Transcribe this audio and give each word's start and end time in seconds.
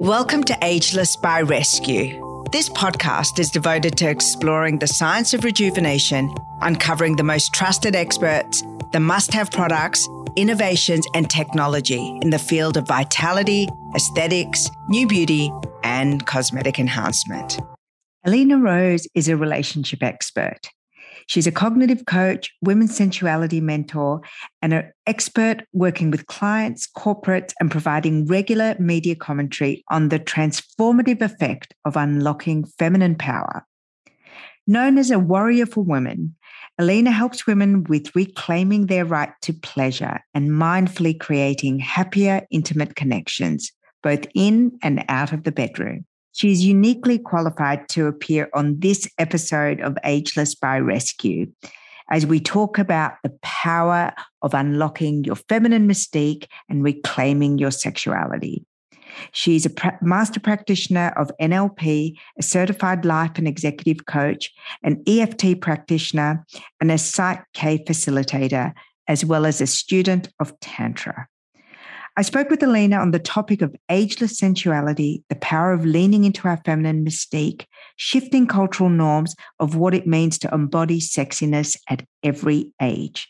Welcome 0.00 0.42
to 0.44 0.58
Ageless 0.60 1.16
by 1.16 1.40
Rescue. 1.42 2.44
This 2.50 2.68
podcast 2.68 3.38
is 3.38 3.50
devoted 3.50 3.96
to 3.98 4.10
exploring 4.10 4.78
the 4.78 4.86
science 4.86 5.32
of 5.32 5.44
rejuvenation, 5.44 6.34
uncovering 6.60 7.16
the 7.16 7.22
most 7.22 7.54
trusted 7.54 7.94
experts, 7.94 8.62
the 8.92 8.98
must 9.00 9.32
have 9.32 9.50
products, 9.50 10.06
innovations, 10.36 11.06
and 11.14 11.30
technology 11.30 12.18
in 12.22 12.30
the 12.30 12.38
field 12.38 12.76
of 12.76 12.88
vitality, 12.88 13.68
aesthetics, 13.94 14.68
new 14.88 15.06
beauty, 15.06 15.50
and 15.84 16.26
cosmetic 16.26 16.78
enhancement. 16.78 17.58
Alina 18.24 18.58
Rose 18.58 19.06
is 19.14 19.28
a 19.28 19.36
relationship 19.36 20.02
expert. 20.02 20.70
She's 21.26 21.46
a 21.46 21.52
cognitive 21.52 22.06
coach, 22.06 22.50
women's 22.60 22.96
sensuality 22.96 23.60
mentor, 23.60 24.20
and 24.62 24.72
an 24.72 24.92
expert 25.06 25.64
working 25.72 26.10
with 26.10 26.26
clients, 26.26 26.88
corporates, 26.96 27.52
and 27.60 27.70
providing 27.70 28.26
regular 28.26 28.76
media 28.78 29.14
commentary 29.14 29.84
on 29.90 30.08
the 30.08 30.18
transformative 30.18 31.22
effect 31.22 31.74
of 31.84 31.96
unlocking 31.96 32.64
feminine 32.64 33.16
power. 33.16 33.66
Known 34.66 34.98
as 34.98 35.10
a 35.10 35.18
warrior 35.18 35.66
for 35.66 35.84
women, 35.84 36.36
Alina 36.78 37.12
helps 37.12 37.46
women 37.46 37.84
with 37.84 38.14
reclaiming 38.16 38.86
their 38.86 39.04
right 39.04 39.32
to 39.42 39.52
pleasure 39.52 40.20
and 40.34 40.50
mindfully 40.50 41.18
creating 41.18 41.78
happier, 41.78 42.46
intimate 42.50 42.96
connections, 42.96 43.70
both 44.02 44.26
in 44.34 44.78
and 44.82 45.04
out 45.08 45.32
of 45.32 45.44
the 45.44 45.52
bedroom. 45.52 46.04
She 46.34 46.50
is 46.50 46.64
uniquely 46.64 47.18
qualified 47.18 47.88
to 47.90 48.08
appear 48.08 48.50
on 48.54 48.80
this 48.80 49.08
episode 49.18 49.80
of 49.80 49.96
Ageless 50.04 50.56
by 50.56 50.80
Rescue 50.80 51.46
as 52.10 52.26
we 52.26 52.40
talk 52.40 52.76
about 52.76 53.14
the 53.22 53.30
power 53.40 54.12
of 54.42 54.52
unlocking 54.52 55.22
your 55.22 55.36
feminine 55.36 55.88
mystique 55.88 56.48
and 56.68 56.82
reclaiming 56.82 57.58
your 57.58 57.70
sexuality. 57.70 58.66
She's 59.30 59.64
a 59.64 59.98
master 60.02 60.40
practitioner 60.40 61.12
of 61.16 61.30
NLP, 61.40 62.16
a 62.36 62.42
certified 62.42 63.04
life 63.04 63.38
and 63.38 63.46
executive 63.46 64.06
coach, 64.06 64.52
an 64.82 65.04
EFT 65.06 65.60
practitioner, 65.60 66.44
and 66.80 66.90
a 66.90 66.98
Psych 66.98 67.44
K 67.52 67.78
facilitator, 67.84 68.72
as 69.06 69.24
well 69.24 69.46
as 69.46 69.60
a 69.60 69.68
student 69.68 70.30
of 70.40 70.58
Tantra. 70.58 71.28
I 72.16 72.22
spoke 72.22 72.48
with 72.48 72.62
Elena 72.62 72.98
on 72.98 73.10
the 73.10 73.18
topic 73.18 73.60
of 73.60 73.74
ageless 73.88 74.38
sensuality, 74.38 75.24
the 75.28 75.34
power 75.36 75.72
of 75.72 75.84
leaning 75.84 76.22
into 76.22 76.46
our 76.46 76.60
feminine 76.64 77.04
mystique, 77.04 77.66
shifting 77.96 78.46
cultural 78.46 78.88
norms 78.88 79.34
of 79.58 79.74
what 79.74 79.94
it 79.94 80.06
means 80.06 80.38
to 80.38 80.54
embody 80.54 81.00
sexiness 81.00 81.76
at 81.90 82.06
every 82.22 82.72
age. 82.80 83.28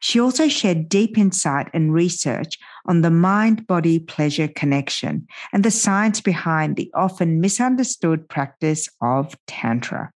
She 0.00 0.20
also 0.20 0.48
shared 0.48 0.88
deep 0.88 1.18
insight 1.18 1.68
and 1.74 1.92
research 1.92 2.56
on 2.86 3.02
the 3.02 3.10
mind 3.10 3.66
body 3.66 3.98
pleasure 3.98 4.48
connection 4.48 5.26
and 5.52 5.62
the 5.62 5.70
science 5.70 6.22
behind 6.22 6.76
the 6.76 6.90
often 6.94 7.40
misunderstood 7.40 8.26
practice 8.30 8.88
of 9.02 9.36
Tantra. 9.46 10.12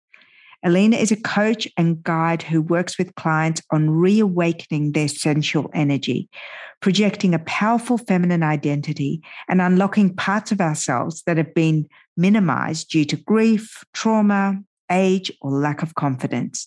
Alina 0.65 0.97
is 0.97 1.13
a 1.13 1.17
coach 1.17 1.69
and 1.77 2.03
guide 2.03 2.43
who 2.43 2.61
works 2.61 2.99
with 2.99 3.15
clients 3.15 3.63
on 3.71 3.91
reawakening 3.91 4.93
their 4.93 5.07
sensual 5.07 5.71
energy, 5.73 6.29
projecting 6.81 7.33
a 7.33 7.39
powerful 7.41 7.97
feminine 7.97 8.43
identity, 8.43 9.23
and 9.49 9.63
unlocking 9.63 10.15
parts 10.15 10.51
of 10.51 10.61
ourselves 10.61 11.23
that 11.27 11.37
have 11.37 11.55
been 11.55 11.87
minimized 12.17 12.91
due 12.91 13.05
to 13.05 13.17
grief, 13.17 13.85
trauma, 13.95 14.59
age, 14.91 15.31
or 15.43 15.53
lack 15.53 15.83
of 15.83 15.95
confidence. 15.95 16.67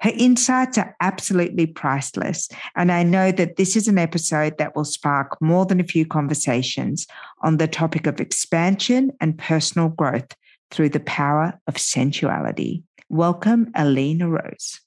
Her 0.00 0.12
insights 0.16 0.76
are 0.76 0.96
absolutely 1.00 1.66
priceless. 1.66 2.48
And 2.74 2.90
I 2.90 3.04
know 3.04 3.30
that 3.30 3.56
this 3.56 3.76
is 3.76 3.86
an 3.86 3.98
episode 3.98 4.58
that 4.58 4.74
will 4.74 4.84
spark 4.84 5.40
more 5.40 5.66
than 5.66 5.78
a 5.78 5.84
few 5.84 6.04
conversations 6.04 7.06
on 7.42 7.58
the 7.58 7.68
topic 7.68 8.06
of 8.08 8.20
expansion 8.20 9.12
and 9.20 9.38
personal 9.38 9.88
growth 9.88 10.34
through 10.72 10.88
the 10.88 11.00
power 11.00 11.58
of 11.68 11.78
sensuality. 11.78 12.82
Welcome, 13.08 13.70
Alina 13.74 14.28
Rose. 14.28 14.80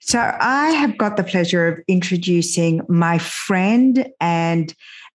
So, 0.00 0.18
I 0.18 0.70
have 0.70 0.96
got 0.98 1.16
the 1.16 1.24
pleasure 1.24 1.66
of 1.66 1.80
introducing 1.88 2.82
my 2.88 3.18
friend 3.18 4.06
and 4.20 4.74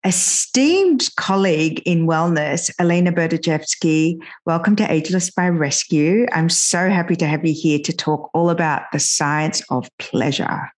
esteemed 0.05 1.09
colleague 1.17 1.81
in 1.85 2.05
wellness, 2.07 2.71
Alina 2.79 3.11
Berdajevsky. 3.11 4.17
Welcome 4.45 4.75
to 4.77 4.89
Ageless 4.89 5.31
by 5.31 5.49
Rescue. 5.49 6.27
I'm 6.31 6.49
so 6.49 6.89
happy 6.89 7.15
to 7.17 7.27
have 7.27 7.45
you 7.45 7.53
here 7.53 7.79
to 7.79 7.91
talk 7.91 8.29
all 8.33 8.49
about 8.49 8.83
the 8.93 8.99
science 8.99 9.61
of 9.69 9.89
pleasure. 9.97 10.71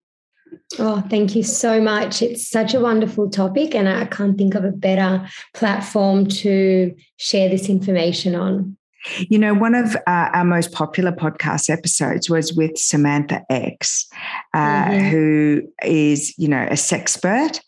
Oh, 0.79 1.03
thank 1.09 1.35
you 1.35 1.43
so 1.43 1.81
much. 1.81 2.21
It's 2.21 2.47
such 2.47 2.73
a 2.73 2.79
wonderful 2.79 3.29
topic, 3.29 3.75
and 3.75 3.87
I 3.87 4.05
can't 4.05 4.37
think 4.37 4.55
of 4.55 4.63
a 4.63 4.71
better 4.71 5.27
platform 5.53 6.27
to 6.27 6.95
share 7.17 7.49
this 7.49 7.69
information 7.69 8.33
on. 8.33 8.77
You 9.29 9.39
know, 9.39 9.53
one 9.53 9.75
of 9.75 9.95
uh, 9.95 10.29
our 10.33 10.45
most 10.45 10.71
popular 10.71 11.11
podcast 11.11 11.69
episodes 11.69 12.29
was 12.29 12.53
with 12.53 12.77
Samantha 12.77 13.41
X, 13.49 14.07
uh, 14.53 14.57
mm-hmm. 14.57 15.09
who 15.09 15.61
is, 15.83 16.37
you 16.37 16.47
know, 16.47 16.63
a 16.63 16.75
sexpert. 16.75 17.59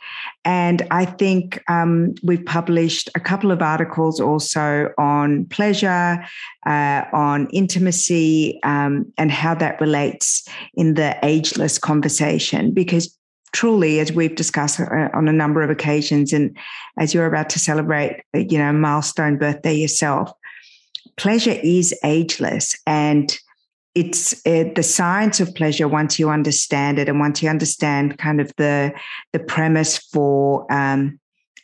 And 0.46 0.88
I 0.90 1.06
think 1.06 1.62
um, 1.70 2.16
we've 2.24 2.46
published 2.46 3.10
a 3.16 3.20
couple 3.20 3.52
of 3.52 3.62
articles 3.62 4.20
also 4.20 4.90
on 4.98 5.46
pleasure, 5.46 6.24
uh, 6.66 7.04
on 7.14 7.48
intimacy, 7.52 8.60
um, 8.64 9.12
and 9.18 9.32
how 9.32 9.54
that 9.56 9.80
relates 9.82 10.48
in 10.76 10.94
the 10.94 11.18
ageless 11.24 11.78
conversation. 11.78 12.74
Because 12.74 13.16
truly, 13.52 14.00
as 14.00 14.12
we've 14.12 14.36
discussed 14.36 14.80
uh, 14.80 15.10
on 15.14 15.28
a 15.28 15.34
number 15.34 15.62
of 15.62 15.70
occasions, 15.70 16.34
and 16.34 16.56
as 16.98 17.14
you're 17.14 17.26
about 17.26 17.50
to 17.50 17.60
celebrate, 17.60 18.24
you 18.34 18.58
know, 18.58 18.72
milestone 18.72 19.38
birthday 19.38 19.74
yourself, 19.74 20.32
pleasure 21.20 21.60
is 21.64 21.94
ageless 22.04 22.76
and 22.88 23.38
it's 23.94 24.34
uh, 24.46 24.64
the 24.76 24.84
science 24.84 25.42
of 25.42 25.54
pleasure 25.54 25.88
once 25.88 26.18
you 26.18 26.30
understand 26.30 26.98
it 26.98 27.10
and 27.10 27.20
once 27.20 27.44
you 27.44 27.50
understand 27.50 28.18
kind 28.18 28.40
of 28.40 28.54
the 28.56 28.94
the 29.34 29.40
premise 29.40 29.98
for 29.98 30.72
um, 30.72 31.20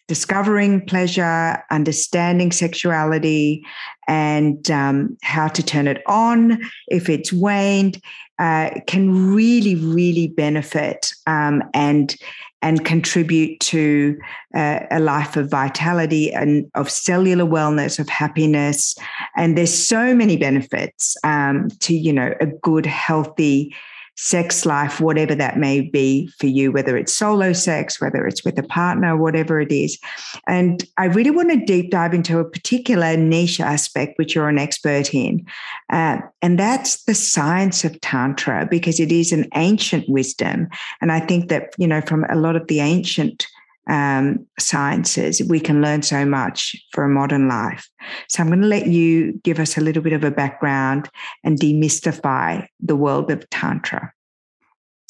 discovering 0.09 0.85
pleasure 0.85 1.63
understanding 1.71 2.51
sexuality 2.51 3.63
and 4.09 4.69
um, 4.69 5.15
how 5.23 5.47
to 5.47 5.63
turn 5.63 5.87
it 5.87 6.03
on 6.05 6.61
if 6.89 7.07
it's 7.07 7.31
waned 7.31 8.01
uh, 8.37 8.71
can 8.87 9.33
really 9.33 9.75
really 9.75 10.27
benefit 10.27 11.13
um, 11.27 11.63
and 11.73 12.17
and 12.61 12.85
contribute 12.85 13.59
to 13.59 14.17
uh, 14.55 14.79
a 14.89 14.99
life 14.99 15.37
of 15.37 15.51
vitality 15.51 16.31
and 16.33 16.65
of 16.73 16.89
cellular 16.89 17.45
wellness, 17.45 17.99
of 17.99 18.09
happiness. 18.09 18.95
And 19.35 19.57
there's 19.57 19.73
so 19.73 20.15
many 20.15 20.37
benefits 20.37 21.15
um, 21.23 21.67
to, 21.81 21.93
you 21.93 22.11
know, 22.11 22.33
a 22.41 22.47
good, 22.47 22.85
healthy 22.85 23.75
sex 24.15 24.65
life, 24.65 25.01
whatever 25.01 25.35
that 25.35 25.57
may 25.57 25.81
be 25.81 26.27
for 26.39 26.47
you, 26.47 26.71
whether 26.71 26.97
it's 26.97 27.13
solo 27.13 27.53
sex, 27.53 27.99
whether 27.99 28.25
it's 28.25 28.45
with 28.45 28.57
a 28.57 28.63
partner, 28.63 29.17
whatever 29.17 29.59
it 29.59 29.71
is. 29.71 29.99
And 30.47 30.83
I 30.97 31.05
really 31.05 31.31
want 31.31 31.51
to 31.51 31.65
deep 31.65 31.91
dive 31.91 32.13
into 32.13 32.39
a 32.39 32.49
particular 32.49 33.17
niche 33.17 33.59
aspect, 33.59 34.17
which 34.17 34.33
you're 34.33 34.49
an 34.49 34.57
expert 34.57 35.13
in. 35.13 35.45
Uh, 35.89 36.19
and 36.41 36.57
that's 36.57 37.03
the 37.03 37.13
science 37.13 37.83
of 37.83 37.99
Tantra, 38.01 38.67
because 38.69 38.99
it 38.99 39.11
is 39.11 39.31
an 39.31 39.47
ancient 39.55 40.07
wisdom. 40.07 40.69
And 41.01 41.11
I 41.11 41.19
think 41.19 41.49
that, 41.49 41.73
you 41.77 41.87
know, 41.87 42.01
from 42.01 42.25
a 42.29 42.35
lot 42.35 42.55
of 42.55 42.67
the 42.67 42.79
ancient 42.79 43.47
um, 43.87 44.45
sciences, 44.59 45.41
we 45.47 45.59
can 45.59 45.81
learn 45.81 46.01
so 46.01 46.25
much 46.25 46.75
for 46.91 47.03
a 47.03 47.09
modern 47.09 47.47
life. 47.47 47.87
So 48.29 48.41
I'm 48.41 48.49
going 48.49 48.61
to 48.61 48.67
let 48.67 48.87
you 48.87 49.33
give 49.43 49.59
us 49.59 49.77
a 49.77 49.81
little 49.81 50.01
bit 50.01 50.13
of 50.13 50.23
a 50.23 50.31
background 50.31 51.09
and 51.43 51.59
demystify 51.59 52.67
the 52.79 52.95
world 52.95 53.31
of 53.31 53.49
Tantra. 53.49 54.11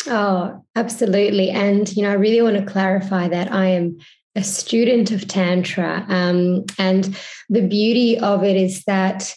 Oh, 0.08 0.64
absolutely. 0.76 1.50
And, 1.50 1.96
you 1.96 2.04
know, 2.04 2.12
I 2.12 2.16
really 2.16 2.42
want 2.42 2.58
to 2.58 2.72
clarify 2.72 3.28
that 3.28 3.52
I 3.52 3.68
am 3.68 3.98
a 4.36 4.44
student 4.44 5.12
of 5.12 5.28
Tantra. 5.28 6.06
Um, 6.10 6.66
and 6.78 7.18
the 7.50 7.66
beauty 7.66 8.20
of 8.20 8.44
it 8.44 8.58
is 8.58 8.84
that 8.84 9.34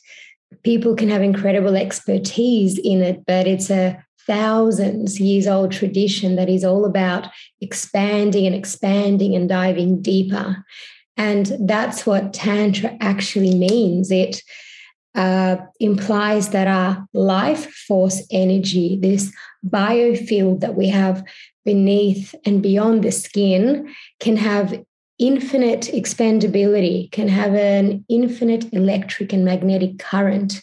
people 0.65 0.95
can 0.95 1.09
have 1.09 1.23
incredible 1.23 1.77
expertise 1.77 2.79
in 2.79 3.03
it, 3.03 3.25
but 3.27 3.47
it's 3.47 3.71
a 3.71 4.05
thousands 4.29 5.19
years 5.19 5.49
old 5.49 5.73
tradition 5.73 6.37
that 6.37 6.49
is 6.49 6.65
all 6.65 6.85
about 6.85 7.29
expanding 7.61 8.47
and 8.47 8.55
expanding 8.55 9.35
and 9.35 9.49
diving 9.49 10.01
deeper. 10.01 10.65
And 11.17 11.57
that's 11.59 12.07
what 12.07 12.33
Tantra 12.33 12.97
actually 13.01 13.57
means. 13.57 14.13
It 14.13 14.43
uh, 15.17 15.57
implies 15.81 16.51
that 16.51 16.69
our 16.69 17.09
life 17.13 17.69
force 17.89 18.23
energy, 18.31 18.99
this 19.03 19.33
biofield 19.67 20.61
that 20.61 20.77
we 20.77 20.89
have 20.91 21.25
beneath 21.65 22.35
and 22.45 22.63
beyond 22.63 23.03
the 23.03 23.11
skin, 23.11 23.93
can 24.21 24.37
have 24.37 24.81
infinite 25.19 25.91
expandability, 25.93 27.11
can 27.13 27.29
have 27.29 27.55
an 27.55 28.05
infinite 28.09 28.73
electric 28.73 29.33
and 29.33 29.45
magnetic 29.45 29.99
current. 29.99 30.63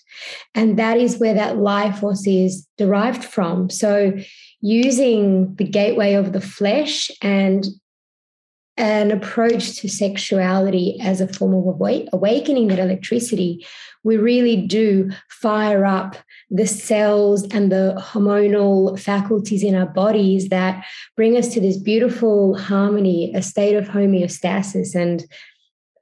And 0.54 0.80
that 0.80 0.98
is 0.98 1.18
where 1.18 1.34
that 1.34 1.58
life 1.58 2.00
force 2.00 2.26
is 2.26 2.68
derived 2.78 3.24
from. 3.24 3.70
So, 3.70 4.14
using 4.62 5.54
the 5.56 5.64
gateway 5.64 6.14
of 6.14 6.34
the 6.34 6.42
flesh 6.42 7.12
and 7.22 7.66
an 8.78 9.12
approach 9.12 9.78
to 9.78 9.88
sexuality 9.88 10.98
as 11.02 11.22
a 11.22 11.28
form 11.28 11.54
of 11.54 11.80
awakening 12.12 12.68
that 12.68 12.80
electricity, 12.80 13.66
we 14.04 14.18
really 14.18 14.58
do 14.58 15.10
fire 15.30 15.86
up 15.86 16.18
the 16.50 16.68
cells 16.68 17.44
and 17.52 17.72
the 17.72 17.96
hormonal 17.98 19.00
faculties 19.00 19.64
in 19.64 19.76
our 19.76 19.86
bodies 19.86 20.50
that 20.50 20.86
bring 21.16 21.38
us 21.38 21.54
to 21.54 21.62
this 21.62 21.78
beautiful 21.78 22.58
harmony, 22.58 23.34
a 23.34 23.42
state 23.42 23.76
of 23.76 23.88
homeostasis, 23.88 24.94
and 24.94 25.26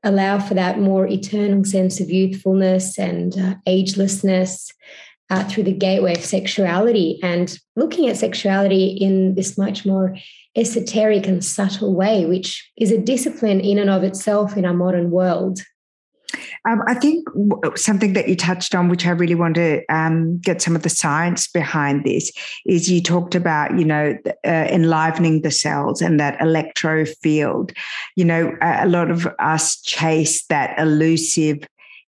allow 0.03 0.39
for 0.39 0.55
that 0.55 0.79
more 0.79 1.07
eternal 1.07 1.63
sense 1.63 1.99
of 1.99 2.09
youthfulness 2.09 2.97
and 2.97 3.37
uh, 3.37 3.55
agelessness 3.67 4.73
uh, 5.29 5.43
through 5.45 5.63
the 5.63 5.73
gateway 5.73 6.15
of 6.15 6.25
sexuality. 6.25 7.19
And 7.23 7.57
looking 7.75 8.09
at 8.09 8.17
sexuality 8.17 8.87
in 8.87 9.35
this 9.35 9.57
much 9.57 9.85
more 9.85 10.15
esoteric 10.55 11.27
and 11.27 11.43
subtle 11.43 11.95
way, 11.95 12.25
which 12.25 12.71
is 12.77 12.91
a 12.91 12.97
discipline 12.97 13.59
in 13.59 13.79
and 13.79 13.89
of 13.89 14.03
itself 14.03 14.55
in 14.55 14.65
our 14.65 14.73
modern 14.73 15.09
world. 15.11 15.59
Um, 16.67 16.81
I 16.87 16.93
think 16.93 17.27
something 17.75 18.13
that 18.13 18.27
you 18.27 18.35
touched 18.35 18.73
on, 18.73 18.89
which 18.89 19.05
I 19.05 19.11
really 19.11 19.35
want 19.35 19.55
to 19.55 19.83
um, 19.89 20.39
get 20.39 20.61
some 20.61 20.75
of 20.75 20.83
the 20.83 20.89
science 20.89 21.47
behind 21.47 22.05
this, 22.05 22.31
is 22.65 22.89
you 22.89 23.01
talked 23.01 23.35
about, 23.35 23.77
you 23.77 23.85
know, 23.85 24.17
uh, 24.45 24.67
enlivening 24.69 25.41
the 25.41 25.51
cells 25.51 26.01
and 26.01 26.19
that 26.19 26.39
electro 26.41 27.05
field. 27.05 27.71
You 28.15 28.25
know, 28.25 28.55
a, 28.61 28.87
lot 28.87 29.11
of 29.11 29.27
us 29.39 29.81
chase 29.81 30.45
that 30.47 30.77
elusive 30.79 31.67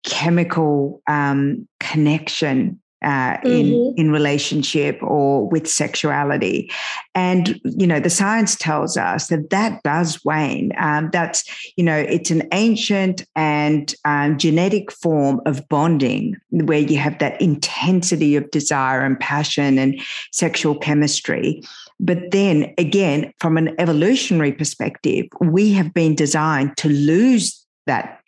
chemical 0.04 1.02
um, 1.08 1.68
connection 1.80 2.82
uh, 3.04 3.38
in 3.44 3.68
mm-hmm. 3.68 4.00
in 4.00 4.12
relationship 4.12 4.98
or 5.02 5.48
with 5.48 5.68
sexuality, 5.68 6.72
and 7.16 7.60
you 7.64 7.88
know 7.88 8.00
the 8.00 8.10
science 8.10 8.56
tells 8.56 8.98
us 8.98 9.28
that 9.28 9.50
that 9.50 9.84
does 9.84 10.24
wane. 10.26 10.72
Um, 10.78 11.10
that's 11.12 11.44
you 11.76 11.84
know 11.84 11.98
it's 11.98 12.32
an 12.32 12.48
ancient 12.52 13.26
and 13.36 13.94
um, 14.06 14.38
genetic 14.38 14.92
form 14.92 15.42
of 15.46 15.68
bonding 15.70 16.38
where 16.50 16.80
you 16.80 16.98
have 16.98 17.20
that 17.20 17.40
intensity 17.42 18.36
of 18.36 18.50
desire 18.52 19.02
and 19.02 19.20
passion 19.20 19.78
and 19.78 20.00
sexual 20.32 20.78
chemistry. 20.78 21.64
But 22.00 22.32
then 22.32 22.74
again, 22.78 23.34
from 23.40 23.58
an 23.58 23.76
evolutionary 23.80 24.52
perspective, 24.52 25.28
we 25.40 25.72
have 25.74 25.94
been 25.94 26.16
designed 26.16 26.76
to 26.78 26.90
lose 26.90 27.66
that 27.86 28.23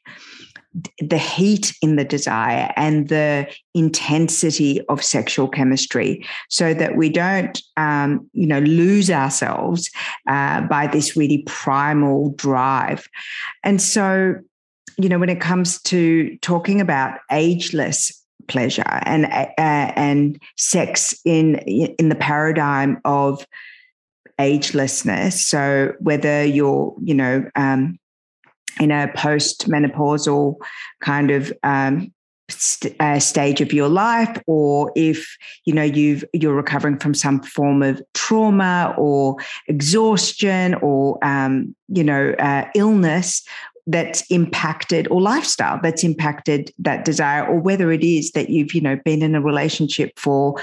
the 1.00 1.18
heat 1.18 1.74
in 1.82 1.96
the 1.96 2.04
desire 2.04 2.72
and 2.76 3.08
the 3.10 3.48
intensity 3.74 4.82
of 4.88 5.04
sexual 5.04 5.48
chemistry 5.48 6.26
so 6.50 6.74
that 6.74 6.98
we 6.98 7.10
don't 7.10 7.62
um, 7.78 8.30
you 8.34 8.48
know 8.48 8.60
lose 8.60 9.10
ourselves 9.10 9.90
uh, 10.28 10.62
by 10.62 10.88
this 10.88 11.16
really 11.16 11.44
primal 11.46 12.32
drive. 12.32 13.08
And 13.64 13.82
so 13.82 14.36
you 14.98 15.10
know 15.10 15.20
when 15.20 15.30
it 15.30 15.42
comes 15.42 15.82
to 15.84 16.38
talking 16.42 16.82
about 16.82 17.20
ageless 17.32 18.12
pleasure 18.48 18.84
and 18.86 19.26
uh, 19.26 19.52
and 19.58 20.40
sex 20.58 21.20
in 21.26 21.56
in 21.56 22.10
the 22.10 22.16
paradigm 22.16 23.02
of 23.06 23.46
agelessness 24.40 25.34
so 25.34 25.94
whether 26.00 26.44
you're 26.44 26.94
you 27.02 27.14
know 27.14 27.44
um, 27.56 27.98
in 28.80 28.92
a 28.92 29.12
post-menopausal 29.16 30.56
kind 31.02 31.32
of 31.32 31.54
um, 31.64 32.12
st- 32.50 32.96
uh, 33.00 33.20
stage 33.20 33.62
of 33.62 33.74
your 33.74 33.90
life 33.90 34.42
or 34.48 34.92
if 34.96 35.38
you 35.66 35.74
know 35.74 35.84
you've 35.84 36.24
you're 36.34 36.54
recovering 36.54 36.98
from 36.98 37.14
some 37.14 37.42
form 37.42 37.82
of 37.82 38.02
trauma 38.14 38.94
or 38.98 39.38
exhaustion 39.68 40.76
or 40.76 41.18
um, 41.26 41.76
you 41.88 42.04
know 42.04 42.32
uh, 42.40 42.66
illness 42.76 43.44
that's 43.88 44.24
impacted 44.32 45.08
or 45.10 45.22
lifestyle 45.22 45.80
that's 45.82 46.04
impacted 46.04 46.72
that 46.80 47.06
desire 47.06 47.46
or 47.46 47.60
whether 47.60 47.92
it 47.92 48.04
is 48.04 48.32
that 48.32 48.50
you've 48.50 48.74
you 48.74 48.82
know 48.82 48.98
been 49.06 49.22
in 49.22 49.36
a 49.36 49.42
relationship 49.42 50.18
for 50.18 50.56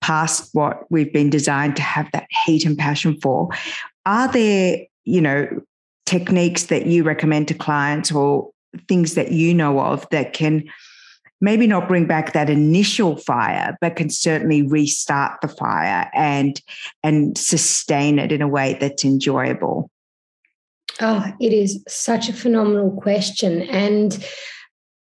past 0.00 0.48
what 0.52 0.90
we've 0.90 1.12
been 1.12 1.28
designed 1.28 1.74
to 1.74 1.82
have 1.82 2.08
that 2.12 2.26
heat 2.44 2.64
and 2.64 2.78
passion 2.78 3.18
for 3.20 3.48
are 4.06 4.30
there 4.30 4.78
you 5.04 5.20
know 5.20 5.48
techniques 6.08 6.64
that 6.64 6.86
you 6.86 7.04
recommend 7.04 7.46
to 7.48 7.54
clients 7.54 8.10
or 8.10 8.50
things 8.88 9.14
that 9.14 9.30
you 9.30 9.52
know 9.52 9.78
of 9.78 10.08
that 10.10 10.32
can 10.32 10.64
maybe 11.42 11.66
not 11.66 11.86
bring 11.86 12.06
back 12.06 12.32
that 12.32 12.48
initial 12.48 13.16
fire 13.16 13.76
but 13.82 13.94
can 13.94 14.08
certainly 14.08 14.62
restart 14.62 15.38
the 15.42 15.48
fire 15.48 16.10
and 16.14 16.62
and 17.02 17.36
sustain 17.36 18.18
it 18.18 18.32
in 18.32 18.40
a 18.40 18.48
way 18.48 18.76
that's 18.80 19.04
enjoyable? 19.04 19.90
Oh 21.00 21.30
it 21.38 21.52
is 21.52 21.84
such 21.86 22.28
a 22.28 22.32
phenomenal 22.32 22.90
question. 22.90 23.62
And 23.62 24.24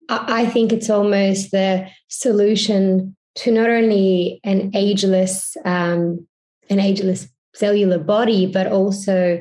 i 0.09 0.45
think 0.45 0.73
it's 0.73 0.91
almost 0.91 1.53
the 1.53 1.89
solution 2.09 3.17
to 3.35 3.51
not 3.51 3.71
only 3.71 4.41
an 4.45 4.71
ageless 4.75 5.57
um, 5.65 6.27
an 6.69 6.81
ageless 6.81 7.29
cellular 7.55 7.99
body 7.99 8.47
but 8.47 8.67
also 8.67 9.41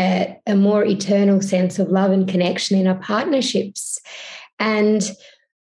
a, 0.00 0.40
a 0.46 0.56
more 0.56 0.84
eternal 0.84 1.40
sense 1.42 1.78
of 1.78 1.90
love 1.90 2.10
and 2.10 2.26
connection 2.26 2.78
in 2.78 2.86
our 2.86 2.98
partnerships. 2.98 3.98
And 4.58 5.02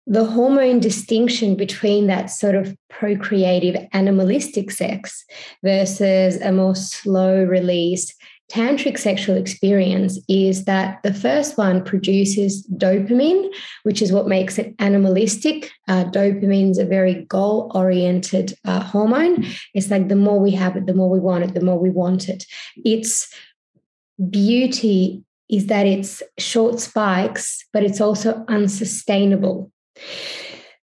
the 0.07 0.25
hormone 0.25 0.81
distinction 0.81 1.57
between 1.57 2.07
that 2.09 2.27
sort 2.27 2.55
of 2.55 2.77
procreative 2.91 3.77
animalistic 3.93 4.71
sex 4.71 5.25
versus 5.63 6.41
a 6.41 6.53
more 6.53 6.75
slow 6.75 7.45
release 7.45 8.15
tantric 8.51 8.99
sexual 8.99 9.37
experience 9.37 10.19
is 10.29 10.67
that 10.67 11.03
the 11.03 11.15
first 11.15 11.57
one 11.57 11.83
produces 11.83 12.67
dopamine, 12.77 13.49
which 13.85 14.03
is 14.03 14.13
what 14.13 14.29
makes 14.29 14.59
it 14.59 14.75
animalistic. 14.79 15.71
Uh, 15.89 16.05
dopamine 16.05 16.71
is 16.71 16.79
a 16.79 16.85
very 16.85 17.25
goal 17.25 17.73
oriented 17.75 18.55
uh, 18.67 18.81
hormone. 18.81 19.47
It's 19.73 19.91
like 19.91 20.09
the 20.09 20.17
more 20.17 20.39
we 20.39 20.51
have 20.53 20.77
it, 20.77 20.87
the 20.87 20.95
more 20.95 21.09
we 21.09 21.21
want 21.21 21.45
it, 21.45 21.55
the 21.55 21.65
more 21.65 21.79
we 21.79 21.91
want 21.91 22.29
it. 22.29 22.45
It's 22.85 23.33
beauty 24.31 25.25
is 25.49 25.67
that 25.67 25.87
it's 25.87 26.23
short 26.39 26.81
spikes, 26.81 27.65
but 27.73 27.83
it's 27.83 28.01
also 28.01 28.45
unsustainable. 28.49 29.71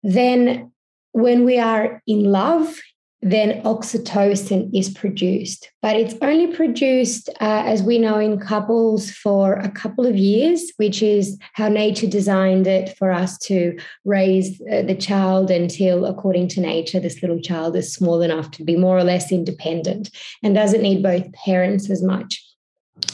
Then, 0.03 0.73
when 1.13 1.45
we 1.45 1.59
are 1.59 2.03
in 2.07 2.25
love, 2.25 2.79
then 3.23 3.61
oxytocin 3.65 4.71
is 4.75 4.89
produced, 4.89 5.71
but 5.83 5.95
it's 5.95 6.15
only 6.23 6.47
produced, 6.47 7.29
uh, 7.41 7.65
as 7.67 7.83
we 7.83 7.99
know, 7.99 8.19
in 8.19 8.39
couples 8.39 9.11
for 9.11 9.55
a 9.55 9.71
couple 9.71 10.07
of 10.07 10.17
years, 10.17 10.73
which 10.79 11.03
is 11.03 11.39
how 11.53 11.69
nature 11.69 12.07
designed 12.07 12.67
it 12.67 12.97
for 12.97 13.11
us 13.11 13.37
to 13.37 13.79
raise 14.07 14.59
uh, 14.73 14.83
the 14.83 14.95
child 14.95 15.51
until, 15.51 16.07
according 16.07 16.49
to 16.49 16.61
nature, 16.61 16.99
this 16.99 17.21
little 17.21 17.41
child 17.41 17.77
is 17.77 17.93
small 17.93 18.23
enough 18.23 18.51
to 18.53 18.65
be 18.65 18.77
more 18.77 18.97
or 18.97 19.05
less 19.05 19.31
independent 19.31 20.09
and 20.43 20.55
doesn't 20.55 20.83
need 20.83 21.03
both 21.03 21.31
parents 21.33 21.91
as 21.91 22.03
much. 22.03 22.43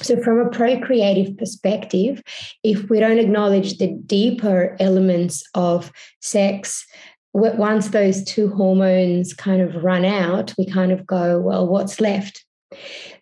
So, 0.02 0.21
from 0.23 0.38
a 0.38 0.50
procreative 0.50 1.37
perspective, 1.37 2.23
if 2.62 2.88
we 2.88 3.00
don't 3.00 3.19
acknowledge 3.19 3.78
the 3.78 3.93
deeper 4.07 4.76
elements 4.81 5.45
of 5.55 5.93
sex, 6.21 6.87
once 7.33 7.88
those 7.88 8.25
two 8.25 8.49
hormones 8.49 9.35
kind 9.35 9.61
of 9.61 9.83
run 9.85 10.05
out, 10.05 10.55
we 10.57 10.66
kind 10.66 10.93
of 10.93 11.07
go, 11.07 11.38
well, 11.38 11.66
what's 11.66 12.00
left? 12.00 12.45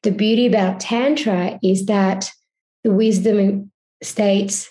The 0.03 0.13
beauty 0.13 0.47
about 0.47 0.81
Tantra 0.81 1.59
is 1.63 1.87
that 1.87 2.31
the 2.85 2.93
wisdom 2.93 3.73
states 4.03 4.71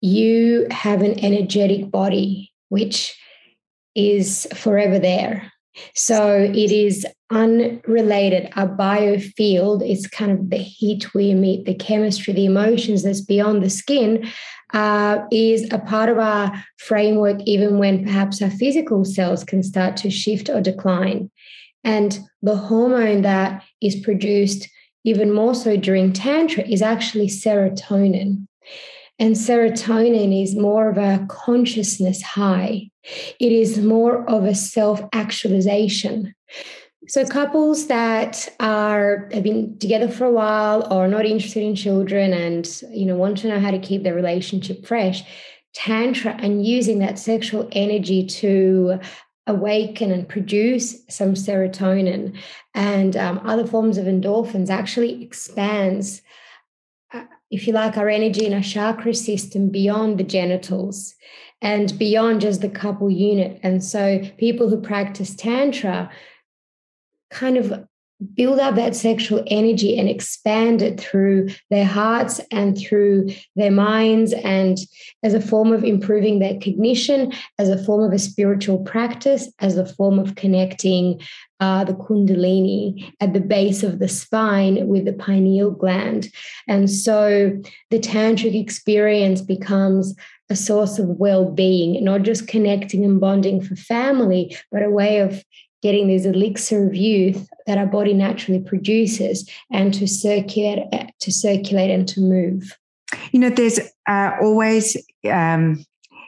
you 0.00 0.66
have 0.70 1.00
an 1.00 1.18
energetic 1.24 1.90
body, 1.90 2.52
which 2.68 3.18
is 3.94 4.46
forever 4.54 4.98
there. 4.98 5.50
So 5.94 6.38
it 6.38 6.70
is 6.70 7.06
unrelated. 7.34 8.48
Our 8.54 8.68
biofield 8.68 9.86
is 9.88 10.06
kind 10.06 10.30
of 10.30 10.50
the 10.50 10.56
heat 10.56 11.12
we 11.14 11.32
emit, 11.32 11.66
the 11.66 11.74
chemistry, 11.74 12.32
the 12.32 12.46
emotions 12.46 13.02
that's 13.02 13.20
beyond 13.20 13.62
the 13.62 13.70
skin, 13.70 14.30
uh, 14.72 15.18
is 15.32 15.68
a 15.72 15.78
part 15.78 16.08
of 16.08 16.18
our 16.18 16.52
framework, 16.78 17.40
even 17.42 17.78
when 17.78 18.04
perhaps 18.04 18.40
our 18.40 18.50
physical 18.50 19.04
cells 19.04 19.42
can 19.42 19.62
start 19.62 19.96
to 19.98 20.10
shift 20.10 20.48
or 20.48 20.60
decline. 20.60 21.30
And 21.82 22.18
the 22.40 22.56
hormone 22.56 23.22
that 23.22 23.64
is 23.82 23.96
produced 23.96 24.68
even 25.04 25.32
more 25.32 25.54
so 25.54 25.76
during 25.76 26.12
Tantra 26.12 26.64
is 26.66 26.82
actually 26.82 27.26
serotonin. 27.26 28.46
And 29.18 29.34
serotonin 29.34 30.42
is 30.42 30.56
more 30.56 30.88
of 30.88 30.98
a 30.98 31.26
consciousness 31.28 32.22
high. 32.22 32.90
It 33.38 33.52
is 33.52 33.78
more 33.78 34.28
of 34.28 34.44
a 34.44 34.54
self 34.54 35.02
actualization. 35.12 36.34
So 37.06 37.26
couples 37.26 37.86
that 37.88 38.48
are 38.60 39.28
have 39.32 39.42
been 39.42 39.78
together 39.78 40.08
for 40.08 40.24
a 40.24 40.32
while 40.32 40.92
or 40.92 41.06
not 41.06 41.26
interested 41.26 41.62
in 41.62 41.74
children 41.74 42.32
and 42.32 42.66
you 42.90 43.06
know 43.06 43.16
want 43.16 43.38
to 43.38 43.48
know 43.48 43.60
how 43.60 43.70
to 43.70 43.78
keep 43.78 44.02
their 44.02 44.14
relationship 44.14 44.86
fresh, 44.86 45.22
tantra 45.74 46.36
and 46.38 46.66
using 46.66 46.98
that 47.00 47.18
sexual 47.18 47.68
energy 47.72 48.26
to 48.26 48.98
awaken 49.46 50.10
and 50.10 50.28
produce 50.28 51.04
some 51.10 51.34
serotonin 51.34 52.34
and 52.74 53.14
um, 53.16 53.38
other 53.44 53.66
forms 53.66 53.98
of 53.98 54.06
endorphins 54.06 54.70
actually 54.70 55.22
expands 55.22 56.22
if 57.54 57.68
you 57.68 57.72
like, 57.72 57.96
our 57.96 58.08
energy 58.08 58.46
and 58.46 58.54
our 58.54 58.60
chakra 58.60 59.14
system 59.14 59.68
beyond 59.68 60.18
the 60.18 60.24
genitals 60.24 61.14
and 61.62 61.96
beyond 61.98 62.40
just 62.40 62.60
the 62.60 62.68
couple 62.68 63.08
unit. 63.08 63.60
And 63.62 63.82
so 63.82 64.20
people 64.38 64.68
who 64.68 64.80
practice 64.80 65.36
Tantra 65.36 66.10
kind 67.34 67.56
of 67.56 67.86
build 68.34 68.58
up 68.58 68.76
that 68.76 68.94
sexual 68.94 69.42
energy 69.48 69.98
and 69.98 70.08
expand 70.08 70.80
it 70.80 70.98
through 71.00 71.48
their 71.70 71.84
hearts 71.84 72.40
and 72.50 72.78
through 72.78 73.28
their 73.56 73.72
minds 73.72 74.32
and 74.32 74.78
as 75.22 75.34
a 75.34 75.40
form 75.40 75.72
of 75.72 75.84
improving 75.84 76.38
their 76.38 76.54
cognition 76.54 77.32
as 77.58 77.68
a 77.68 77.82
form 77.84 78.02
of 78.02 78.12
a 78.12 78.18
spiritual 78.18 78.78
practice 78.78 79.52
as 79.58 79.76
a 79.76 79.84
form 79.84 80.18
of 80.18 80.36
connecting 80.36 81.20
uh, 81.60 81.84
the 81.84 81.94
kundalini 81.94 83.12
at 83.20 83.34
the 83.34 83.40
base 83.40 83.82
of 83.82 83.98
the 83.98 84.08
spine 84.08 84.86
with 84.86 85.04
the 85.04 85.12
pineal 85.12 85.70
gland. 85.70 86.28
And 86.68 86.90
so 86.90 87.60
the 87.90 87.98
tantric 87.98 88.58
experience 88.58 89.40
becomes 89.40 90.14
a 90.50 90.56
source 90.56 90.98
of 90.98 91.08
well-being 91.08 92.04
not 92.04 92.22
just 92.22 92.46
connecting 92.46 93.02
and 93.04 93.18
bonding 93.18 93.62
for 93.62 93.76
family 93.76 94.54
but 94.70 94.82
a 94.82 94.90
way 94.90 95.20
of 95.20 95.42
getting 95.84 96.08
this 96.08 96.24
elixir 96.24 96.86
of 96.86 96.94
youth 96.96 97.46
that 97.66 97.76
our 97.76 97.86
body 97.86 98.14
naturally 98.14 98.58
produces 98.58 99.48
and 99.70 99.92
to 99.92 100.08
circulate 100.08 100.78
to 101.20 101.30
circulate 101.30 101.90
and 101.90 102.08
to 102.08 102.20
move. 102.20 102.76
You 103.32 103.40
know 103.40 103.50
there's 103.50 103.78
uh, 104.08 104.32
always 104.40 104.96
um, 105.30 105.84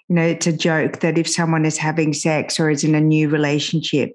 you 0.08 0.14
know 0.16 0.22
it's 0.22 0.46
a 0.46 0.52
joke 0.52 1.00
that 1.00 1.16
if 1.16 1.26
someone 1.26 1.64
is 1.64 1.78
having 1.78 2.12
sex 2.12 2.60
or 2.60 2.68
is 2.68 2.84
in 2.84 2.94
a 2.94 3.00
new 3.00 3.30
relationship 3.30 4.12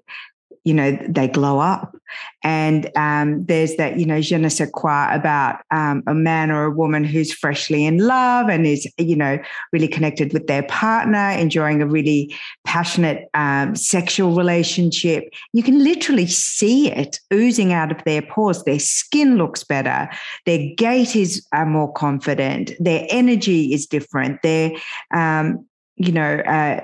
you 0.64 0.74
know 0.74 0.96
they 1.08 1.28
glow 1.28 1.58
up. 1.58 1.96
And 2.44 2.90
um, 2.96 3.44
there's 3.46 3.76
that 3.76 3.98
you 3.98 4.06
know 4.06 4.20
je 4.20 4.36
ne 4.36 4.48
sais 4.48 4.70
quoi 4.70 5.08
about 5.12 5.60
um, 5.70 6.02
a 6.06 6.14
man 6.14 6.50
or 6.50 6.64
a 6.64 6.70
woman 6.70 7.04
who's 7.04 7.32
freshly 7.32 7.84
in 7.86 7.98
love 7.98 8.48
and 8.48 8.66
is 8.66 8.86
you 8.98 9.16
know 9.16 9.38
really 9.72 9.88
connected 9.88 10.32
with 10.32 10.46
their 10.46 10.62
partner 10.64 11.30
enjoying 11.30 11.80
a 11.80 11.86
really 11.86 12.34
passionate 12.64 13.28
um, 13.34 13.74
sexual 13.74 14.34
relationship. 14.34 15.24
You 15.52 15.62
can 15.62 15.82
literally 15.82 16.26
see 16.26 16.90
it 16.90 17.18
oozing 17.32 17.72
out 17.72 17.90
of 17.90 18.02
their 18.04 18.22
pores. 18.22 18.62
Their 18.64 18.78
skin 18.78 19.36
looks 19.36 19.64
better. 19.64 20.08
Their 20.46 20.74
gait 20.76 21.16
is 21.16 21.46
uh, 21.52 21.64
more 21.64 21.92
confident. 21.92 22.72
Their 22.78 23.06
energy 23.08 23.72
is 23.72 23.86
different. 23.86 24.42
Their 24.42 24.72
um, 25.12 25.66
you 25.96 26.12
know 26.12 26.38
uh, 26.40 26.80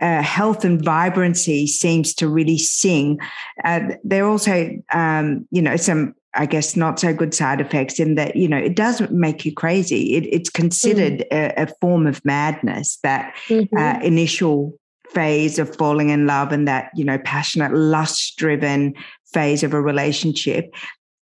uh, 0.00 0.22
health 0.22 0.64
and 0.64 0.84
vibrancy 0.84 1.66
seems 1.66 2.14
to 2.14 2.28
really 2.28 2.58
sing. 2.58 3.18
Uh, 3.64 3.80
there 4.04 4.24
are 4.24 4.30
also, 4.30 4.70
um, 4.92 5.46
you 5.50 5.62
know, 5.62 5.76
some 5.76 6.14
I 6.34 6.46
guess 6.46 6.76
not 6.76 7.00
so 7.00 7.12
good 7.12 7.34
side 7.34 7.60
effects 7.60 7.98
in 7.98 8.14
that 8.14 8.36
you 8.36 8.46
know 8.46 8.56
it 8.56 8.76
does 8.76 9.00
make 9.10 9.44
you 9.44 9.52
crazy. 9.52 10.14
It, 10.14 10.26
it's 10.26 10.50
considered 10.50 11.24
mm. 11.30 11.32
a, 11.32 11.62
a, 11.62 11.66
form 11.80 12.06
of 12.06 12.24
madness. 12.24 12.98
That 13.02 13.34
mm-hmm. 13.48 13.76
uh, 13.76 13.98
initial 14.00 14.78
phase 15.08 15.58
of 15.58 15.74
falling 15.74 16.10
in 16.10 16.26
love 16.26 16.52
and 16.52 16.68
that 16.68 16.90
you 16.94 17.04
know 17.04 17.18
passionate, 17.18 17.74
lust-driven 17.74 18.94
phase 19.32 19.64
of 19.64 19.74
a 19.74 19.80
relationship 19.80 20.72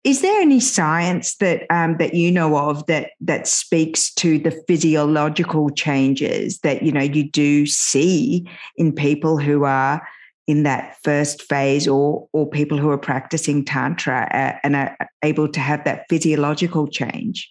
is 0.04 0.22
there 0.22 0.42
any 0.42 0.60
science 0.60 1.36
that 1.36 1.64
um, 1.70 1.98
that 1.98 2.14
you 2.14 2.32
know 2.32 2.58
of 2.58 2.86
that 2.88 3.12
that 3.20 3.48
speaks 3.48 4.14
to 4.16 4.40
the 4.40 4.52
physiological 4.68 5.70
changes 5.70 6.60
that 6.60 6.82
you 6.82 6.92
know 6.92 7.02
you 7.02 7.30
do 7.30 7.66
see 7.66 8.48
in 8.78 8.94
people 8.94 9.38
who 9.38 9.64
are 9.64 10.02
in 10.48 10.64
that 10.64 10.98
first 11.04 11.44
phase, 11.44 11.88
or 11.88 12.28
or 12.34 12.50
people 12.50 12.78
who 12.78 12.90
are 12.90 12.98
practicing 12.98 13.64
tantra 13.64 14.28
uh, 14.34 14.58
and 14.64 14.76
are 14.76 14.98
able 15.24 15.48
to 15.48 15.60
have 15.60 15.84
that 15.84 16.06
physiological 16.10 16.88
change? 16.88 17.50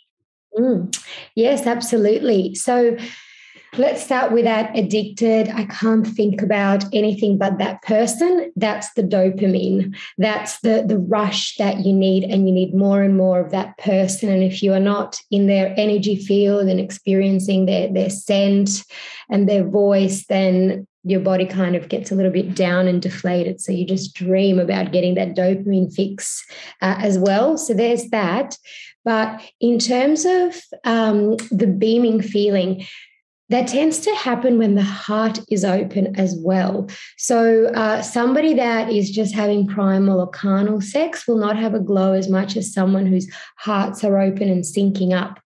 Mm. 0.58 0.94
Yes, 1.36 1.66
absolutely. 1.66 2.54
So 2.56 2.96
Let's 3.76 4.02
start 4.02 4.32
with 4.32 4.44
that 4.44 4.76
addicted. 4.76 5.48
I 5.48 5.64
can't 5.64 6.06
think 6.06 6.42
about 6.42 6.84
anything 6.92 7.38
but 7.38 7.58
that 7.58 7.82
person. 7.82 8.52
That's 8.56 8.92
the 8.94 9.02
dopamine. 9.02 9.96
That's 10.18 10.58
the, 10.60 10.84
the 10.86 10.98
rush 10.98 11.56
that 11.56 11.80
you 11.86 11.92
need, 11.92 12.24
and 12.24 12.48
you 12.48 12.54
need 12.54 12.74
more 12.74 13.02
and 13.02 13.16
more 13.16 13.38
of 13.38 13.52
that 13.52 13.78
person. 13.78 14.28
And 14.28 14.42
if 14.42 14.60
you 14.60 14.72
are 14.72 14.80
not 14.80 15.20
in 15.30 15.46
their 15.46 15.72
energy 15.76 16.16
field 16.16 16.68
and 16.68 16.80
experiencing 16.80 17.66
their, 17.66 17.92
their 17.92 18.10
scent 18.10 18.82
and 19.28 19.48
their 19.48 19.66
voice, 19.68 20.26
then 20.26 20.86
your 21.04 21.20
body 21.20 21.46
kind 21.46 21.76
of 21.76 21.88
gets 21.88 22.10
a 22.10 22.14
little 22.14 22.32
bit 22.32 22.54
down 22.56 22.88
and 22.88 23.00
deflated. 23.00 23.60
So 23.60 23.70
you 23.70 23.86
just 23.86 24.14
dream 24.14 24.58
about 24.58 24.92
getting 24.92 25.14
that 25.14 25.36
dopamine 25.36 25.94
fix 25.94 26.44
uh, 26.82 26.96
as 26.98 27.18
well. 27.18 27.56
So 27.56 27.72
there's 27.72 28.10
that. 28.10 28.58
But 29.04 29.40
in 29.60 29.78
terms 29.78 30.26
of 30.26 30.60
um, 30.84 31.36
the 31.50 31.66
beaming 31.66 32.20
feeling, 32.20 32.84
that 33.50 33.68
tends 33.68 33.98
to 34.00 34.14
happen 34.14 34.58
when 34.58 34.74
the 34.74 34.82
heart 34.82 35.40
is 35.50 35.64
open 35.64 36.18
as 36.18 36.34
well. 36.38 36.88
So, 37.18 37.66
uh, 37.74 38.00
somebody 38.02 38.54
that 38.54 38.90
is 38.90 39.10
just 39.10 39.34
having 39.34 39.66
primal 39.66 40.20
or 40.20 40.28
carnal 40.28 40.80
sex 40.80 41.26
will 41.28 41.38
not 41.38 41.56
have 41.56 41.74
a 41.74 41.80
glow 41.80 42.12
as 42.12 42.28
much 42.28 42.56
as 42.56 42.72
someone 42.72 43.06
whose 43.06 43.30
hearts 43.58 44.02
are 44.04 44.18
open 44.18 44.48
and 44.48 44.64
syncing 44.64 45.12
up. 45.12 45.40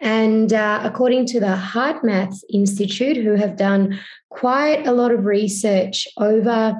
And 0.00 0.52
uh, 0.52 0.80
according 0.82 1.26
to 1.26 1.40
the 1.40 1.56
Heart 1.56 2.02
HeartMath 2.02 2.40
Institute, 2.52 3.16
who 3.16 3.34
have 3.34 3.56
done 3.56 3.98
quite 4.30 4.86
a 4.86 4.92
lot 4.92 5.12
of 5.12 5.24
research 5.24 6.08
over 6.16 6.74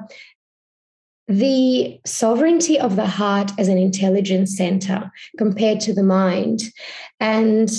the 1.28 1.98
sovereignty 2.04 2.78
of 2.78 2.96
the 2.96 3.06
heart 3.06 3.52
as 3.58 3.68
an 3.68 3.78
intelligence 3.78 4.56
center 4.56 5.10
compared 5.38 5.80
to 5.80 5.94
the 5.94 6.02
mind. 6.02 6.62
And 7.20 7.70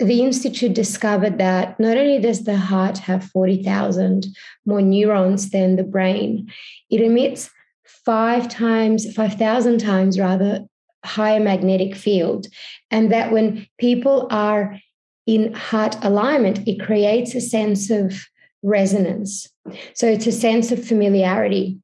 the 0.00 0.22
Institute 0.22 0.72
discovered 0.72 1.38
that 1.38 1.78
not 1.78 1.96
only 1.96 2.18
does 2.18 2.44
the 2.44 2.56
heart 2.56 2.98
have 2.98 3.24
40,000 3.24 4.26
more 4.64 4.80
neurons 4.80 5.50
than 5.50 5.76
the 5.76 5.84
brain, 5.84 6.50
it 6.88 7.02
emits 7.02 7.50
five 7.84 8.48
times, 8.48 9.12
5,000 9.12 9.78
times 9.78 10.18
rather, 10.18 10.64
higher 11.04 11.40
magnetic 11.40 11.94
field. 11.94 12.46
And 12.90 13.12
that 13.12 13.30
when 13.30 13.66
people 13.78 14.26
are 14.30 14.78
in 15.26 15.52
heart 15.52 15.96
alignment, 16.02 16.66
it 16.66 16.80
creates 16.80 17.34
a 17.34 17.40
sense 17.40 17.90
of 17.90 18.14
resonance. 18.62 19.48
So 19.94 20.06
it's 20.06 20.26
a 20.26 20.32
sense 20.32 20.72
of 20.72 20.84
familiarity. 20.84 21.78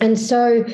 And 0.00 0.18
so 0.18 0.66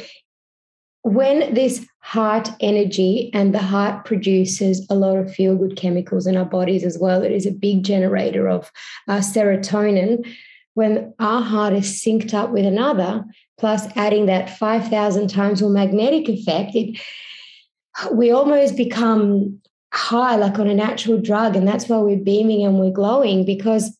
when 1.02 1.54
this 1.54 1.87
heart 2.00 2.50
energy 2.61 3.30
and 3.33 3.54
the 3.54 3.61
heart 3.61 4.04
produces 4.04 4.87
a 4.90 4.95
lot 4.95 5.16
of 5.16 5.33
feel 5.33 5.57
good 5.57 5.76
chemicals 5.76 6.26
in 6.26 6.37
our 6.37 6.45
bodies 6.45 6.85
as 6.85 6.99
well, 6.99 7.23
it 7.23 7.33
is 7.33 7.47
a 7.47 7.52
big 7.52 7.83
generator 7.83 8.49
of 8.49 8.71
uh, 9.09 9.19
serotonin. 9.19 10.26
When 10.75 11.14
our 11.19 11.42
heart 11.42 11.73
is 11.73 12.02
synced 12.02 12.35
up 12.35 12.50
with 12.50 12.64
another, 12.64 13.25
plus 13.59 13.87
adding 13.97 14.26
that 14.26 14.59
5,000 14.59 15.28
times 15.28 15.62
more 15.62 15.71
magnetic 15.71 16.28
effect, 16.28 16.75
it, 16.75 17.00
we 18.12 18.30
almost 18.30 18.76
become 18.76 19.61
high, 19.92 20.37
like 20.37 20.59
on 20.59 20.69
a 20.69 20.75
natural 20.75 21.21
drug. 21.21 21.57
And 21.57 21.66
that's 21.66 21.88
why 21.88 21.99
we're 21.99 22.16
beaming 22.16 22.64
and 22.64 22.78
we're 22.78 22.92
glowing 22.92 23.45
because 23.45 23.97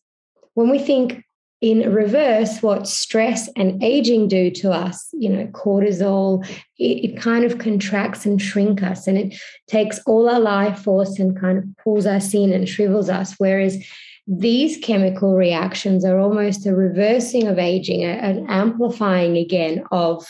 when 0.53 0.69
we 0.69 0.79
think 0.79 1.23
in 1.61 1.93
reverse, 1.93 2.63
what 2.63 2.87
stress 2.87 3.47
and 3.55 3.81
aging 3.83 4.27
do 4.27 4.49
to 4.49 4.71
us, 4.71 5.09
you 5.13 5.29
know, 5.29 5.45
cortisol, 5.47 6.43
it, 6.79 7.11
it, 7.11 7.17
kind 7.17 7.45
of 7.45 7.59
contracts 7.59 8.25
and 8.25 8.41
shrink 8.41 8.81
us 8.81 9.05
and 9.05 9.15
it 9.15 9.39
takes 9.67 9.99
all 10.07 10.27
our 10.27 10.39
life 10.39 10.79
force 10.79 11.19
and 11.19 11.39
kind 11.39 11.59
of 11.59 11.63
pulls 11.77 12.07
us 12.07 12.33
in 12.33 12.51
and 12.51 12.67
shrivels 12.67 13.09
us. 13.09 13.35
Whereas 13.37 13.77
these 14.25 14.77
chemical 14.77 15.35
reactions 15.35 16.03
are 16.03 16.19
almost 16.19 16.65
a 16.65 16.73
reversing 16.73 17.47
of 17.47 17.59
aging, 17.59 18.03
an 18.03 18.47
amplifying 18.49 19.37
again 19.37 19.83
of, 19.91 20.25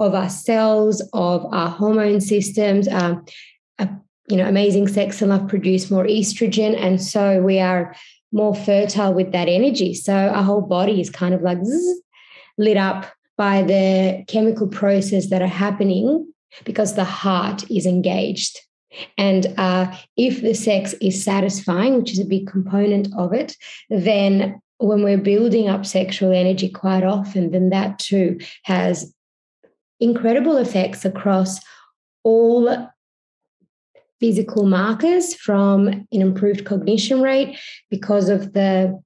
of 0.00 0.12
our 0.12 0.30
cells, 0.30 1.00
of 1.12 1.46
our 1.54 1.68
hormone 1.68 2.20
systems. 2.20 2.88
Um, 2.88 3.24
a, 3.78 3.88
you 4.28 4.36
know, 4.36 4.48
amazing 4.48 4.88
sex 4.88 5.22
and 5.22 5.30
love 5.30 5.46
produce 5.46 5.90
more 5.90 6.04
estrogen. 6.04 6.76
And 6.76 7.00
so 7.00 7.42
we 7.42 7.60
are 7.60 7.94
more 8.34 8.54
fertile 8.54 9.14
with 9.14 9.32
that 9.32 9.48
energy. 9.48 9.94
So 9.94 10.12
our 10.12 10.42
whole 10.42 10.60
body 10.60 11.00
is 11.00 11.08
kind 11.08 11.34
of 11.34 11.42
like 11.42 11.64
zzz, 11.64 12.02
lit 12.58 12.76
up 12.76 13.06
by 13.38 13.62
the 13.62 14.24
chemical 14.28 14.68
process 14.68 15.30
that 15.30 15.40
are 15.40 15.46
happening 15.46 16.26
because 16.64 16.94
the 16.94 17.04
heart 17.04 17.70
is 17.70 17.86
engaged. 17.86 18.58
And 19.16 19.46
uh, 19.56 19.96
if 20.16 20.42
the 20.42 20.54
sex 20.54 20.94
is 21.00 21.22
satisfying, 21.24 21.96
which 21.96 22.12
is 22.12 22.20
a 22.20 22.24
big 22.24 22.46
component 22.46 23.08
of 23.16 23.32
it, 23.32 23.56
then 23.88 24.60
when 24.78 25.02
we're 25.02 25.18
building 25.18 25.68
up 25.68 25.86
sexual 25.86 26.32
energy 26.32 26.68
quite 26.68 27.04
often, 27.04 27.52
then 27.52 27.70
that 27.70 27.98
too 27.98 28.38
has 28.64 29.14
incredible 30.00 30.56
effects 30.56 31.04
across 31.04 31.60
all 32.24 32.88
physical 34.20 34.64
markers 34.64 35.34
from 35.34 35.88
an 35.88 36.06
improved 36.10 36.64
cognition 36.64 37.20
rate 37.20 37.58
because 37.90 38.28
of 38.28 38.52
the 38.52 38.98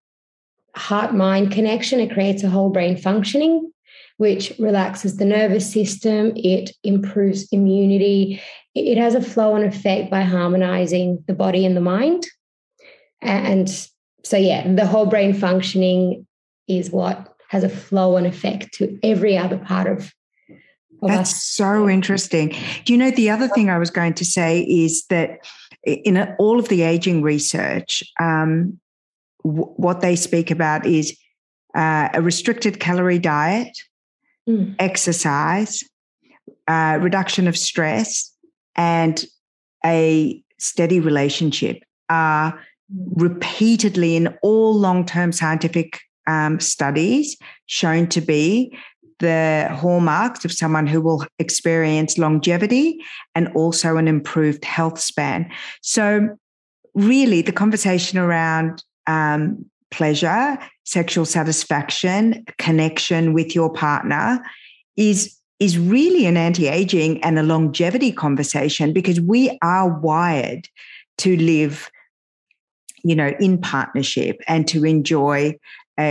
heart 0.77 1.15
mind 1.15 1.51
connection. 1.51 1.99
It 1.99 2.13
creates 2.13 2.43
a 2.43 2.51
whole 2.51 2.71
brain 2.71 2.97
functioning. 2.97 3.73
which 4.19 4.53
relaxes 4.59 5.17
the 5.17 5.25
nervous 5.25 5.73
system, 5.73 6.33
it 6.35 6.73
improves 6.83 7.49
immunity. 7.53 8.43
It 8.75 8.99
has 8.99 9.15
a 9.15 9.23
flow 9.23 9.55
and 9.55 9.65
effect 9.65 10.11
by 10.11 10.23
harmonizing 10.23 11.25
the 11.27 11.35
body 11.35 11.65
and 11.65 11.77
the 11.77 11.81
mind. 11.81 12.27
And 13.23 13.69
so, 14.25 14.37
yeah, 14.37 14.73
the 14.75 14.87
whole 14.87 15.07
brain 15.07 15.35
functioning 15.35 16.27
is 16.67 16.91
what 16.91 17.33
has 17.49 17.65
a 17.65 17.69
flow 17.69 18.17
and 18.17 18.27
effect 18.27 18.75
to 18.75 18.99
every 19.03 19.39
other 19.39 19.57
part 19.57 19.87
of. 19.87 20.13
Of 21.03 21.09
That's 21.09 21.33
us. 21.33 21.43
so 21.43 21.89
interesting. 21.89 22.55
Do 22.85 22.93
you 22.93 22.99
know 22.99 23.11
the 23.11 23.31
other 23.31 23.49
thing 23.49 23.71
I 23.71 23.79
was 23.79 23.91
going 23.91 24.15
to 24.15 24.25
say 24.25 24.63
is 24.63 25.05
that 25.07 25.41
in 25.85 26.19
all 26.39 26.59
of 26.59 26.69
the 26.69 26.83
aging 26.83 27.23
research, 27.23 28.03
um, 28.21 28.79
w- 29.45 29.73
what 29.77 30.01
they 30.01 30.17
speak 30.17 30.51
about 30.51 30.87
is 30.87 31.17
uh, 31.75 32.09
a 32.15 32.23
restricted 32.23 32.81
calorie 32.81 33.19
diet, 33.19 33.79
mm. 34.49 34.75
exercise, 34.79 35.83
uh, 36.67 36.99
reduction 37.01 37.47
of 37.47 37.57
stress, 37.57 38.33
and 38.77 39.25
a 39.85 40.43
steady 40.59 41.01
relationship 41.01 41.83
are 42.09 42.59
repeatedly 43.15 44.17
in 44.17 44.29
all 44.43 44.75
long 44.75 45.05
term 45.05 45.33
scientific 45.33 46.01
um, 46.27 46.61
studies 46.61 47.37
shown 47.67 48.07
to 48.09 48.21
be 48.21 48.77
the 49.21 49.69
hallmarks 49.73 50.45
of 50.45 50.53
someone 50.53 50.87
who 50.87 51.01
will 51.01 51.25
experience 51.39 52.19
longevity 52.19 52.99
and 53.35 53.49
also 53.55 53.97
an 53.97 54.09
improved 54.09 54.65
health 54.65 55.01
span. 55.01 55.51
So, 55.83 56.37
really, 56.95 57.43
the 57.43 57.53
conversation 57.53 58.19
around 58.19 58.83
um, 59.07 59.65
pleasure, 59.91 60.59
sexual 60.85 61.25
satisfaction, 61.25 62.45
connection 62.59 63.33
with 63.33 63.55
your 63.55 63.73
partner 63.73 64.43
is 64.97 65.35
is 65.59 65.77
really 65.77 66.25
an 66.25 66.37
anti-aging 66.37 67.23
and 67.25 67.37
a 67.37 67.43
longevity 67.43 68.13
conversation 68.13 68.93
because 68.93 69.21
we 69.21 69.59
are 69.61 69.99
wired 69.99 70.69
to 71.19 71.37
live 71.37 71.91
you 73.05 73.15
know 73.15 73.35
in 73.41 73.59
partnership 73.59 74.41
and 74.47 74.69
to 74.69 74.85
enjoy 74.85 75.57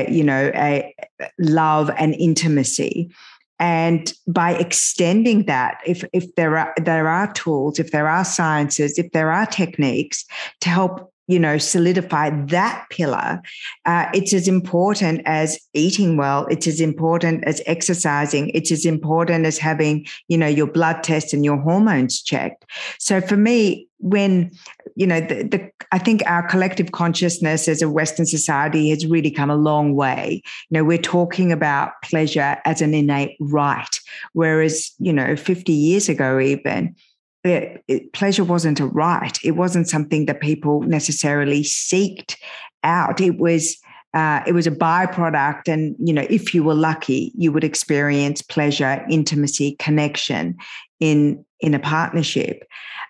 you 0.09 0.23
know 0.23 0.51
a 0.55 0.93
love 1.39 1.89
and 1.97 2.13
intimacy. 2.15 3.11
And 3.59 4.13
by 4.27 4.53
extending 4.53 5.45
that 5.45 5.79
if 5.85 6.03
if 6.13 6.35
there 6.35 6.57
are 6.57 6.73
there 6.77 7.07
are 7.07 7.31
tools 7.33 7.79
if 7.79 7.91
there 7.91 8.07
are 8.07 8.23
sciences 8.23 8.99
if 8.99 9.11
there 9.13 9.31
are 9.31 9.47
techniques 9.47 10.25
to 10.61 10.69
help 10.69 11.11
you 11.27 11.39
know 11.39 11.57
solidify 11.57 12.29
that 12.47 12.85
pillar 12.89 13.41
uh, 13.85 14.07
it's 14.13 14.33
as 14.33 14.47
important 14.47 15.21
as 15.25 15.59
eating 15.73 16.17
well 16.17 16.45
it's 16.49 16.67
as 16.67 16.81
important 16.81 17.43
as 17.45 17.61
exercising 17.65 18.49
it's 18.49 18.71
as 18.71 18.85
important 18.85 19.45
as 19.45 19.57
having 19.57 20.05
you 20.27 20.37
know 20.37 20.47
your 20.47 20.67
blood 20.67 21.03
test 21.03 21.33
and 21.33 21.43
your 21.43 21.57
hormones 21.57 22.21
checked. 22.21 22.65
So 22.99 23.21
for 23.21 23.37
me 23.37 23.87
when 23.99 24.51
you 24.95 25.07
know 25.07 25.19
the, 25.19 25.41
the 25.43 25.71
i 25.91 25.97
think 25.97 26.21
our 26.27 26.47
collective 26.47 26.91
consciousness 26.91 27.67
as 27.67 27.81
a 27.81 27.89
western 27.89 28.27
society 28.27 28.89
has 28.91 29.07
really 29.07 29.31
come 29.31 29.49
a 29.49 29.55
long 29.55 29.95
way. 29.95 30.41
You 30.69 30.75
know 30.75 30.83
we're 30.83 30.97
talking 30.97 31.51
about 31.51 31.93
pleasure 32.03 32.57
as 32.65 32.81
an 32.81 32.93
innate 32.93 33.37
right 33.39 33.99
whereas 34.33 34.91
you 34.99 35.13
know 35.13 35.35
50 35.35 35.71
years 35.71 36.09
ago 36.09 36.39
even 36.39 36.95
it, 37.43 37.83
it, 37.87 38.13
pleasure 38.13 38.43
wasn't 38.43 38.79
a 38.79 38.85
right. 38.85 39.37
It 39.43 39.51
wasn't 39.51 39.87
something 39.87 40.25
that 40.25 40.41
people 40.41 40.81
necessarily 40.81 41.63
seeked 41.63 42.35
out. 42.83 43.21
It 43.21 43.37
was 43.37 43.77
uh, 44.13 44.41
it 44.47 44.53
was 44.53 44.65
a 44.65 44.71
byproduct, 44.71 45.67
and 45.67 45.95
you 45.99 46.13
know, 46.13 46.25
if 46.29 46.53
you 46.53 46.63
were 46.63 46.73
lucky, 46.73 47.31
you 47.35 47.51
would 47.51 47.63
experience 47.63 48.41
pleasure, 48.41 49.05
intimacy, 49.09 49.75
connection 49.79 50.57
in 50.99 51.43
in 51.59 51.73
a 51.73 51.79
partnership. 51.79 52.63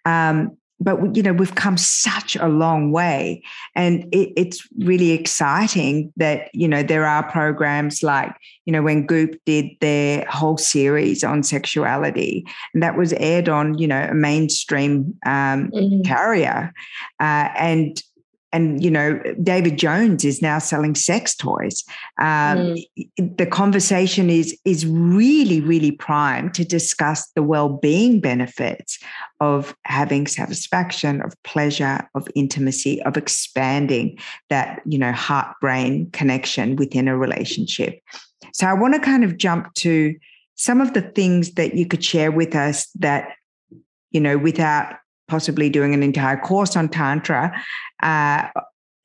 Um, 0.05 0.57
but 0.79 1.15
you 1.15 1.24
know 1.24 1.34
we've 1.34 1.55
come 1.55 1.77
such 1.77 2.36
a 2.36 2.48
long 2.48 2.91
way 2.91 3.41
and 3.75 4.03
it, 4.13 4.31
it's 4.36 4.67
really 4.79 5.12
exciting 5.12 6.12
that 6.17 6.50
you 6.53 6.67
know 6.67 6.84
there 6.84 7.05
are 7.05 7.29
programs 7.31 8.03
like 8.03 8.34
you 8.65 8.73
know 8.73 8.82
when 8.82 9.06
goop 9.06 9.36
did 9.45 9.65
their 9.82 10.25
whole 10.25 10.58
series 10.58 11.23
on 11.23 11.43
sexuality 11.43 12.45
and 12.73 12.84
that 12.84 12.97
was 12.97 13.13
aired 13.13 13.49
on 13.49 13.78
you 13.78 13.88
know 13.88 14.08
a 14.10 14.13
mainstream 14.13 15.17
um, 15.25 15.71
mm-hmm. 15.71 16.01
carrier 16.04 16.73
uh, 17.19 17.49
and 17.58 18.04
and 18.58 18.84
you 18.84 18.89
know 18.89 19.22
david 19.43 19.78
jones 19.78 20.26
is 20.26 20.41
now 20.41 20.58
selling 20.58 20.96
sex 20.96 21.36
toys 21.36 21.84
um, 22.20 22.58
mm. 22.58 23.38
the 23.38 23.46
conversation 23.46 24.30
is 24.30 24.58
is 24.65 24.86
really 24.86 25.62
really 25.62 25.91
prime 25.91 26.52
to 26.52 26.65
discuss 26.65 27.30
the 27.36 27.43
well-being 27.43 28.20
benefits 28.20 29.00
of 29.39 29.76
having 29.86 30.26
satisfaction 30.26 31.22
of 31.22 31.34
pleasure 31.43 32.10
of 32.15 32.28
intimacy 32.36 33.02
of 33.04 33.15
expanding 33.15 34.17
that 34.50 34.82
you 34.86 34.98
know 34.98 35.12
heart 35.12 35.56
brain 35.62 36.10
connection 36.12 36.76
within 36.76 37.08
a 37.08 37.17
relationship 37.17 38.00
so 38.54 38.65
i 38.65 38.74
want 38.74 38.93
to 38.93 39.00
kind 39.00 39.24
of 39.24 39.38
jump 39.38 39.72
to 39.76 40.15
some 40.56 40.82
of 40.82 40.93
the 40.93 41.02
things 41.02 41.52
that 41.54 41.76
you 41.76 41.86
could 41.86 42.04
share 42.04 42.32
with 42.32 42.56
us 42.56 42.88
that 42.96 43.30
you 44.12 44.20
know 44.20 44.38
without 44.38 44.96
possibly 45.27 45.69
doing 45.69 45.93
an 45.93 46.03
entire 46.03 46.37
course 46.37 46.75
on 46.75 46.89
Tantra, 46.89 47.53
uh, 48.03 48.47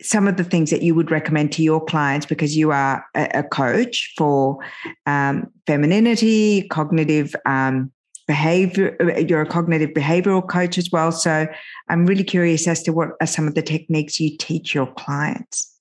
some 0.01 0.27
of 0.27 0.37
the 0.37 0.45
things 0.45 0.71
that 0.71 0.83
you 0.83 0.95
would 0.95 1.11
recommend 1.11 1.53
to 1.53 1.63
your 1.63 1.85
clients 1.85 2.27
because 2.27 2.57
you 2.57 2.71
are 2.73 3.05
a, 3.15 3.43
coach 3.45 4.13
for 4.17 4.59
um, 5.07 5.47
femininity, 5.67 6.67
cognitive 6.69 7.35
um, 7.47 7.93
behavior, 8.27 8.97
you're 9.29 9.43
a 9.43 9.47
cognitive 9.47 9.91
behavioral 9.91 10.47
coach 10.47 10.79
as 10.79 10.91
well. 10.91 11.13
So 11.13 11.47
I'm 11.89 12.07
really 12.07 12.25
curious 12.25 12.67
as 12.67 12.83
to 12.85 12.93
what 12.93 13.11
are 13.21 13.27
some 13.27 13.47
of 13.47 13.55
the 13.55 13.63
techniques 13.63 14.19
you 14.19 14.37
teach 14.39 14.75
your 14.75 14.87
clients. 14.95 15.73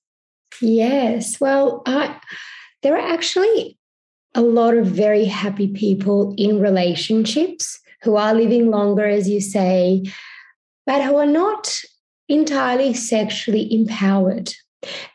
Yes. 0.60 1.40
Well, 1.40 1.82
I, 1.86 2.20
there 2.82 2.96
are 2.96 3.12
actually 3.12 3.78
a 4.34 4.42
lot 4.42 4.76
of 4.76 4.86
very 4.86 5.24
happy 5.24 5.68
people 5.68 6.34
in 6.38 6.60
relationships 6.60 7.78
who 8.02 8.16
are 8.16 8.34
living 8.34 8.70
longer, 8.70 9.06
as 9.06 9.28
you 9.28 9.40
say, 9.40 10.02
but 10.86 11.02
who 11.02 11.16
are 11.16 11.26
not 11.26 11.80
entirely 12.28 12.94
sexually 12.94 13.72
empowered. 13.72 14.52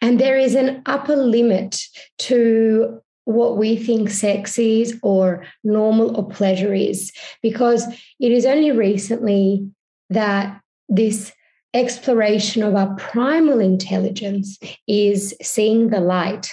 And 0.01 0.19
there 0.19 0.37
is 0.37 0.55
an 0.55 0.81
upper 0.85 1.15
limit 1.15 1.81
to 2.19 3.01
what 3.25 3.57
we 3.57 3.75
think 3.75 4.09
sex 4.09 4.57
is 4.57 4.97
or 5.03 5.45
normal 5.63 6.15
or 6.15 6.29
pleasure 6.29 6.73
is, 6.73 7.11
because 7.41 7.85
it 8.19 8.31
is 8.31 8.45
only 8.45 8.71
recently 8.71 9.69
that 10.09 10.61
this 10.87 11.33
exploration 11.73 12.63
of 12.63 12.75
our 12.75 12.95
primal 12.95 13.59
intelligence 13.59 14.57
is 14.87 15.35
seeing 15.41 15.89
the 15.89 15.99
light 15.99 16.49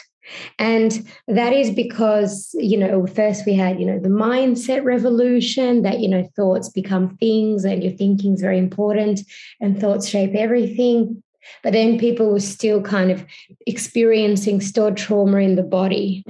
and 0.58 1.06
that 1.28 1.52
is 1.52 1.70
because, 1.70 2.54
you 2.54 2.78
know, 2.78 3.06
first 3.06 3.46
we 3.46 3.54
had, 3.54 3.78
you 3.78 3.87
know, 3.87 3.98
the 3.98 4.08
mindset 4.08 4.84
revolution 4.84 5.82
that, 5.82 6.00
you 6.00 6.08
know, 6.08 6.28
thoughts 6.37 6.68
become 6.68 7.16
things 7.16 7.64
and 7.64 7.82
your 7.82 7.92
thinking 7.92 8.34
is 8.34 8.40
very 8.40 8.58
important 8.58 9.20
and 9.60 9.80
thoughts 9.80 10.08
shape 10.08 10.34
everything. 10.34 11.22
But 11.62 11.72
then 11.72 11.98
people 11.98 12.32
were 12.32 12.40
still 12.40 12.80
kind 12.80 13.10
of 13.10 13.24
experiencing 13.66 14.60
stored 14.60 14.96
trauma 14.96 15.38
in 15.38 15.56
the 15.56 15.62
body. 15.62 16.24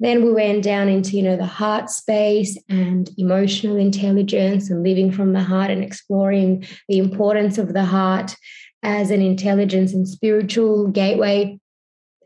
Then 0.00 0.24
we 0.24 0.32
went 0.32 0.62
down 0.62 0.88
into, 0.88 1.16
you 1.16 1.22
know, 1.22 1.36
the 1.36 1.46
heart 1.46 1.90
space 1.90 2.56
and 2.68 3.10
emotional 3.16 3.76
intelligence 3.76 4.70
and 4.70 4.82
living 4.82 5.10
from 5.10 5.32
the 5.32 5.42
heart 5.42 5.70
and 5.70 5.82
exploring 5.82 6.66
the 6.88 6.98
importance 6.98 7.58
of 7.58 7.72
the 7.72 7.84
heart 7.84 8.36
as 8.82 9.10
an 9.10 9.22
intelligence 9.22 9.92
and 9.92 10.06
spiritual 10.06 10.86
gateway. 10.86 11.58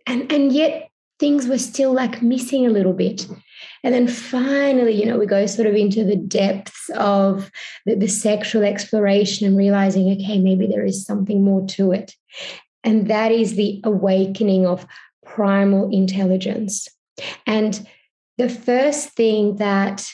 And, 0.06 0.30
and 0.30 0.52
yet 0.52 0.90
things 1.22 1.46
were 1.46 1.56
still 1.56 1.92
like 1.92 2.20
missing 2.20 2.66
a 2.66 2.70
little 2.70 2.92
bit. 2.92 3.28
And 3.84 3.94
then 3.94 4.08
finally, 4.08 4.90
you 4.90 5.06
know, 5.06 5.16
we 5.16 5.24
go 5.26 5.46
sort 5.46 5.68
of 5.68 5.76
into 5.76 6.02
the 6.02 6.16
depths 6.16 6.90
of 6.96 7.48
the, 7.86 7.94
the, 7.94 8.08
sexual 8.08 8.64
exploration 8.64 9.46
and 9.46 9.56
realizing, 9.56 10.10
okay, 10.10 10.40
maybe 10.40 10.66
there 10.66 10.84
is 10.84 11.06
something 11.06 11.44
more 11.44 11.64
to 11.68 11.92
it. 11.92 12.16
And 12.82 13.06
that 13.06 13.30
is 13.30 13.54
the 13.54 13.80
awakening 13.84 14.66
of 14.66 14.84
primal 15.24 15.88
intelligence. 15.92 16.88
And 17.46 17.86
the 18.36 18.48
first 18.48 19.10
thing 19.10 19.58
that 19.58 20.04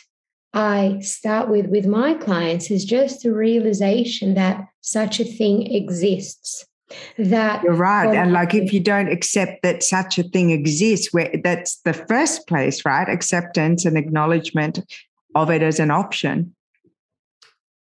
I 0.53 0.99
start 1.01 1.49
with 1.49 1.69
with 1.69 1.87
my 1.87 2.15
clients 2.15 2.71
is 2.71 2.85
just 2.85 3.23
the 3.23 3.33
realization 3.33 4.35
that 4.35 4.63
such 4.83 5.21
a 5.21 5.25
thing 5.25 5.75
exists 5.75 6.68
that 7.19 7.63
you're 7.63 7.75
right 7.75 8.15
and 8.15 8.33
like 8.33 8.55
if 8.55 8.73
you 8.73 8.81
don't 8.81 9.09
accept 9.09 9.63
that 9.63 9.83
such 9.83 10.19
a 10.19 10.23
thing 10.23 10.51
exists 10.51 11.13
where 11.13 11.31
that's 11.45 11.81
the 11.83 11.93
first 11.93 12.47
place 12.47 12.85
right 12.85 13.09
acceptance 13.09 13.85
and 13.85 13.99
acknowledgement 13.99 14.81
of 15.35 15.51
it 15.51 15.63
as 15.63 15.79
an 15.79 15.91
option 15.91 16.55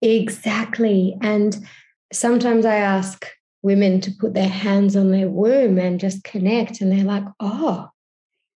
exactly 0.02 1.18
and 1.22 1.66
sometimes 2.12 2.66
i 2.66 2.76
ask 2.76 3.28
women 3.62 4.00
to 4.02 4.12
put 4.12 4.34
their 4.34 4.50
hands 4.50 4.96
on 4.96 5.12
their 5.12 5.30
womb 5.30 5.78
and 5.78 6.00
just 6.00 6.24
connect 6.24 6.82
and 6.82 6.92
they're 6.92 7.06
like 7.06 7.24
oh 7.40 7.90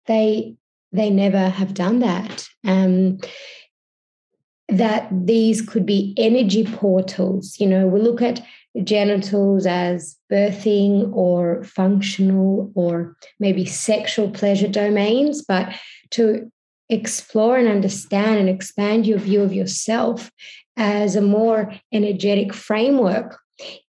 they 0.06 0.56
they 0.92 1.10
never 1.10 1.48
have 1.48 1.74
done 1.74 2.00
that. 2.00 2.48
Um, 2.66 3.18
that 4.68 5.08
these 5.10 5.62
could 5.62 5.86
be 5.86 6.14
energy 6.18 6.64
portals. 6.64 7.58
You 7.58 7.66
know, 7.66 7.86
we 7.86 8.00
look 8.00 8.20
at 8.20 8.44
genitals 8.84 9.66
as 9.66 10.16
birthing 10.30 11.12
or 11.14 11.64
functional 11.64 12.70
or 12.74 13.16
maybe 13.40 13.64
sexual 13.64 14.30
pleasure 14.30 14.68
domains, 14.68 15.42
but 15.42 15.74
to 16.10 16.50
explore 16.88 17.56
and 17.56 17.68
understand 17.68 18.38
and 18.38 18.48
expand 18.48 19.06
your 19.06 19.18
view 19.18 19.42
of 19.42 19.52
yourself 19.52 20.30
as 20.76 21.16
a 21.16 21.20
more 21.20 21.72
energetic 21.92 22.54
framework 22.54 23.38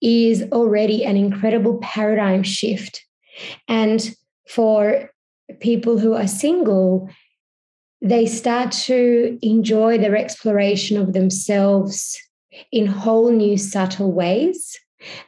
is 0.02 0.44
already 0.52 1.06
an 1.06 1.16
incredible 1.16 1.78
paradigm 1.80 2.44
shift. 2.44 3.06
And 3.68 4.16
for 4.50 5.12
people 5.60 6.00
who 6.00 6.14
are 6.14 6.28
single, 6.28 7.10
they 8.02 8.26
start 8.26 8.72
to 8.72 9.38
enjoy 9.42 9.98
their 9.98 10.16
exploration 10.16 10.98
of 10.98 11.14
themselves 11.14 12.18
in 12.72 12.86
whole 12.86 13.32
new 13.32 13.58
subtle 13.58 14.12
ways 14.12 14.80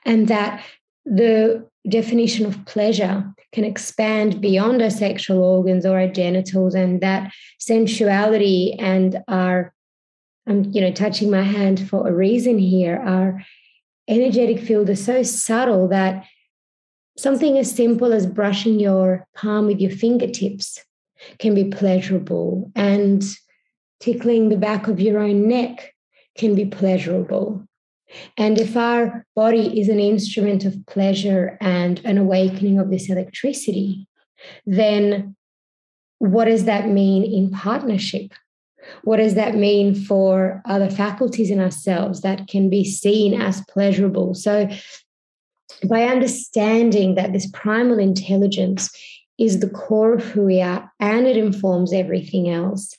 and 0.05 0.27
that 0.27 0.63
the 1.05 1.65
definition 1.87 2.45
of 2.45 2.65
pleasure 2.65 3.25
can 3.53 3.63
expand 3.63 4.39
beyond 4.41 4.81
our 4.81 4.89
sexual 4.89 5.43
organs 5.43 5.85
or 5.85 5.99
our 5.99 6.07
genitals 6.07 6.75
and 6.75 7.01
that 7.01 7.31
sensuality 7.59 8.75
and 8.79 9.21
our 9.27 9.73
i'm 10.47 10.63
you 10.71 10.81
know 10.81 10.91
touching 10.91 11.31
my 11.31 11.41
hand 11.41 11.87
for 11.89 12.07
a 12.07 12.13
reason 12.13 12.57
here 12.59 12.97
our 12.97 13.41
energetic 14.07 14.59
field 14.59 14.89
is 14.89 15.03
so 15.03 15.23
subtle 15.23 15.87
that 15.87 16.25
something 17.17 17.57
as 17.57 17.73
simple 17.73 18.13
as 18.13 18.25
brushing 18.25 18.79
your 18.79 19.27
palm 19.35 19.67
with 19.67 19.79
your 19.79 19.91
fingertips 19.91 20.79
can 21.39 21.53
be 21.53 21.65
pleasurable, 21.65 22.71
and 22.75 23.23
tickling 23.99 24.49
the 24.49 24.57
back 24.57 24.87
of 24.87 24.99
your 24.99 25.19
own 25.19 25.47
neck 25.47 25.90
can 26.37 26.55
be 26.55 26.65
pleasurable. 26.65 27.65
And 28.37 28.59
if 28.59 28.75
our 28.75 29.25
body 29.35 29.79
is 29.79 29.89
an 29.89 29.99
instrument 29.99 30.65
of 30.65 30.85
pleasure 30.87 31.57
and 31.61 31.99
an 32.03 32.17
awakening 32.17 32.79
of 32.79 32.89
this 32.89 33.09
electricity, 33.09 34.07
then 34.65 35.35
what 36.19 36.45
does 36.45 36.65
that 36.65 36.87
mean 36.87 37.23
in 37.23 37.51
partnership? 37.51 38.33
What 39.03 39.17
does 39.17 39.35
that 39.35 39.55
mean 39.55 39.95
for 39.95 40.61
other 40.65 40.89
faculties 40.89 41.49
in 41.49 41.59
ourselves 41.59 42.21
that 42.21 42.47
can 42.47 42.69
be 42.69 42.83
seen 42.83 43.39
as 43.39 43.63
pleasurable? 43.69 44.33
So, 44.33 44.67
by 45.87 46.03
understanding 46.03 47.15
that 47.15 47.33
this 47.33 47.49
primal 47.53 47.97
intelligence 47.97 48.91
is 49.39 49.59
the 49.59 49.69
core 49.69 50.13
of 50.13 50.23
who 50.23 50.43
we 50.43 50.61
are 50.61 50.91
and 50.99 51.25
it 51.25 51.37
informs 51.37 51.93
everything 51.93 52.49
else. 52.49 52.95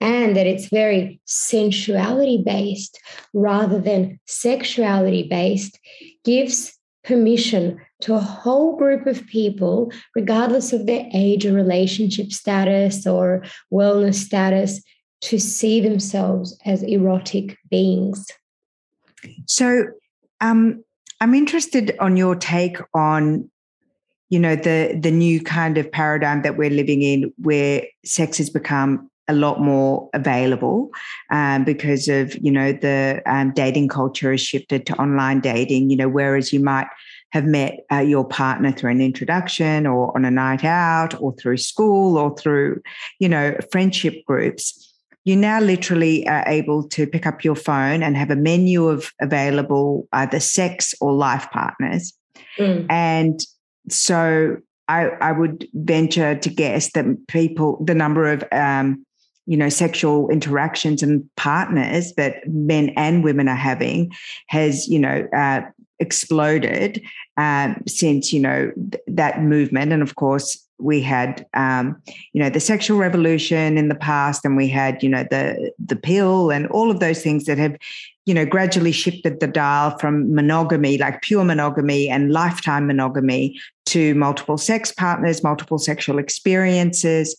And 0.00 0.36
that 0.36 0.46
it's 0.46 0.68
very 0.68 1.20
sensuality 1.24 2.42
based 2.44 3.00
rather 3.32 3.80
than 3.80 4.20
sexuality 4.26 5.22
based 5.22 5.78
gives 6.24 6.78
permission 7.04 7.80
to 8.00 8.14
a 8.14 8.20
whole 8.20 8.76
group 8.76 9.06
of 9.06 9.26
people, 9.26 9.92
regardless 10.14 10.72
of 10.72 10.86
their 10.86 11.06
age 11.14 11.46
or 11.46 11.52
relationship 11.52 12.32
status 12.32 13.06
or 13.06 13.44
wellness 13.72 14.14
status, 14.14 14.82
to 15.22 15.38
see 15.38 15.80
themselves 15.80 16.58
as 16.66 16.82
erotic 16.82 17.56
beings. 17.70 18.26
So, 19.46 19.86
um, 20.40 20.84
I'm 21.20 21.34
interested 21.34 21.96
on 21.98 22.16
your 22.16 22.34
take 22.34 22.76
on 22.92 23.48
you 24.28 24.38
know 24.38 24.56
the 24.56 24.98
the 25.00 25.10
new 25.10 25.40
kind 25.40 25.78
of 25.78 25.90
paradigm 25.90 26.42
that 26.42 26.56
we're 26.56 26.70
living 26.70 27.02
in 27.02 27.32
where 27.38 27.84
sex 28.04 28.38
has 28.38 28.50
become 28.50 29.08
a 29.28 29.34
lot 29.34 29.60
more 29.60 30.10
available 30.12 30.90
um, 31.30 31.64
because 31.64 32.08
of 32.08 32.34
you 32.36 32.50
know 32.50 32.72
the 32.72 33.22
um, 33.26 33.52
dating 33.52 33.88
culture 33.88 34.30
has 34.30 34.40
shifted 34.40 34.86
to 34.86 34.94
online 35.00 35.40
dating 35.40 35.90
you 35.90 35.96
know 35.96 36.08
whereas 36.08 36.52
you 36.52 36.60
might 36.60 36.86
have 37.30 37.44
met 37.44 37.80
uh, 37.90 37.98
your 37.98 38.24
partner 38.24 38.70
through 38.70 38.90
an 38.90 39.00
introduction 39.00 39.86
or 39.86 40.14
on 40.16 40.24
a 40.24 40.30
night 40.30 40.64
out 40.64 41.20
or 41.20 41.34
through 41.36 41.56
school 41.56 42.16
or 42.18 42.36
through 42.36 42.80
you 43.18 43.28
know 43.28 43.56
friendship 43.72 44.14
groups 44.26 44.92
you 45.24 45.34
now 45.34 45.58
literally 45.58 46.28
are 46.28 46.44
able 46.46 46.86
to 46.86 47.06
pick 47.06 47.26
up 47.26 47.42
your 47.42 47.56
phone 47.56 48.02
and 48.02 48.16
have 48.16 48.30
a 48.30 48.36
menu 48.36 48.88
of 48.88 49.10
available 49.22 50.06
either 50.12 50.38
sex 50.38 50.94
or 51.00 51.12
life 51.12 51.46
partners 51.50 52.12
mm. 52.58 52.86
and 52.90 53.40
so 53.88 54.58
I, 54.88 55.06
I 55.20 55.32
would 55.32 55.66
venture 55.72 56.34
to 56.34 56.50
guess 56.50 56.92
that 56.92 57.06
people, 57.28 57.82
the 57.84 57.94
number 57.94 58.30
of 58.30 58.44
um, 58.52 59.04
you 59.46 59.56
know 59.56 59.68
sexual 59.68 60.28
interactions 60.30 61.02
and 61.02 61.28
partners 61.36 62.14
that 62.14 62.46
men 62.48 62.90
and 62.96 63.24
women 63.24 63.48
are 63.48 63.54
having 63.54 64.12
has 64.48 64.88
you 64.88 64.98
know 64.98 65.26
uh, 65.36 65.60
exploded 65.98 67.02
um, 67.36 67.82
since 67.86 68.32
you 68.32 68.40
know 68.40 68.72
th- 68.90 69.02
that 69.06 69.42
movement. 69.42 69.92
And 69.92 70.02
of 70.02 70.14
course 70.16 70.60
we 70.78 71.00
had 71.00 71.46
um, 71.54 72.00
you 72.32 72.42
know 72.42 72.50
the 72.50 72.60
sexual 72.60 72.98
revolution 72.98 73.78
in 73.78 73.88
the 73.88 73.94
past 73.94 74.44
and 74.44 74.56
we 74.56 74.68
had 74.68 75.02
you 75.02 75.08
know 75.08 75.24
the 75.30 75.72
the 75.84 75.96
pill 75.96 76.50
and 76.50 76.66
all 76.68 76.90
of 76.90 77.00
those 77.00 77.22
things 77.22 77.44
that 77.44 77.58
have 77.58 77.76
you 78.26 78.34
know 78.34 78.44
gradually 78.44 78.92
shifted 78.92 79.40
the 79.40 79.46
dial 79.46 79.96
from 79.98 80.34
monogamy 80.34 80.98
like 80.98 81.22
pure 81.22 81.44
monogamy 81.44 82.08
and 82.08 82.32
lifetime 82.32 82.86
monogamy 82.86 83.58
to 83.86 84.14
multiple 84.14 84.58
sex 84.58 84.90
partners 84.90 85.44
multiple 85.44 85.78
sexual 85.78 86.18
experiences 86.18 87.36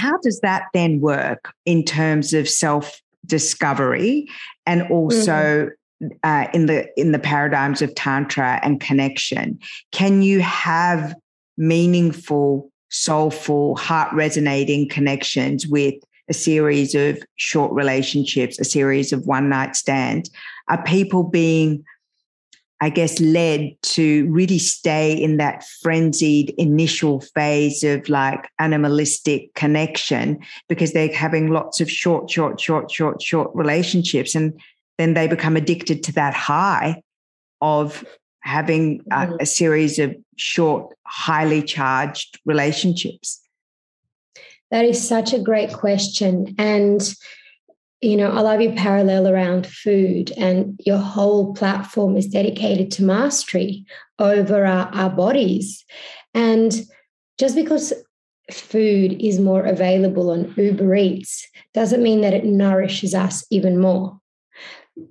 how 0.00 0.16
does 0.22 0.40
that 0.40 0.64
then 0.72 1.00
work 1.00 1.52
in 1.64 1.84
terms 1.84 2.32
of 2.32 2.48
self 2.48 3.00
discovery 3.26 4.26
and 4.66 4.82
also 4.90 5.32
mm-hmm. 5.32 5.74
Uh, 6.22 6.46
in 6.54 6.64
the 6.64 6.88
in 6.98 7.12
the 7.12 7.18
paradigms 7.18 7.82
of 7.82 7.94
tantra 7.94 8.58
and 8.62 8.80
connection 8.80 9.58
can 9.92 10.22
you 10.22 10.40
have 10.40 11.14
meaningful, 11.60 12.72
soulful, 12.88 13.76
heart 13.76 14.12
resonating 14.14 14.88
connections 14.88 15.68
with 15.68 15.94
a 16.28 16.34
series 16.34 16.94
of 16.94 17.22
short 17.36 17.70
relationships, 17.72 18.58
a 18.58 18.64
series 18.64 19.12
of 19.12 19.26
one 19.26 19.48
night 19.48 19.76
stands? 19.76 20.30
Are 20.68 20.82
people 20.82 21.22
being, 21.22 21.84
I 22.82 22.88
guess, 22.88 23.20
led 23.20 23.76
to 23.82 24.26
really 24.30 24.58
stay 24.58 25.12
in 25.12 25.36
that 25.36 25.64
frenzied 25.82 26.54
initial 26.56 27.20
phase 27.20 27.84
of 27.84 28.08
like 28.08 28.48
animalistic 28.58 29.52
connection 29.54 30.38
because 30.68 30.92
they're 30.92 31.14
having 31.14 31.50
lots 31.50 31.80
of 31.80 31.90
short, 31.90 32.30
short, 32.30 32.58
short, 32.58 32.90
short, 32.90 33.20
short 33.20 33.50
relationships 33.54 34.34
and 34.34 34.58
then 34.96 35.14
they 35.14 35.26
become 35.26 35.56
addicted 35.56 36.02
to 36.04 36.12
that 36.12 36.34
high 36.34 37.02
of 37.60 38.04
having 38.40 39.00
a, 39.10 39.14
mm-hmm. 39.14 39.36
a 39.40 39.46
series 39.46 39.98
of 39.98 40.14
short, 40.36 40.94
highly 41.06 41.62
charged 41.62 42.38
relationships? 42.46 43.40
That 44.70 44.84
is 44.84 45.06
such 45.06 45.32
a 45.32 45.38
great 45.38 45.72
question. 45.72 46.54
And, 46.58 47.02
you 48.00 48.16
know, 48.16 48.30
I 48.30 48.40
love 48.40 48.60
your 48.60 48.72
parallel 48.72 49.28
around 49.28 49.66
food, 49.66 50.32
and 50.36 50.80
your 50.86 50.98
whole 50.98 51.54
platform 51.54 52.16
is 52.16 52.26
dedicated 52.26 52.90
to 52.92 53.04
mastery 53.04 53.84
over 54.18 54.64
our, 54.64 54.88
our 54.94 55.10
bodies. 55.10 55.84
And 56.32 56.72
just 57.38 57.54
because 57.54 57.92
food 58.50 59.22
is 59.22 59.38
more 59.38 59.64
available 59.64 60.30
on 60.30 60.52
Uber 60.56 60.94
Eats 60.94 61.46
doesn't 61.74 62.02
mean 62.02 62.22
that 62.22 62.34
it 62.34 62.44
nourishes 62.44 63.14
us 63.14 63.44
even 63.50 63.78
more. 63.78 64.18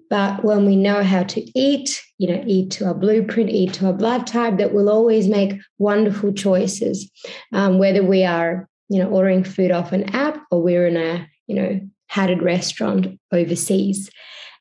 But 0.09 0.43
when 0.43 0.65
we 0.65 0.75
know 0.75 1.03
how 1.03 1.23
to 1.23 1.59
eat, 1.59 2.03
you 2.17 2.27
know, 2.27 2.43
eat 2.45 2.71
to 2.71 2.85
our 2.85 2.93
blueprint, 2.93 3.49
eat 3.49 3.73
to 3.73 3.87
our 3.87 3.93
blood 3.93 4.27
type, 4.27 4.57
that 4.57 4.73
will 4.73 4.89
always 4.89 5.27
make 5.27 5.59
wonderful 5.77 6.33
choices. 6.33 7.09
Um, 7.53 7.77
whether 7.77 8.03
we 8.03 8.23
are, 8.25 8.67
you 8.89 9.01
know, 9.01 9.09
ordering 9.09 9.43
food 9.43 9.71
off 9.71 9.91
an 9.91 10.15
app 10.15 10.43
or 10.51 10.61
we're 10.61 10.87
in 10.87 10.97
a, 10.97 11.27
you 11.47 11.55
know, 11.55 11.89
hatted 12.09 12.41
restaurant 12.41 13.19
overseas. 13.31 14.09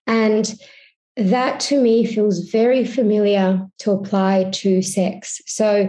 And 0.07 0.55
that 1.17 1.59
to 1.61 1.81
me 1.81 2.07
feels 2.07 2.49
very 2.51 2.85
familiar 2.85 3.67
to 3.81 3.91
apply 3.91 4.51
to 4.53 4.81
sex. 4.83 5.41
So 5.47 5.89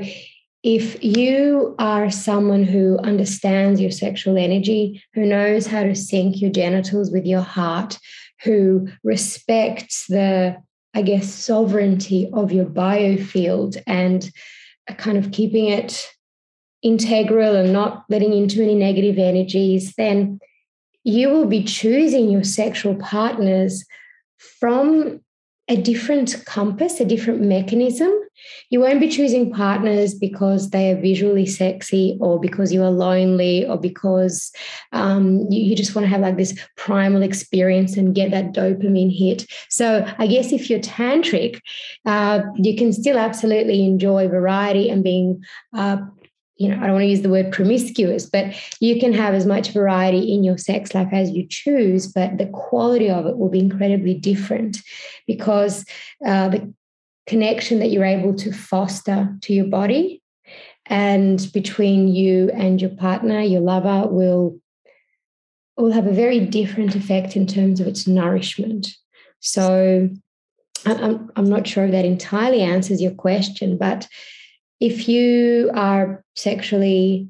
if 0.63 1.01
you 1.03 1.75
are 1.79 2.09
someone 2.09 2.63
who 2.63 2.97
understands 2.99 3.79
your 3.79 3.91
sexual 3.91 4.37
energy, 4.37 5.01
who 5.13 5.25
knows 5.25 5.67
how 5.67 5.83
to 5.83 5.95
sync 5.95 6.41
your 6.41 6.51
genitals 6.51 7.11
with 7.11 7.25
your 7.25 7.41
heart, 7.41 7.97
who 8.43 8.89
respects 9.03 10.07
the, 10.07 10.57
I 10.93 11.01
guess, 11.01 11.29
sovereignty 11.29 12.29
of 12.33 12.51
your 12.51 12.65
biofield 12.65 13.81
and 13.85 14.29
kind 14.97 15.17
of 15.17 15.31
keeping 15.31 15.67
it 15.67 16.09
integral 16.81 17.55
and 17.55 17.71
not 17.71 18.03
letting 18.09 18.33
into 18.33 18.63
any 18.63 18.75
negative 18.75 19.17
energies, 19.17 19.93
then 19.95 20.39
you 21.03 21.29
will 21.29 21.45
be 21.45 21.63
choosing 21.63 22.29
your 22.29 22.43
sexual 22.43 22.95
partners 22.95 23.85
from 24.38 25.21
a 25.69 25.75
different 25.75 26.43
compass, 26.45 26.99
a 26.99 27.05
different 27.05 27.41
mechanism. 27.41 28.12
You 28.71 28.79
won't 28.79 28.99
be 28.99 29.09
choosing 29.09 29.51
partners 29.51 30.15
because 30.15 30.71
they 30.71 30.91
are 30.91 30.99
visually 30.99 31.45
sexy 31.45 32.17
or 32.19 32.39
because 32.39 32.73
you 32.73 32.81
are 32.83 32.89
lonely 32.89 33.67
or 33.67 33.77
because 33.77 34.51
um, 34.93 35.45
you, 35.51 35.62
you, 35.62 35.75
just 35.75 35.93
want 35.93 36.05
to 36.05 36.09
have 36.09 36.21
like 36.21 36.38
this 36.38 36.57
primal 36.75 37.21
experience 37.21 37.97
and 37.97 38.15
get 38.15 38.31
that 38.31 38.53
dopamine 38.53 39.15
hit. 39.15 39.45
So 39.69 40.12
I 40.17 40.25
guess 40.25 40.51
if 40.51 40.69
you're 40.69 40.79
tantric, 40.79 41.59
uh, 42.05 42.41
you 42.55 42.75
can 42.75 42.91
still 42.91 43.19
absolutely 43.19 43.85
enjoy 43.85 44.27
variety 44.27 44.89
and 44.89 45.03
being 45.03 45.43
uh, 45.75 45.97
you 46.59 46.67
know, 46.67 46.75
I 46.75 46.81
don't 46.81 46.91
want 46.91 47.03
to 47.03 47.09
use 47.09 47.21
the 47.21 47.29
word 47.29 47.53
promiscuous, 47.53 48.25
but 48.25 48.53
you 48.81 48.99
can 48.99 49.13
have 49.13 49.33
as 49.33 49.45
much 49.45 49.71
variety 49.71 50.33
in 50.33 50.43
your 50.43 50.57
sex 50.57 50.93
life 50.93 51.07
as 51.13 51.31
you 51.31 51.47
choose, 51.47 52.07
but 52.07 52.37
the 52.37 52.47
quality 52.47 53.09
of 53.09 53.25
it 53.25 53.37
will 53.37 53.49
be 53.49 53.59
incredibly 53.59 54.13
different 54.13 54.77
because 55.25 55.85
uh, 56.25 56.49
the 56.49 56.73
connection 57.27 57.79
that 57.79 57.87
you're 57.87 58.03
able 58.03 58.35
to 58.35 58.51
foster 58.51 59.33
to 59.41 59.53
your 59.53 59.67
body 59.67 60.21
and 60.85 61.49
between 61.53 62.09
you 62.09 62.49
and 62.53 62.81
your 62.81 62.91
partner, 62.91 63.39
your 63.39 63.61
lover, 63.61 64.07
will 64.07 64.59
will 65.77 65.91
have 65.91 66.07
a 66.07 66.11
very 66.11 66.41
different 66.41 66.93
effect 66.93 67.37
in 67.37 67.47
terms 67.47 67.79
of 67.79 67.87
its 67.87 68.05
nourishment. 68.05 68.89
So 69.39 70.09
I'm, 70.85 71.31
I'm 71.37 71.49
not 71.49 71.65
sure 71.65 71.85
if 71.85 71.91
that 71.91 72.03
entirely 72.03 72.61
answers 72.61 73.01
your 73.01 73.13
question, 73.13 73.77
but 73.77 74.05
if 74.79 75.07
you 75.07 75.71
are 75.73 76.23
sexually 76.35 77.29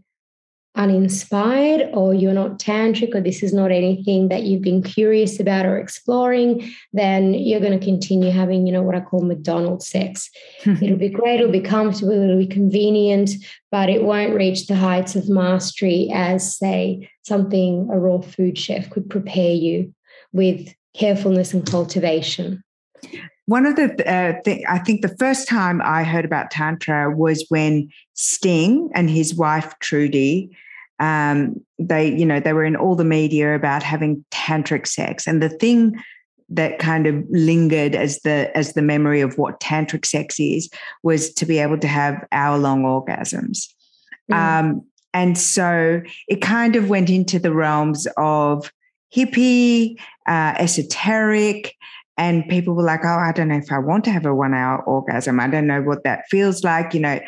uninspired 0.76 1.90
or 1.94 2.14
you're 2.14 2.32
not 2.32 2.60
tantric 2.60 3.16
or 3.16 3.22
this 3.22 3.42
is 3.42 3.54
not 3.54 3.72
anything 3.72 4.30
that 4.30 4.44
you've 4.44 4.62
been 4.62 4.84
curious 4.84 5.40
about 5.40 5.66
or 5.66 5.78
exploring 5.78 6.72
then 6.94 7.34
you're 7.34 7.60
going 7.60 7.78
to 7.78 7.84
continue 7.84 8.30
having 8.30 8.68
you 8.68 8.72
know 8.72 8.84
what 8.84 8.96
i 8.96 9.02
call 9.02 9.22
mcdonald's 9.22 9.88
sex. 9.88 10.30
Hmm. 10.64 10.76
It'll 10.82 10.98
be 10.98 11.10
great 11.10 11.40
it'll 11.40 11.52
be 11.52 11.60
comfortable 11.60 12.12
it'll 12.12 12.38
be 12.38 12.48
convenient 12.48 13.32
but 13.72 13.90
it 13.90 14.04
won't 14.04 14.36
reach 14.36 14.68
the 14.68 14.76
heights 14.76 15.16
of 15.16 15.28
mastery 15.28 16.10
as 16.14 16.56
say 16.56 17.10
something 17.24 17.90
a 17.92 18.00
raw 18.00 18.22
food 18.22 18.58
chef 18.58 18.90
could 18.92 19.10
prepare 19.10 19.54
you 19.54 19.94
with 20.34 20.74
carefulness 20.96 21.52
and 21.52 21.70
cultivation 21.70 22.64
one 23.50 23.66
of 23.66 23.76
the 23.76 23.90
uh, 24.08 24.40
th- 24.44 24.64
I 24.70 24.78
think 24.78 25.02
the 25.02 25.16
first 25.18 25.48
time 25.48 25.82
I 25.84 26.04
heard 26.04 26.24
about 26.24 26.52
tantra 26.52 27.10
was 27.10 27.44
when 27.50 27.90
Sting 28.14 28.92
and 28.94 29.10
his 29.10 29.34
wife 29.34 29.74
Trudy, 29.80 30.56
um, 31.00 31.60
they 31.80 32.16
you 32.16 32.28
know 32.28 32.40
they 32.40 32.54
were 32.54 32.64
in 32.64 32.76
all 32.76 32.96
the 32.96 33.04
media 33.04 33.56
about 33.56 33.82
having 33.82 34.24
tantric 34.30 34.86
sex, 34.86 35.26
and 35.26 35.42
the 35.42 35.50
thing 35.50 36.00
that 36.50 36.78
kind 36.78 37.08
of 37.08 37.26
lingered 37.32 37.96
as 37.96 38.20
the 38.20 38.56
as 38.56 38.74
the 38.74 38.84
memory 38.84 39.20
of 39.20 39.40
what 39.40 39.60
tantric 39.60 40.06
sex 40.06 40.40
is 40.40 40.70
was 41.02 41.34
to 41.34 41.48
be 41.48 41.58
able 41.58 41.80
to 41.80 41.88
have 41.88 42.24
hour 42.32 42.60
long 42.60 42.84
orgasms. 42.84 43.68
Mm. 44.32 44.36
Um, 44.36 44.84
and 45.16 45.36
so 45.40 46.04
it 46.28 46.40
kind 46.44 46.76
of 46.76 46.88
went 46.88 47.10
into 47.10 47.40
the 47.40 47.52
realms 47.52 48.08
of 48.16 48.72
hippie, 49.12 50.00
uh, 50.28 50.54
esoteric, 50.60 51.76
and 52.20 52.46
people 52.50 52.76
were 52.76 52.84
like, 52.84 53.06
oh, 53.06 53.18
I 53.18 53.32
don't 53.32 53.48
know 53.48 53.56
if 53.56 53.72
I 53.72 53.80
want 53.80 54.04
to 54.04 54.12
have 54.12 54.26
a 54.26 54.36
one 54.36 54.54
hour 54.54 54.84
orgasm. 54.84 55.40
I 55.40 55.48
don't 55.48 55.66
know 55.66 55.82
what 55.82 56.04
that 56.04 56.26
feels 56.30 56.66
like. 56.66 56.94
You 56.94 57.00
know, 57.00 57.20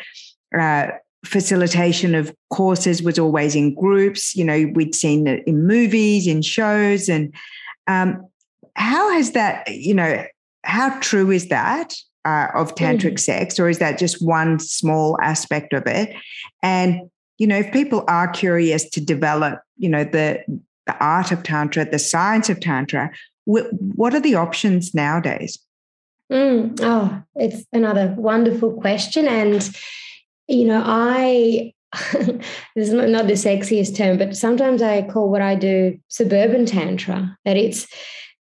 uh, 0.56 0.88
facilitation 1.24 2.14
of 2.14 2.32
courses 2.50 3.02
was 3.02 3.18
always 3.18 3.56
in 3.56 3.74
groups. 3.74 4.36
You 4.36 4.44
know, 4.44 4.70
we'd 4.74 4.94
seen 4.94 5.26
it 5.26 5.42
in 5.46 5.66
movies, 5.66 6.26
in 6.26 6.42
shows. 6.42 7.08
And 7.08 7.34
um, 7.86 8.28
how 8.76 9.10
has 9.14 9.32
that, 9.32 9.66
you 9.68 9.94
know, 9.94 10.26
how 10.62 10.98
true 11.00 11.30
is 11.30 11.48
that 11.48 11.94
uh, 12.26 12.48
of 12.54 12.74
tantric 12.74 13.14
mm. 13.14 13.20
sex, 13.20 13.58
or 13.58 13.70
is 13.70 13.78
that 13.78 13.98
just 13.98 14.22
one 14.24 14.58
small 14.58 15.16
aspect 15.22 15.72
of 15.72 15.86
it? 15.86 16.14
And, 16.62 17.10
you 17.38 17.46
know, 17.46 17.56
if 17.56 17.72
people 17.72 18.04
are 18.08 18.28
curious 18.28 18.88
to 18.90 19.00
develop, 19.00 19.58
you 19.78 19.88
know, 19.88 20.04
the, 20.04 20.44
the 20.86 20.96
art 20.98 21.32
of 21.32 21.42
Tantra, 21.44 21.90
the 21.90 21.98
science 21.98 22.50
of 22.50 22.60
Tantra, 22.60 23.10
what 23.44 24.14
are 24.14 24.20
the 24.20 24.34
options 24.34 24.94
nowadays? 24.94 25.58
Mm, 26.30 26.78
oh, 26.82 27.22
it's 27.34 27.64
another 27.72 28.14
wonderful 28.16 28.72
question. 28.80 29.26
And, 29.28 29.76
you 30.48 30.64
know, 30.66 30.82
I, 30.84 31.74
this 32.12 32.88
is 32.88 32.92
not 32.92 33.26
the 33.26 33.34
sexiest 33.34 33.96
term, 33.96 34.16
but 34.16 34.36
sometimes 34.36 34.80
I 34.80 35.02
call 35.02 35.30
what 35.30 35.42
I 35.42 35.54
do 35.54 35.98
suburban 36.08 36.64
tantra, 36.64 37.36
that 37.44 37.56
it's, 37.56 37.86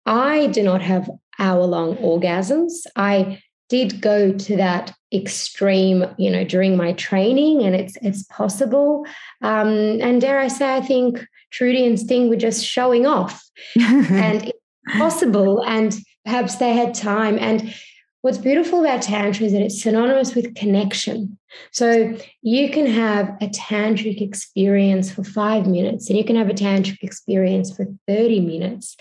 I 0.05 0.47
do 0.47 0.63
not 0.63 0.81
have 0.81 1.09
hour 1.39 1.65
long 1.65 1.97
orgasms. 1.97 2.85
I 2.95 3.41
did 3.69 4.01
go 4.01 4.31
to 4.31 4.57
that 4.57 4.93
extreme, 5.13 6.05
you 6.17 6.29
know, 6.29 6.43
during 6.43 6.77
my 6.77 6.93
training, 6.93 7.63
and 7.63 7.75
it's 7.75 7.97
it's 8.01 8.23
possible. 8.23 9.05
Um, 9.41 9.99
and 10.01 10.21
dare 10.21 10.39
I 10.39 10.47
say, 10.47 10.75
I 10.75 10.81
think 10.81 11.25
Trudy 11.51 11.85
and 11.85 11.99
Sting 11.99 12.29
were 12.29 12.35
just 12.35 12.65
showing 12.65 13.05
off, 13.05 13.43
and 13.79 14.51
possible 14.89 15.63
and 15.63 15.97
perhaps 16.25 16.55
they 16.55 16.73
had 16.73 16.93
time. 16.93 17.37
And 17.39 17.73
what's 18.21 18.37
beautiful 18.37 18.81
about 18.81 19.01
tantra 19.01 19.45
is 19.45 19.51
that 19.53 19.61
it's 19.61 19.81
synonymous 19.81 20.35
with 20.35 20.55
connection. 20.55 21.37
So 21.71 22.17
you 22.41 22.69
can 22.69 22.87
have 22.87 23.29
a 23.41 23.47
tantric 23.47 24.21
experience 24.21 25.11
for 25.11 25.23
five 25.23 25.67
minutes 25.67 26.09
and 26.09 26.17
you 26.17 26.23
can 26.23 26.35
have 26.35 26.49
a 26.49 26.53
tantric 26.53 26.97
experience 27.01 27.75
for 27.75 27.85
30 28.07 28.39
minutes 28.39 28.95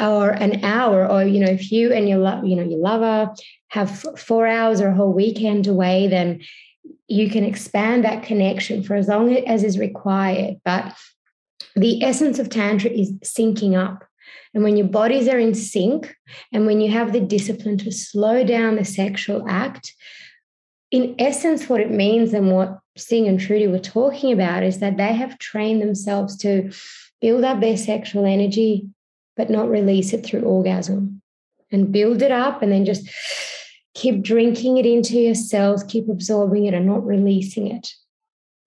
or 0.00 0.30
an 0.30 0.64
hour 0.64 1.08
or 1.08 1.22
you 1.22 1.38
know 1.38 1.50
if 1.52 1.70
you 1.70 1.92
and 1.92 2.08
your 2.08 2.18
love 2.18 2.44
you 2.44 2.56
know 2.56 2.64
your 2.64 2.80
lover 2.80 3.32
have 3.68 3.88
four 4.18 4.44
hours 4.44 4.80
or 4.80 4.88
a 4.88 4.94
whole 4.94 5.12
weekend 5.12 5.68
away 5.68 6.08
then 6.08 6.40
you 7.08 7.30
can 7.30 7.44
expand 7.44 8.04
that 8.04 8.22
connection 8.22 8.82
for 8.82 8.94
as 8.94 9.08
long 9.08 9.32
as 9.32 9.62
is 9.62 9.78
required. 9.78 10.56
But 10.64 10.96
the 11.76 12.02
essence 12.02 12.38
of 12.38 12.48
tantra 12.48 12.90
is 12.90 13.12
syncing 13.20 13.76
up 13.76 14.04
and 14.52 14.62
when 14.62 14.76
your 14.76 14.86
bodies 14.86 15.28
are 15.28 15.38
in 15.38 15.54
sync, 15.54 16.14
and 16.52 16.66
when 16.66 16.80
you 16.80 16.90
have 16.90 17.12
the 17.12 17.20
discipline 17.20 17.78
to 17.78 17.90
slow 17.90 18.44
down 18.44 18.76
the 18.76 18.84
sexual 18.84 19.44
act, 19.48 19.92
in 20.90 21.16
essence, 21.18 21.68
what 21.68 21.80
it 21.80 21.90
means 21.90 22.32
and 22.32 22.52
what 22.52 22.78
Sting 22.96 23.26
and 23.26 23.40
Trudy 23.40 23.66
were 23.66 23.80
talking 23.80 24.32
about 24.32 24.62
is 24.62 24.78
that 24.78 24.96
they 24.96 25.12
have 25.12 25.38
trained 25.38 25.82
themselves 25.82 26.36
to 26.38 26.70
build 27.20 27.42
up 27.42 27.60
their 27.60 27.76
sexual 27.76 28.24
energy, 28.24 28.88
but 29.36 29.50
not 29.50 29.68
release 29.68 30.12
it 30.12 30.24
through 30.24 30.42
orgasm 30.42 31.20
and 31.72 31.90
build 31.90 32.22
it 32.22 32.30
up 32.30 32.62
and 32.62 32.70
then 32.70 32.84
just 32.84 33.08
keep 33.94 34.22
drinking 34.22 34.76
it 34.76 34.86
into 34.86 35.18
your 35.18 35.34
cells, 35.34 35.82
keep 35.84 36.08
absorbing 36.08 36.66
it 36.66 36.74
and 36.74 36.86
not 36.86 37.04
releasing 37.04 37.66
it. 37.66 37.92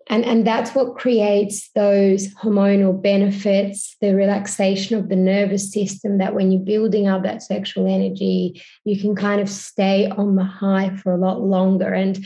And, 0.09 0.23
and 0.23 0.47
that's 0.47 0.73
what 0.73 0.95
creates 0.95 1.69
those 1.75 2.33
hormonal 2.35 3.01
benefits, 3.01 3.97
the 3.99 4.15
relaxation 4.15 4.97
of 4.97 5.09
the 5.09 5.17
nervous 5.17 5.71
system, 5.71 6.17
that 6.19 6.33
when 6.33 6.51
you're 6.51 6.61
building 6.61 7.07
up 7.07 7.23
that 7.23 7.43
sexual 7.43 7.93
energy, 7.93 8.61
you 8.85 8.99
can 8.99 9.15
kind 9.15 9.41
of 9.41 9.49
stay 9.49 10.07
on 10.09 10.35
the 10.35 10.45
high 10.45 10.95
for 10.95 11.11
a 11.11 11.17
lot 11.17 11.41
longer. 11.41 11.93
And 11.93 12.25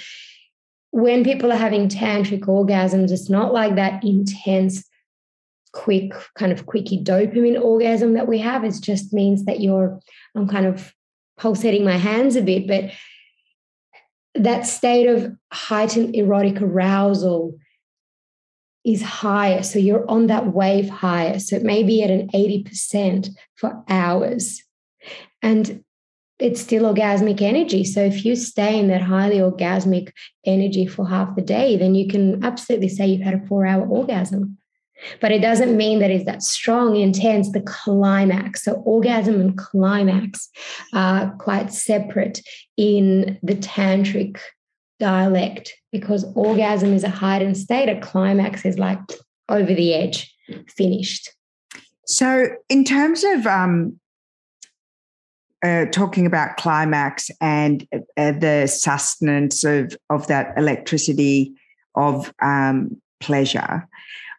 when 0.91 1.24
people 1.24 1.52
are 1.52 1.58
having 1.58 1.89
tantric 1.89 2.41
orgasms, 2.41 3.12
it's 3.12 3.30
not 3.30 3.52
like 3.52 3.76
that 3.76 4.04
intense, 4.04 4.84
quick, 5.74 6.13
kind 6.36 6.52
of 6.52 6.67
quickie 6.67 7.04
dopamine 7.04 7.60
orgasm 7.60 8.13
that 8.13 8.28
we 8.28 8.38
have. 8.39 8.63
It 8.63 8.76
just 8.80 9.12
means 9.12 9.46
that 9.46 9.60
you're, 9.60 10.00
I'm 10.36 10.48
kind 10.48 10.67
of 10.67 10.94
pulsating 11.39 11.84
my 11.84 11.98
hands 11.98 12.36
a 12.36 12.41
bit, 12.41 12.67
but 12.67 12.91
that 14.36 14.67
state 14.67 15.08
of 15.08 15.36
heightened 15.52 16.15
erotic 16.15 16.62
arousal 16.62 17.58
is 18.84 19.02
higher. 19.02 19.63
So 19.63 19.80
you're 19.80 20.10
on 20.10 20.28
that 20.28 20.54
wave 20.54 20.89
higher. 20.89 21.39
So 21.39 21.56
it 21.56 21.63
may 21.63 21.84
be 21.84 22.04
at 22.04 22.10
an 22.10 22.30
80% 22.30 23.30
for 23.56 23.84
hours. 23.88 24.63
And 25.41 25.84
it's 26.39 26.62
still 26.62 26.91
orgasmic 26.91 27.41
energy. 27.41 27.84
So 27.84 28.02
if 28.02 28.26
you 28.26 28.36
stay 28.36 28.80
in 28.80 28.88
that 28.88 29.02
highly 29.02 29.38
orgasmic 29.38 30.12
energy 30.46 30.88
for 30.88 31.08
half 31.08 31.36
the 31.36 31.41
day, 31.41 31.78
then 31.78 31.94
you 31.94 32.08
can 32.08 32.44
absolutely 32.44 32.89
say 32.89 33.06
you've 33.06 33.22
had 33.22 33.36
a 33.36 33.46
four 33.46 33.65
hour 33.67 33.86
orgasm. 33.86 34.58
But 35.20 35.32
it 35.32 35.41
doesn't 35.41 35.78
mean 35.78 36.00
that 36.00 36.12
it's 36.12 36.26
that 36.26 36.44
strong, 36.44 36.96
intense, 36.96 37.52
the 37.52 37.62
climax. 37.62 38.63
So 38.63 38.74
orgasm 38.86 39.39
and 39.39 39.58
climax 39.58 40.50
are 40.94 41.32
quite 41.38 41.74
separate 41.74 42.41
in 42.78 43.39
the 43.41 43.56
tantric 43.56 44.38
dialect 45.01 45.73
because 45.91 46.23
orgasm 46.35 46.93
is 46.93 47.03
a 47.03 47.09
heightened 47.09 47.57
state, 47.57 47.89
a 47.89 47.99
climax 47.99 48.63
is 48.63 48.77
like 48.77 48.99
over 49.49 49.73
the 49.73 49.93
edge, 49.95 50.33
finished. 50.69 51.31
So, 52.05 52.49
in 52.69 52.85
terms 52.85 53.23
of 53.23 53.47
um, 53.47 53.99
uh, 55.65 55.85
talking 55.91 56.25
about 56.27 56.57
climax 56.57 57.31
and 57.41 57.87
uh, 57.93 58.31
the 58.31 58.67
sustenance 58.67 59.63
of, 59.63 59.97
of 60.09 60.27
that 60.27 60.53
electricity 60.55 61.53
of 61.95 62.31
um, 62.41 63.01
pleasure, 63.19 63.87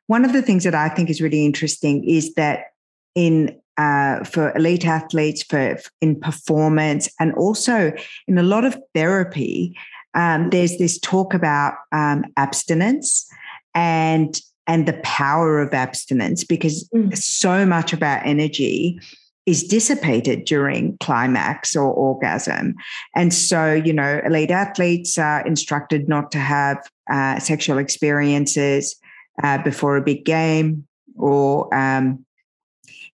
one 0.06 0.24
of 0.24 0.32
the 0.32 0.42
things 0.42 0.62
that 0.62 0.76
I 0.76 0.88
think 0.88 1.10
is 1.10 1.20
really 1.20 1.44
interesting 1.44 2.08
is 2.08 2.34
that 2.34 2.66
in 3.14 3.58
uh, 3.78 4.22
for 4.24 4.54
elite 4.54 4.84
athletes, 4.84 5.42
for 5.42 5.78
in 6.00 6.20
performance, 6.20 7.10
and 7.18 7.32
also 7.34 7.92
in 8.28 8.38
a 8.38 8.42
lot 8.42 8.64
of 8.64 8.78
therapy, 8.94 9.74
um, 10.14 10.50
there's 10.50 10.78
this 10.78 10.98
talk 10.98 11.34
about 11.34 11.74
um, 11.92 12.24
abstinence 12.36 13.28
and 13.74 14.40
and 14.66 14.86
the 14.86 15.00
power 15.02 15.60
of 15.60 15.74
abstinence 15.74 16.44
because 16.44 16.88
mm. 16.94 17.16
so 17.16 17.66
much 17.66 17.92
of 17.92 18.02
our 18.02 18.22
energy 18.24 19.00
is 19.44 19.64
dissipated 19.64 20.44
during 20.44 20.96
climax 20.98 21.74
or 21.74 21.92
orgasm. 21.92 22.74
And 23.16 23.34
so, 23.34 23.72
you 23.72 23.92
know, 23.92 24.20
elite 24.24 24.52
athletes 24.52 25.18
are 25.18 25.44
instructed 25.44 26.08
not 26.08 26.30
to 26.32 26.38
have 26.38 26.78
uh, 27.10 27.40
sexual 27.40 27.78
experiences 27.78 28.94
uh, 29.42 29.58
before 29.62 29.96
a 29.96 30.02
big 30.02 30.24
game 30.24 30.86
or, 31.16 31.74
um, 31.74 32.24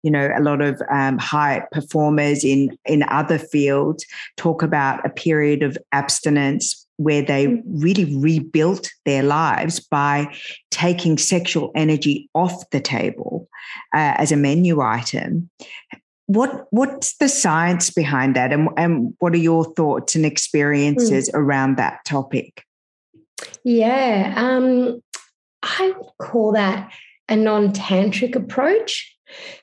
you 0.02 0.11
know, 0.11 0.30
a 0.37 0.42
lot 0.42 0.61
of 0.61 0.82
um, 0.90 1.16
high 1.18 1.62
performers 1.70 2.44
in, 2.44 2.76
in 2.87 3.04
other 3.04 3.38
fields 3.38 4.04
talk 4.37 4.62
about 4.62 5.06
a 5.06 5.11
period 5.11 5.62
of 5.62 5.78
abstinence 5.92 6.86
where 6.96 7.22
they 7.22 7.46
mm. 7.46 7.62
really 7.66 8.16
rebuilt 8.16 8.88
their 9.04 9.22
lives 9.22 9.80
by 9.80 10.35
taking 10.70 11.18
sexual 11.18 11.70
energy 11.74 12.28
off 12.35 12.68
the 12.70 12.80
table 12.80 13.48
uh, 13.94 14.14
as 14.18 14.32
a 14.32 14.37
menu 14.37 14.80
item. 14.80 15.50
What 16.26 16.66
what's 16.70 17.16
the 17.18 17.28
science 17.28 17.90
behind 17.90 18.35
that, 18.35 18.52
and, 18.52 18.68
and 18.76 19.14
what 19.18 19.32
are 19.32 19.38
your 19.38 19.64
thoughts 19.74 20.16
and 20.16 20.26
experiences 20.26 21.30
mm. 21.30 21.38
around 21.38 21.76
that 21.76 22.04
topic? 22.04 22.64
Yeah, 23.64 24.35
um, 24.37 25.00
I 25.62 25.92
would 25.96 26.11
call 26.18 26.52
that 26.52 26.92
a 27.28 27.37
non-tantric 27.37 28.35
approach. 28.35 29.14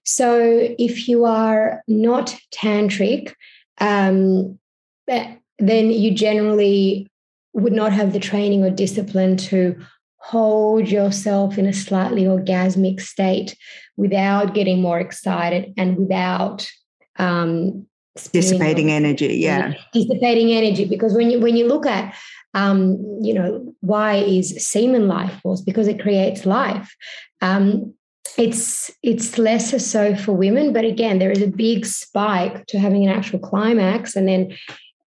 So 0.03 0.67
if 0.77 1.07
you 1.07 1.25
are 1.25 1.81
not 1.87 2.35
tantric, 2.53 3.33
um, 3.79 4.59
then 5.07 5.91
you 5.91 6.13
generally 6.13 7.07
would 7.53 7.73
not 7.73 7.93
have 7.93 8.13
the 8.13 8.19
training 8.19 8.63
or 8.63 8.69
discipline 8.69 9.37
to 9.37 9.79
hold 10.17 10.87
yourself 10.87 11.57
in 11.57 11.65
a 11.65 11.73
slightly 11.73 12.23
orgasmic 12.23 13.01
state 13.01 13.55
without 13.97 14.53
getting 14.53 14.81
more 14.81 14.99
excited 14.99 15.73
and 15.77 15.97
without 15.97 16.69
um, 17.17 17.85
dissipating 18.31 18.91
energy 18.91 19.35
yeah 19.35 19.73
dissipating 19.91 20.51
energy. 20.51 20.85
Because 20.85 21.13
when 21.13 21.29
you 21.29 21.39
when 21.39 21.57
you 21.57 21.67
look 21.67 21.85
at 21.85 22.15
um, 22.53 22.97
you 23.21 23.33
know 23.33 23.75
why 23.81 24.15
is 24.15 24.65
semen 24.65 25.07
life 25.07 25.39
force? 25.41 25.61
Because 25.61 25.87
it 25.87 26.01
creates 26.01 26.45
life. 26.45 26.95
Um, 27.41 27.93
it's 28.37 28.89
it's 29.03 29.37
lesser 29.37 29.77
so 29.77 30.15
for 30.15 30.31
women 30.31 30.73
but 30.73 30.85
again 30.85 31.19
there 31.19 31.29
is 31.29 31.41
a 31.41 31.47
big 31.47 31.85
spike 31.85 32.65
to 32.65 32.79
having 32.79 33.05
an 33.05 33.15
actual 33.15 33.37
climax 33.37 34.15
and 34.15 34.27
then 34.27 34.57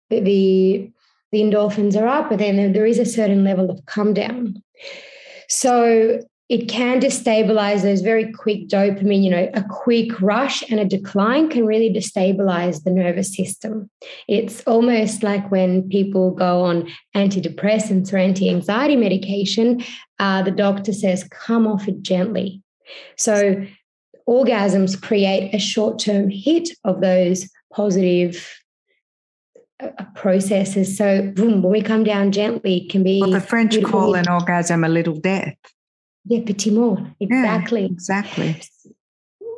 the 0.10 0.90
the 1.34 1.42
endorphins 1.42 2.00
are 2.00 2.08
up, 2.08 2.30
but 2.30 2.38
then 2.38 2.72
there 2.74 2.86
is 2.86 3.00
a 3.00 3.06
certain 3.06 3.44
level 3.44 3.72
of 3.72 3.84
come 3.88 4.14
down. 4.14 4.62
So 5.50 6.20
it 6.48 6.70
can 6.70 7.00
destabilize 7.00 7.82
those 7.82 8.02
very 8.02 8.32
quick 8.32 8.68
dopamine, 8.68 9.24
you 9.24 9.32
know, 9.32 9.50
a 9.56 9.64
quick 9.64 10.22
rush 10.22 10.64
and 10.70 10.80
a 10.80 10.86
decline 10.86 11.50
can 11.50 11.66
really 11.66 11.92
destabilize 11.92 12.84
the 12.84 12.92
nervous 12.92 13.36
system. 13.36 13.90
It's 14.28 14.62
almost 14.66 15.24
like 15.24 15.50
when 15.50 15.90
people 15.90 16.30
go 16.30 16.62
on 16.62 16.88
antidepressants 17.16 18.14
or 18.14 18.18
anti 18.18 18.52
anxiety 18.52 18.96
medication, 18.96 19.84
uh, 20.20 20.44
the 20.44 20.52
doctor 20.52 20.94
says, 20.94 21.28
come 21.32 21.66
off 21.66 21.88
it 21.88 22.04
gently. 22.04 22.62
So 23.18 23.66
orgasms 24.30 25.02
create 25.02 25.52
a 25.56 25.60
short 25.60 25.98
term 25.98 26.30
hit 26.30 26.70
of 26.84 27.02
those 27.02 27.50
positive 27.74 28.63
processes. 30.16 30.98
So 30.98 31.32
boom, 31.32 31.62
when 31.62 31.72
we 31.72 31.82
come 31.82 32.04
down 32.04 32.32
gently, 32.32 32.88
can 32.90 33.04
be. 33.04 33.20
Well, 33.22 33.32
the 33.32 33.42
French 33.42 33.82
call 33.84 34.16
an 34.16 34.30
orgasm 34.30 34.84
a 34.84 34.90
little 34.90 35.16
death. 35.16 35.56
Yeah, 36.26 36.42
petit 36.46 36.72
mort. 36.72 37.02
Exactly. 37.20 37.82
Yeah, 37.82 37.88
exactly. 37.88 38.62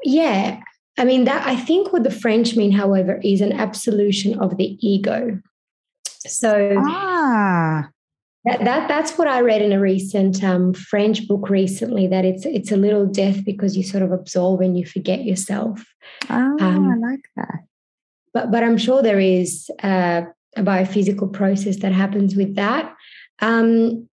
Yeah. 0.03 0.61
I 0.97 1.03
mean, 1.03 1.25
that 1.25 1.45
I 1.45 1.55
think 1.55 1.91
what 1.91 2.03
the 2.03 2.11
French 2.11 2.55
mean, 2.55 2.71
however, 2.71 3.19
is 3.23 3.41
an 3.41 3.51
absolution 3.51 4.39
of 4.39 4.57
the 4.57 4.77
ego. 4.85 5.39
So 6.19 6.75
ah. 6.77 7.89
That, 8.45 8.63
that 8.63 8.87
that's 8.87 9.17
what 9.17 9.27
I 9.27 9.41
read 9.41 9.63
in 9.63 9.73
a 9.73 9.79
recent 9.79 10.43
um, 10.43 10.73
French 10.73 11.27
book 11.27 11.49
recently. 11.49 12.05
That 12.07 12.25
it's 12.25 12.45
it's 12.45 12.71
a 12.71 12.77
little 12.77 13.07
death 13.07 13.43
because 13.43 13.75
you 13.75 13.81
sort 13.81 14.03
of 14.03 14.11
absorb 14.11 14.61
and 14.61 14.77
you 14.77 14.85
forget 14.85 15.25
yourself. 15.25 15.83
Oh, 16.29 16.57
um, 16.59 16.91
I 16.91 17.09
like 17.09 17.25
that. 17.37 17.59
But, 18.35 18.51
but 18.51 18.63
I'm 18.63 18.77
sure 18.77 19.01
there 19.01 19.19
is 19.19 19.71
a, 19.81 20.27
biophysical 20.57 21.33
process 21.33 21.77
that 21.77 21.91
happens 21.91 22.33
with 22.35 22.55
that. 22.55 22.93
Um, 23.39 24.07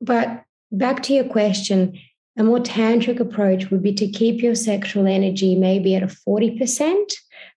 but 0.00 0.44
back 0.70 1.02
to 1.04 1.12
your 1.12 1.24
question, 1.24 1.98
a 2.36 2.44
more 2.44 2.60
tantric 2.60 3.18
approach 3.18 3.70
would 3.70 3.82
be 3.82 3.92
to 3.94 4.08
keep 4.08 4.40
your 4.40 4.54
sexual 4.54 5.08
energy 5.08 5.56
maybe 5.56 5.96
at 5.96 6.04
a 6.04 6.06
40% 6.06 7.12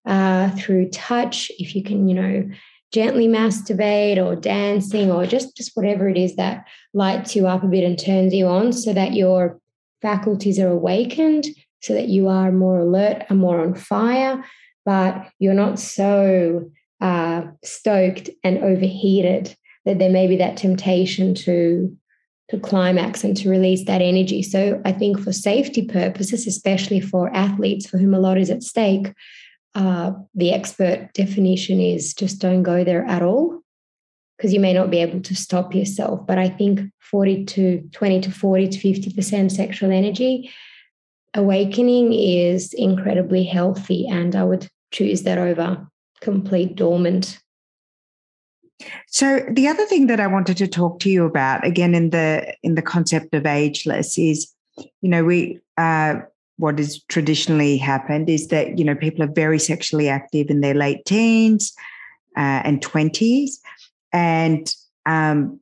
uh, 0.06 0.50
through 0.56 0.88
touch, 0.90 1.52
if 1.58 1.76
you 1.76 1.84
can, 1.84 2.08
you 2.08 2.14
know, 2.14 2.50
gently 2.92 3.28
masturbate 3.28 4.18
or 4.18 4.34
dancing 4.34 5.10
or 5.10 5.24
just, 5.24 5.56
just 5.56 5.70
whatever 5.74 6.08
it 6.08 6.18
is 6.18 6.34
that 6.34 6.66
lights 6.92 7.36
you 7.36 7.46
up 7.46 7.62
a 7.62 7.68
bit 7.68 7.84
and 7.84 7.98
turns 7.98 8.34
you 8.34 8.46
on 8.46 8.72
so 8.72 8.92
that 8.92 9.14
your 9.14 9.60
faculties 10.02 10.58
are 10.58 10.68
awakened, 10.68 11.46
so 11.80 11.94
that 11.94 12.08
you 12.08 12.28
are 12.28 12.50
more 12.50 12.80
alert 12.80 13.24
and 13.28 13.38
more 13.38 13.60
on 13.60 13.74
fire, 13.74 14.44
but 14.84 15.28
you're 15.38 15.54
not 15.54 15.78
so 15.78 16.70
uh, 17.00 17.42
stoked 17.64 18.30
and 18.44 18.58
overheated 18.58 19.56
that 19.84 19.98
there 19.98 20.10
may 20.10 20.26
be 20.26 20.36
that 20.36 20.56
temptation 20.56 21.34
to 21.34 21.96
to 22.48 22.58
climax 22.58 23.24
and 23.24 23.34
to 23.34 23.48
release 23.48 23.86
that 23.86 24.02
energy. 24.02 24.42
So 24.42 24.82
I 24.84 24.92
think 24.92 25.18
for 25.18 25.32
safety 25.32 25.86
purposes, 25.86 26.46
especially 26.46 27.00
for 27.00 27.34
athletes 27.34 27.86
for 27.86 27.96
whom 27.96 28.12
a 28.12 28.20
lot 28.20 28.36
is 28.36 28.50
at 28.50 28.62
stake, 28.62 29.14
uh, 29.74 30.12
the 30.34 30.52
expert 30.52 31.10
definition 31.14 31.80
is 31.80 32.12
just 32.12 32.40
don't 32.40 32.62
go 32.62 32.84
there 32.84 33.06
at 33.06 33.22
all 33.22 33.62
because 34.36 34.52
you 34.52 34.60
may 34.60 34.74
not 34.74 34.90
be 34.90 34.98
able 34.98 35.20
to 35.20 35.34
stop 35.34 35.74
yourself. 35.74 36.26
But 36.26 36.38
I 36.38 36.48
think 36.50 36.80
40 37.00 37.44
to 37.46 37.88
20 37.92 38.20
to 38.22 38.30
40 38.30 38.68
to 38.68 38.78
50% 38.78 39.50
sexual 39.50 39.90
energy 39.90 40.50
awakening 41.34 42.12
is 42.12 42.72
incredibly 42.74 43.44
healthy, 43.44 44.06
and 44.06 44.34
I 44.36 44.44
would 44.44 44.68
choose 44.90 45.22
that 45.22 45.38
over 45.38 45.86
complete 46.20 46.76
dormant. 46.76 47.38
So 49.08 49.40
the 49.50 49.68
other 49.68 49.84
thing 49.86 50.06
that 50.06 50.20
I 50.20 50.26
wanted 50.26 50.56
to 50.58 50.68
talk 50.68 51.00
to 51.00 51.10
you 51.10 51.24
about, 51.24 51.66
again 51.66 51.94
in 51.94 52.10
the 52.10 52.54
in 52.62 52.74
the 52.74 52.82
concept 52.82 53.34
of 53.34 53.46
ageless, 53.46 54.18
is 54.18 54.52
you 54.76 55.08
know 55.08 55.24
we 55.24 55.58
uh, 55.76 56.16
what 56.56 56.78
has 56.78 57.02
traditionally 57.04 57.76
happened 57.76 58.28
is 58.28 58.48
that 58.48 58.78
you 58.78 58.84
know 58.84 58.94
people 58.94 59.22
are 59.24 59.32
very 59.32 59.58
sexually 59.58 60.08
active 60.08 60.50
in 60.50 60.60
their 60.60 60.74
late 60.74 61.04
teens 61.04 61.72
uh, 62.36 62.62
and 62.64 62.82
twenties, 62.82 63.60
and 64.12 64.74
um, 65.06 65.60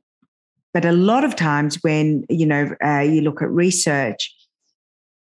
but 0.73 0.85
a 0.85 0.91
lot 0.91 1.23
of 1.23 1.35
times 1.35 1.77
when 1.81 2.23
you 2.29 2.45
know 2.45 2.71
uh, 2.83 2.99
you 2.99 3.21
look 3.21 3.41
at 3.41 3.49
research 3.49 4.33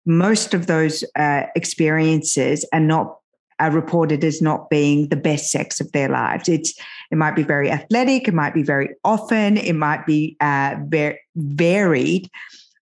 most 0.05 0.53
of 0.53 0.67
those 0.67 1.03
uh, 1.15 1.43
experiences 1.55 2.65
are 2.73 2.79
not 2.79 3.17
are 3.59 3.71
reported 3.71 4.23
as 4.23 4.41
not 4.41 4.69
being 4.69 5.07
the 5.09 5.15
best 5.15 5.51
sex 5.51 5.79
of 5.79 5.91
their 5.91 6.09
lives. 6.09 6.49
It's 6.49 6.73
it 7.11 7.17
might 7.17 7.35
be 7.35 7.43
very 7.43 7.69
athletic, 7.69 8.27
it 8.27 8.33
might 8.33 8.53
be 8.53 8.63
very 8.63 8.89
often, 9.03 9.57
it 9.57 9.73
might 9.73 10.05
be 10.05 10.35
uh, 10.41 10.75
very 10.87 11.19
varied, 11.35 12.29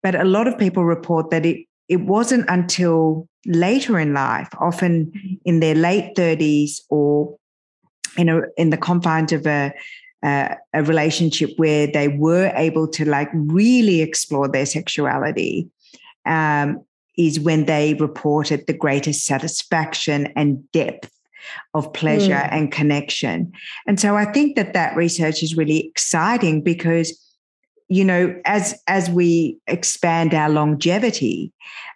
but 0.03 0.15
a 0.15 0.23
lot 0.23 0.47
of 0.47 0.57
people 0.57 0.85
report 0.85 1.31
that 1.31 1.45
it 1.45 1.65
it 1.87 2.01
wasn't 2.01 2.45
until 2.49 3.27
later 3.47 3.97
in 3.97 4.13
life, 4.13 4.49
often 4.59 5.11
in 5.43 5.59
their 5.59 5.75
late 5.75 6.15
thirties 6.15 6.81
or 6.89 7.35
in 8.17 8.29
a 8.29 8.41
in 8.57 8.69
the 8.69 8.77
confines 8.77 9.31
of 9.31 9.45
a 9.47 9.73
uh, 10.21 10.53
a 10.73 10.83
relationship 10.83 11.49
where 11.57 11.87
they 11.87 12.09
were 12.09 12.51
able 12.55 12.87
to 12.87 13.05
like 13.05 13.29
really 13.33 14.01
explore 14.01 14.47
their 14.47 14.65
sexuality 14.65 15.69
um, 16.25 16.83
is 17.19 17.37
when 17.37 17.65
they 17.65 17.93
reported 17.95 18.65
the 18.65 18.73
greatest 18.73 19.25
satisfaction 19.25 20.31
and 20.37 20.71
depth 20.71 21.11
of 21.73 21.91
pleasure 21.91 22.31
mm. 22.31 22.51
and 22.51 22.71
connection. 22.71 23.51
And 23.85 23.99
so 23.99 24.15
I 24.15 24.25
think 24.31 24.55
that 24.55 24.73
that 24.73 24.95
research 24.95 25.43
is 25.43 25.57
really 25.57 25.85
exciting 25.85 26.61
because 26.61 27.19
you 27.89 28.05
know 28.05 28.39
as 28.45 28.79
as 28.87 29.09
we 29.09 29.57
expand 29.67 30.33
our 30.33 30.49
longevity 30.49 31.51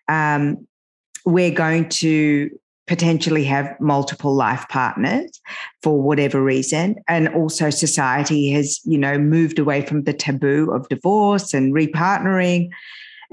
um, 0.09 0.67
we're 1.23 1.51
going 1.51 1.87
to 1.87 2.49
potentially 2.87 3.45
have 3.45 3.79
multiple 3.79 4.33
life 4.33 4.65
partners 4.69 5.39
for 5.83 6.01
whatever 6.01 6.43
reason 6.43 6.95
and 7.07 7.29
also 7.29 7.69
society 7.69 8.49
has 8.49 8.81
you 8.85 8.97
know 8.97 9.19
moved 9.19 9.59
away 9.59 9.85
from 9.85 10.03
the 10.03 10.13
taboo 10.13 10.71
of 10.71 10.89
divorce 10.89 11.53
and 11.53 11.73
repartnering 11.73 12.69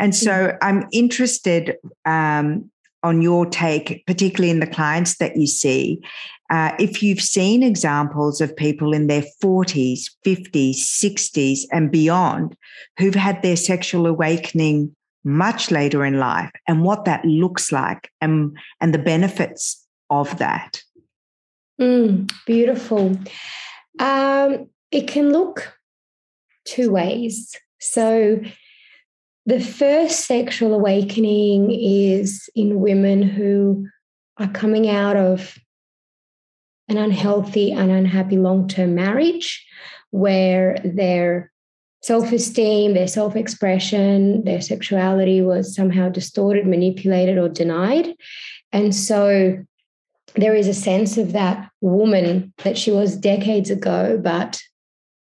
and 0.00 0.16
so 0.16 0.30
mm. 0.30 0.58
I'm 0.62 0.88
interested 0.92 1.76
um, 2.04 2.70
on 3.02 3.22
your 3.22 3.46
take, 3.46 4.04
particularly 4.06 4.50
in 4.50 4.60
the 4.60 4.66
clients 4.66 5.18
that 5.18 5.36
you 5.36 5.46
see, 5.46 6.02
uh, 6.50 6.72
if 6.80 7.02
you've 7.02 7.20
seen 7.20 7.62
examples 7.62 8.40
of 8.40 8.56
people 8.56 8.92
in 8.92 9.06
their 9.06 9.24
40s, 9.42 10.10
50s, 10.26 10.78
60s, 10.78 11.60
and 11.70 11.92
beyond 11.92 12.56
who've 12.98 13.14
had 13.14 13.40
their 13.42 13.56
sexual 13.56 14.06
awakening 14.06 14.94
much 15.22 15.70
later 15.70 16.04
in 16.04 16.18
life 16.18 16.50
and 16.66 16.82
what 16.82 17.04
that 17.04 17.24
looks 17.24 17.70
like 17.70 18.10
and, 18.20 18.56
and 18.80 18.92
the 18.92 18.98
benefits 18.98 19.86
of 20.08 20.38
that. 20.38 20.82
Mm, 21.80 22.32
beautiful. 22.46 23.16
Um, 23.98 24.68
it 24.90 25.06
can 25.06 25.30
look 25.30 25.76
two 26.64 26.90
ways. 26.90 27.54
So, 27.78 28.40
the 29.46 29.60
first 29.60 30.26
sexual 30.26 30.74
awakening 30.74 31.70
is 31.70 32.48
in 32.54 32.80
women 32.80 33.22
who 33.22 33.86
are 34.36 34.48
coming 34.48 34.88
out 34.88 35.16
of 35.16 35.58
an 36.88 36.96
unhealthy 36.96 37.72
and 37.72 37.90
unhappy 37.90 38.36
long 38.36 38.68
term 38.68 38.94
marriage 38.94 39.64
where 40.10 40.76
their 40.84 41.50
self 42.02 42.32
esteem, 42.32 42.94
their 42.94 43.08
self 43.08 43.36
expression, 43.36 44.44
their 44.44 44.60
sexuality 44.60 45.40
was 45.42 45.74
somehow 45.74 46.08
distorted, 46.08 46.66
manipulated, 46.66 47.38
or 47.38 47.48
denied. 47.48 48.14
And 48.72 48.94
so 48.94 49.64
there 50.34 50.54
is 50.54 50.68
a 50.68 50.74
sense 50.74 51.18
of 51.18 51.32
that 51.32 51.70
woman 51.80 52.52
that 52.58 52.78
she 52.78 52.90
was 52.90 53.16
decades 53.16 53.70
ago, 53.70 54.20
but 54.22 54.60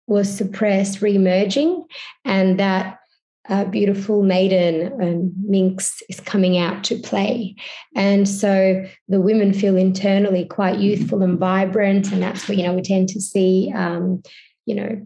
was 0.07 0.35
suppressed, 0.35 1.01
re-emerging, 1.01 1.85
and 2.25 2.59
that 2.59 2.97
uh, 3.49 3.65
beautiful 3.65 4.21
maiden 4.21 5.01
and 5.01 5.33
minx 5.43 6.03
is 6.09 6.19
coming 6.19 6.57
out 6.57 6.83
to 6.85 6.95
play. 6.99 7.55
And 7.95 8.27
so 8.27 8.85
the 9.07 9.21
women 9.21 9.53
feel 9.53 9.75
internally 9.75 10.45
quite 10.45 10.79
youthful 10.79 11.23
and 11.23 11.39
vibrant. 11.39 12.11
And 12.11 12.21
that's 12.21 12.47
what, 12.47 12.57
you 12.57 12.63
know, 12.63 12.73
we 12.73 12.81
tend 12.81 13.09
to 13.09 13.21
see, 13.21 13.71
um, 13.75 14.21
you 14.65 14.75
know, 14.75 15.01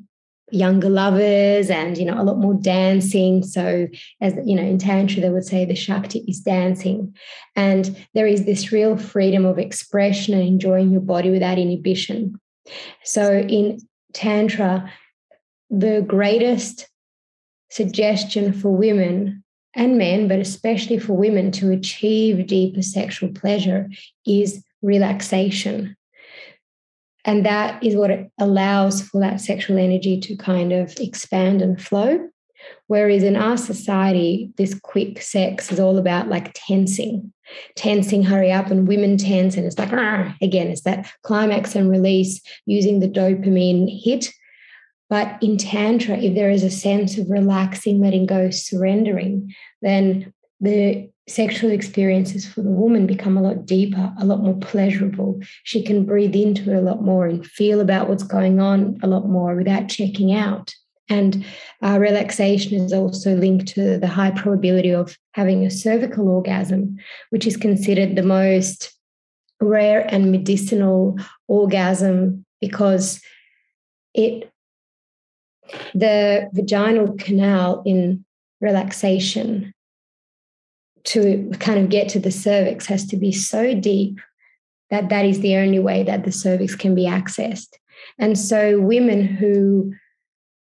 younger 0.51 0.89
lovers 0.89 1.69
and, 1.69 1.97
you 1.97 2.05
know, 2.05 2.21
a 2.21 2.23
lot 2.23 2.37
more 2.37 2.53
dancing. 2.53 3.41
So 3.41 3.87
as, 4.21 4.33
you 4.45 4.55
know, 4.55 4.63
in 4.63 4.77
Tantra, 4.77 5.21
they 5.21 5.29
would 5.29 5.45
say 5.45 5.65
the 5.65 5.75
Shakti 5.75 6.19
is 6.27 6.41
dancing. 6.41 7.15
And 7.55 8.05
there 8.13 8.27
is 8.27 8.45
this 8.45 8.71
real 8.71 8.97
freedom 8.97 9.45
of 9.45 9.57
expression 9.57 10.33
and 10.33 10.43
enjoying 10.43 10.91
your 10.91 11.01
body 11.01 11.31
without 11.31 11.57
inhibition. 11.57 12.39
So 13.03 13.39
in 13.39 13.79
Tantra, 14.13 14.91
the 15.69 16.03
greatest 16.05 16.87
suggestion 17.69 18.53
for 18.53 18.69
women 18.69 19.43
and 19.75 19.97
men, 19.97 20.27
but 20.27 20.39
especially 20.39 20.97
for 20.97 21.13
women 21.13 21.51
to 21.51 21.71
achieve 21.71 22.47
deeper 22.47 22.81
sexual 22.81 23.29
pleasure 23.29 23.89
is 24.25 24.63
relaxation. 24.81 25.95
And 27.25 27.45
that 27.45 27.83
is 27.83 27.95
what 27.95 28.11
allows 28.39 29.01
for 29.01 29.19
that 29.19 29.41
sexual 29.41 29.77
energy 29.77 30.19
to 30.21 30.35
kind 30.37 30.71
of 30.71 30.97
expand 30.99 31.61
and 31.61 31.81
flow. 31.81 32.29
Whereas 32.87 33.23
in 33.23 33.35
our 33.35 33.57
society, 33.57 34.51
this 34.57 34.79
quick 34.79 35.21
sex 35.21 35.71
is 35.71 35.79
all 35.79 35.97
about 35.97 36.29
like 36.29 36.51
tensing, 36.53 37.33
tensing, 37.75 38.23
hurry 38.23 38.51
up, 38.51 38.71
and 38.71 38.87
women 38.87 39.17
tense. 39.17 39.57
And 39.57 39.65
it's 39.65 39.77
like, 39.77 39.91
again, 40.41 40.67
it's 40.67 40.81
that 40.81 41.11
climax 41.23 41.75
and 41.75 41.89
release 41.89 42.41
using 42.65 42.99
the 42.99 43.09
dopamine 43.09 43.87
hit 44.03 44.31
but 45.09 45.37
in 45.41 45.57
Tantra, 45.57 46.17
if 46.17 46.35
there 46.35 46.49
is 46.49 46.63
a 46.63 46.69
sense 46.69 47.17
of 47.17 47.29
relaxing, 47.29 48.01
letting 48.01 48.25
go, 48.25 48.49
surrendering, 48.49 49.53
then 49.81 50.33
the 50.59 51.09
sexual 51.27 51.71
experiences 51.71 52.45
for 52.45 52.61
the 52.61 52.69
woman 52.69 53.07
become 53.07 53.37
a 53.37 53.41
lot 53.41 53.65
deeper, 53.65 54.13
a 54.19 54.25
lot 54.25 54.41
more 54.41 54.55
pleasurable. 54.55 55.39
She 55.63 55.83
can 55.83 56.05
breathe 56.05 56.35
into 56.35 56.71
it 56.71 56.77
a 56.77 56.81
lot 56.81 57.01
more 57.01 57.25
and 57.25 57.45
feel 57.45 57.81
about 57.81 58.09
what's 58.09 58.23
going 58.23 58.59
on 58.59 58.99
a 59.01 59.07
lot 59.07 59.27
more 59.27 59.55
without 59.55 59.89
checking 59.89 60.33
out. 60.33 60.73
And 61.07 61.45
uh, 61.83 61.99
relaxation 61.99 62.79
is 62.79 62.91
also 62.91 63.35
linked 63.35 63.67
to 63.69 63.99
the 63.99 64.07
high 64.07 64.31
probability 64.31 64.91
of 64.91 65.17
having 65.33 65.65
a 65.65 65.71
cervical 65.71 66.27
orgasm, 66.29 66.97
which 67.29 67.45
is 67.45 67.57
considered 67.57 68.15
the 68.15 68.23
most 68.23 68.91
rare 69.61 70.01
and 70.11 70.31
medicinal 70.31 71.17
orgasm 71.47 72.45
because 72.59 73.21
it 74.13 74.51
the 75.93 76.49
vaginal 76.53 77.13
canal 77.17 77.81
in 77.85 78.25
relaxation 78.61 79.73
to 81.05 81.51
kind 81.59 81.79
of 81.79 81.89
get 81.89 82.09
to 82.09 82.19
the 82.19 82.31
cervix 82.31 82.85
has 82.87 83.05
to 83.07 83.17
be 83.17 83.31
so 83.31 83.75
deep 83.75 84.19
that 84.89 85.09
that 85.09 85.25
is 85.25 85.39
the 85.39 85.55
only 85.55 85.79
way 85.79 86.03
that 86.03 86.25
the 86.25 86.31
cervix 86.31 86.75
can 86.75 86.95
be 86.95 87.05
accessed. 87.05 87.69
And 88.17 88.37
so 88.37 88.79
women 88.79 89.25
who 89.25 89.93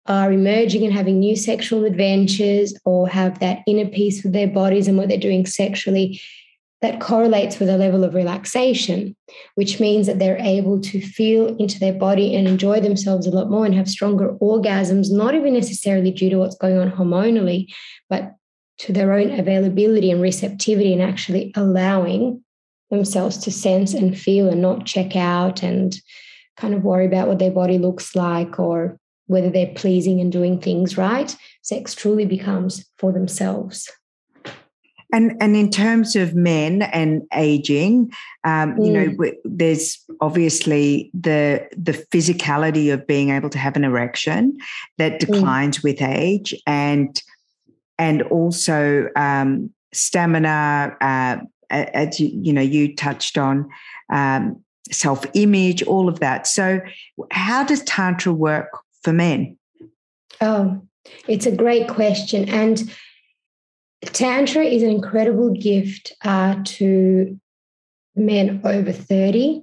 are 0.07 0.33
emerging 0.33 0.85
and 0.85 0.93
having 0.93 1.21
new 1.21 1.37
sexual 1.37 1.85
adventures 1.85 2.75
or 2.85 3.09
have 3.09 3.39
that 3.41 3.61
inner 3.67 3.87
peace 3.87 4.23
with 4.23 4.33
their 4.33 4.49
bodies 4.49 4.89
and 4.89 4.97
what 4.97 5.09
they're 5.09 5.19
doing 5.19 5.47
sexually 5.47 6.21
that 6.83 7.01
correlates 7.01 7.59
with 7.59 7.69
a 7.69 7.77
level 7.77 8.05
of 8.05 8.15
relaxation, 8.15 9.15
which 9.55 9.81
means 9.81 10.07
that 10.07 10.19
they're 10.19 10.39
able 10.39 10.81
to 10.81 11.01
feel 11.01 11.55
into 11.57 11.79
their 11.79 11.93
body 11.93 12.35
and 12.35 12.49
enjoy 12.49 12.81
themselves 12.81 13.27
a 13.27 13.31
lot 13.31 13.51
more 13.51 13.67
and 13.67 13.75
have 13.75 13.89
stronger 13.89 14.35
orgasms, 14.41 15.11
not 15.11 15.35
even 15.35 15.53
necessarily 15.53 16.11
due 16.11 16.31
to 16.31 16.39
what's 16.39 16.57
going 16.57 16.79
on 16.79 16.91
hormonally, 16.91 17.67
but 18.09 18.35
to 18.79 18.93
their 18.95 19.13
own 19.13 19.39
availability 19.39 20.11
and 20.11 20.23
receptivity 20.23 20.95
and 20.95 21.03
actually 21.03 21.53
allowing 21.55 22.43
themselves 22.91 23.37
to 23.37 23.51
sense 23.51 23.93
and 23.93 24.19
feel 24.19 24.49
and 24.49 24.63
not 24.63 24.87
check 24.87 25.15
out 25.15 25.63
and 25.63 25.97
kind 26.57 26.75
of 26.75 26.83
worry 26.83 27.05
about 27.07 27.29
what 27.29 27.39
their 27.39 27.51
body 27.51 27.79
looks 27.79 28.17
like 28.17 28.59
or 28.59 28.99
whether 29.27 29.51
they're 29.51 29.75
pleasing 29.75 30.19
and 30.21 30.33
doing 30.33 30.59
things 30.59 30.97
right. 30.97 31.37
Sex 31.63 31.95
truly 31.95 32.25
becomes 32.25 32.87
for 32.99 33.13
themselves. 33.13 33.91
And 35.13 35.37
and 35.41 35.57
in 35.57 35.71
terms 35.71 36.17
of 36.17 36.35
men 36.35 36.83
and 36.83 37.23
aging, 37.35 38.13
um, 38.45 38.75
mm. 38.75 38.87
you 38.87 38.93
know, 38.93 39.09
mm. 39.09 39.35
there's 39.45 39.99
obviously 40.21 41.11
the 41.15 41.69
the 41.77 41.93
physicality 41.93 42.93
of 42.93 43.07
being 43.07 43.31
able 43.31 43.51
to 43.51 43.59
have 43.59 43.77
an 43.77 43.85
erection 43.85 44.57
that 44.99 45.15
mm. 45.15 45.19
declines 45.19 45.79
mm. 45.79 45.85
with 45.85 46.03
age, 46.03 46.55
and 46.67 47.23
and 47.99 48.23
also 48.23 49.09
um, 49.17 49.71
stamina. 49.93 50.97
Uh, 51.01 51.37
as 51.71 52.19
you, 52.19 52.31
you 52.43 52.53
know, 52.53 52.61
you 52.61 52.95
touched 52.97 53.39
on 53.39 53.69
um, 54.13 54.61
self 54.91 55.25
image, 55.35 55.83
all 55.85 56.09
of 56.09 56.21
that. 56.21 56.47
So, 56.47 56.81
how 57.31 57.65
does 57.65 57.83
tantra 57.85 58.33
work 58.33 58.79
for 59.03 59.13
men? 59.13 59.57
Oh, 60.41 60.83
it's 61.29 61.47
a 61.47 61.55
great 61.55 61.89
question, 61.89 62.49
and 62.49 62.91
Tantra 64.03 64.65
is 64.65 64.83
an 64.83 64.91
incredible 64.91 65.51
gift 65.51 66.13
uh, 66.25 66.57
to 66.65 67.39
men 68.17 68.61
over 68.65 68.93
30 68.93 69.63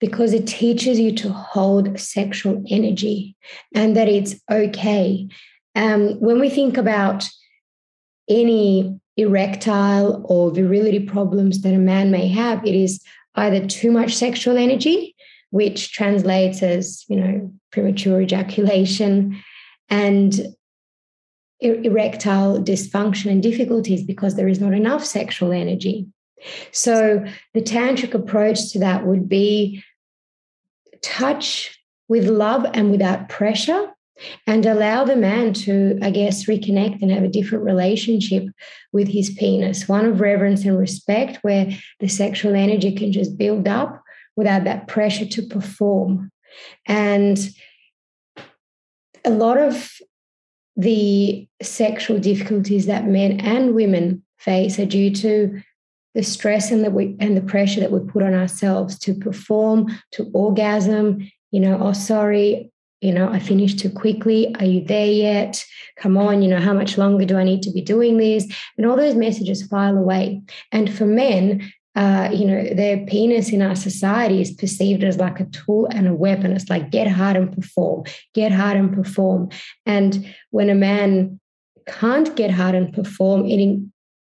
because 0.00 0.32
it 0.32 0.46
teaches 0.46 0.98
you 0.98 1.12
to 1.14 1.32
hold 1.32 1.98
sexual 1.98 2.62
energy 2.68 3.36
and 3.74 3.96
that 3.96 4.08
it's 4.08 4.34
okay. 4.50 5.28
Um, 5.74 6.20
when 6.20 6.40
we 6.40 6.50
think 6.50 6.76
about 6.76 7.28
any 8.28 8.98
erectile 9.16 10.24
or 10.28 10.50
virility 10.50 11.00
problems 11.00 11.62
that 11.62 11.74
a 11.74 11.78
man 11.78 12.10
may 12.10 12.28
have, 12.28 12.64
it 12.66 12.74
is 12.74 13.02
either 13.34 13.66
too 13.66 13.90
much 13.90 14.14
sexual 14.14 14.56
energy, 14.56 15.14
which 15.50 15.92
translates 15.92 16.62
as, 16.62 17.04
you 17.08 17.16
know, 17.16 17.52
premature 17.70 18.20
ejaculation, 18.20 19.42
and 19.88 20.40
Er-, 21.64 21.80
erectile 21.82 22.60
dysfunction 22.60 23.30
and 23.30 23.42
difficulties 23.42 24.02
because 24.02 24.34
there 24.34 24.48
is 24.48 24.60
not 24.60 24.72
enough 24.72 25.04
sexual 25.04 25.52
energy. 25.52 26.06
So, 26.72 27.24
the 27.54 27.62
tantric 27.62 28.14
approach 28.14 28.72
to 28.72 28.80
that 28.80 29.06
would 29.06 29.28
be 29.28 29.82
touch 31.02 31.78
with 32.08 32.28
love 32.28 32.66
and 32.74 32.90
without 32.90 33.28
pressure 33.28 33.90
and 34.46 34.66
allow 34.66 35.04
the 35.04 35.16
man 35.16 35.52
to, 35.52 35.98
I 36.02 36.10
guess, 36.10 36.46
reconnect 36.46 37.00
and 37.00 37.10
have 37.10 37.22
a 37.22 37.28
different 37.28 37.64
relationship 37.64 38.44
with 38.92 39.08
his 39.08 39.30
penis, 39.30 39.88
one 39.88 40.04
of 40.04 40.20
reverence 40.20 40.64
and 40.64 40.78
respect, 40.78 41.38
where 41.42 41.70
the 42.00 42.08
sexual 42.08 42.54
energy 42.54 42.92
can 42.92 43.12
just 43.12 43.38
build 43.38 43.68
up 43.68 44.02
without 44.36 44.64
that 44.64 44.88
pressure 44.88 45.26
to 45.26 45.42
perform. 45.42 46.30
And 46.86 47.38
a 49.24 49.30
lot 49.30 49.58
of 49.58 49.90
the 50.76 51.46
sexual 51.60 52.18
difficulties 52.18 52.86
that 52.86 53.06
men 53.06 53.40
and 53.40 53.74
women 53.74 54.22
face 54.38 54.78
are 54.78 54.86
due 54.86 55.14
to 55.14 55.62
the 56.14 56.22
stress 56.22 56.70
and 56.70 56.84
the 56.84 57.16
and 57.20 57.36
the 57.36 57.42
pressure 57.42 57.80
that 57.80 57.92
we 57.92 58.00
put 58.00 58.22
on 58.22 58.34
ourselves 58.34 58.98
to 59.00 59.14
perform, 59.14 59.86
to 60.12 60.30
orgasm. 60.34 61.30
You 61.50 61.60
know, 61.60 61.78
oh 61.80 61.92
sorry, 61.92 62.70
you 63.02 63.12
know, 63.12 63.28
I 63.28 63.40
finished 63.40 63.80
too 63.80 63.90
quickly. 63.90 64.54
Are 64.56 64.64
you 64.64 64.84
there 64.84 65.06
yet? 65.06 65.64
Come 65.96 66.16
on, 66.16 66.40
you 66.40 66.48
know, 66.48 66.60
how 66.60 66.72
much 66.72 66.96
longer 66.96 67.24
do 67.24 67.36
I 67.36 67.44
need 67.44 67.62
to 67.62 67.72
be 67.72 67.82
doing 67.82 68.16
this? 68.16 68.46
And 68.76 68.86
all 68.86 68.96
those 68.96 69.16
messages 69.16 69.66
file 69.66 69.96
away. 69.96 70.42
And 70.70 70.92
for 70.92 71.04
men, 71.04 71.72
uh, 71.94 72.30
you 72.32 72.46
know, 72.46 72.74
their 72.74 73.04
penis 73.06 73.50
in 73.50 73.60
our 73.60 73.76
society 73.76 74.40
is 74.40 74.50
perceived 74.50 75.04
as 75.04 75.18
like 75.18 75.40
a 75.40 75.44
tool 75.46 75.86
and 75.90 76.08
a 76.08 76.14
weapon. 76.14 76.52
It's 76.52 76.70
like 76.70 76.90
get 76.90 77.06
hard 77.06 77.36
and 77.36 77.54
perform, 77.54 78.04
get 78.34 78.50
hard 78.50 78.76
and 78.76 78.94
perform. 78.94 79.50
And 79.84 80.34
when 80.50 80.70
a 80.70 80.74
man 80.74 81.38
can't 81.86 82.34
get 82.34 82.50
hard 82.50 82.74
and 82.74 82.92
perform, 82.92 83.46
it 83.46 83.78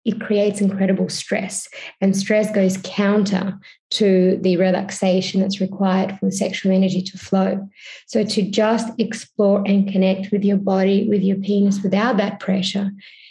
it 0.04 0.20
creates 0.20 0.62
incredible 0.62 1.10
stress. 1.10 1.68
And 2.00 2.16
stress 2.16 2.50
goes 2.50 2.78
counter 2.82 3.58
to 3.90 4.38
the 4.40 4.56
relaxation 4.56 5.40
that's 5.40 5.60
required 5.60 6.18
for 6.18 6.26
the 6.26 6.32
sexual 6.32 6.72
energy 6.72 7.02
to 7.02 7.18
flow. 7.18 7.68
So, 8.06 8.24
to 8.24 8.42
just 8.42 8.88
explore 8.98 9.62
and 9.66 9.90
connect 9.90 10.32
with 10.32 10.44
your 10.44 10.56
body, 10.56 11.06
with 11.08 11.22
your 11.22 11.36
penis 11.36 11.82
without 11.82 12.16
that 12.16 12.40
pressure, 12.40 12.90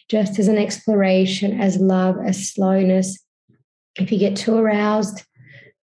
just 0.10 0.38
as 0.38 0.48
an 0.48 0.58
exploration, 0.58 1.60
as 1.60 1.78
love, 1.78 2.18
as 2.24 2.52
slowness. 2.52 3.18
If 4.00 4.12
you 4.12 4.20
get 4.20 4.36
too 4.36 4.58
aroused, 4.58 5.24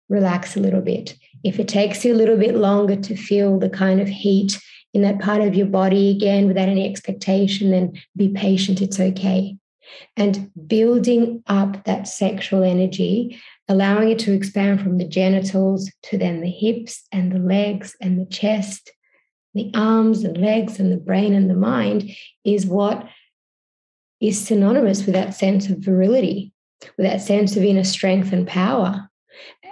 relax 0.09 0.57
a 0.57 0.61
little 0.61 0.83
bit. 0.83 1.17
If 1.43 1.59
it 1.59 1.69
takes 1.69 2.05
you 2.05 2.15
a 2.15 2.17
little 2.17 2.37
bit 2.37 2.55
longer 2.55 2.97
to 2.97 3.17
feel 3.17 3.59
the 3.59 3.71
kind 3.71 4.01
of 4.01 4.09
heat 4.09 4.59
in 4.93 5.03
that 5.03 5.21
part 5.21 5.43
of 5.43 5.55
your 5.55 5.67
body 5.67 6.11
again 6.11 6.47
without 6.47 6.69
any 6.69 6.89
expectation, 6.89 7.71
then 7.71 8.01
be 8.17 8.29
patient, 8.29 8.81
it's 8.81 9.01
okay 9.01 9.57
and 10.17 10.51
building 10.67 11.43
up 11.47 11.85
that 11.85 12.09
sexual 12.09 12.63
energy, 12.63 13.41
allowing 13.69 14.11
it 14.11 14.19
to 14.21 14.33
expand 14.33 14.81
from 14.81 14.99
the 14.99 15.07
genitals 15.07 15.91
to 16.05 16.19
then 16.19 16.41
the 16.41 16.51
hips 16.51 17.07
and 17.13 17.33
the 17.33 17.39
legs 17.39 17.97
and 18.01 18.19
the 18.19 18.27
chest, 18.27 18.93
the 19.55 19.71
arms 19.75 20.25
and 20.25 20.39
legs 20.39 20.79
and 20.79 20.93
the 20.93 20.97
brain 20.97 21.35
and 21.35 21.49
the 21.49 21.55
mind 21.55 22.11
is 22.45 22.67
what 22.67 23.09
is 24.21 24.45
synonymous 24.45 25.05
with 25.05 25.15
that 25.15 25.35
sense 25.35 25.69
of 25.69 25.79
virility, 25.79 26.53
with 26.97 27.07
that 27.07 27.21
sense 27.21 27.57
of 27.57 27.63
inner 27.63 27.85
strength 27.85 28.33
and 28.33 28.47
power. 28.47 29.09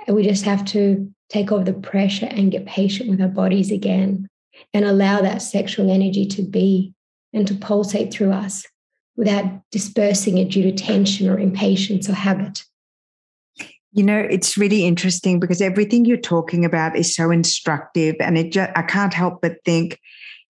And 0.07 0.17
we 0.17 0.23
just 0.23 0.45
have 0.45 0.65
to 0.67 1.13
take 1.29 1.53
off 1.53 1.65
the 1.65 1.73
pressure 1.73 2.29
and 2.31 2.51
get 2.51 2.67
patient 2.67 3.09
with 3.09 3.21
our 3.21 3.29
bodies 3.29 3.71
again 3.71 4.29
and 4.75 4.85
allow 4.85 5.21
that 5.21 5.43
sexual 5.43 5.91
energy 5.91 6.27
to 6.27 6.43
be 6.43 6.93
and 7.33 7.47
to 7.47 7.55
pulsate 7.55 8.13
through 8.13 8.33
us 8.33 8.67
without 9.17 9.45
dispersing 9.71 10.39
it 10.39 10.51
due 10.51 10.63
to 10.63 10.73
tension 10.73 11.29
or 11.29 11.39
impatience 11.39 12.09
or 12.09 12.15
habit. 12.15 12.65
You 13.93 14.03
know, 14.05 14.19
it's 14.19 14.57
really 14.57 14.87
interesting 14.87 15.39
because 15.39 15.61
everything 15.61 16.07
you're 16.07 16.17
talking 16.17 16.65
about 16.65 16.97
is 16.97 17.15
so 17.15 17.31
instructive, 17.31 18.17
and 18.21 18.39
it 18.39 18.53
just, 18.53 18.71
I 18.75 18.83
can't 18.83 19.13
help 19.13 19.43
but 19.43 19.57
think, 19.67 19.99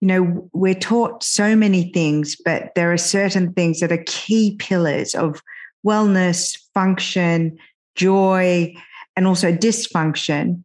you 0.00 0.06
know, 0.06 0.48
we're 0.52 0.74
taught 0.74 1.24
so 1.24 1.56
many 1.56 1.90
things, 1.92 2.36
but 2.44 2.72
there 2.76 2.92
are 2.92 2.98
certain 2.98 3.52
things 3.52 3.80
that 3.80 3.90
are 3.90 4.04
key 4.06 4.56
pillars 4.60 5.14
of 5.16 5.42
wellness, 5.86 6.58
function, 6.74 7.58
joy, 7.94 8.74
and 9.16 9.26
also 9.26 9.52
dysfunction 9.52 10.62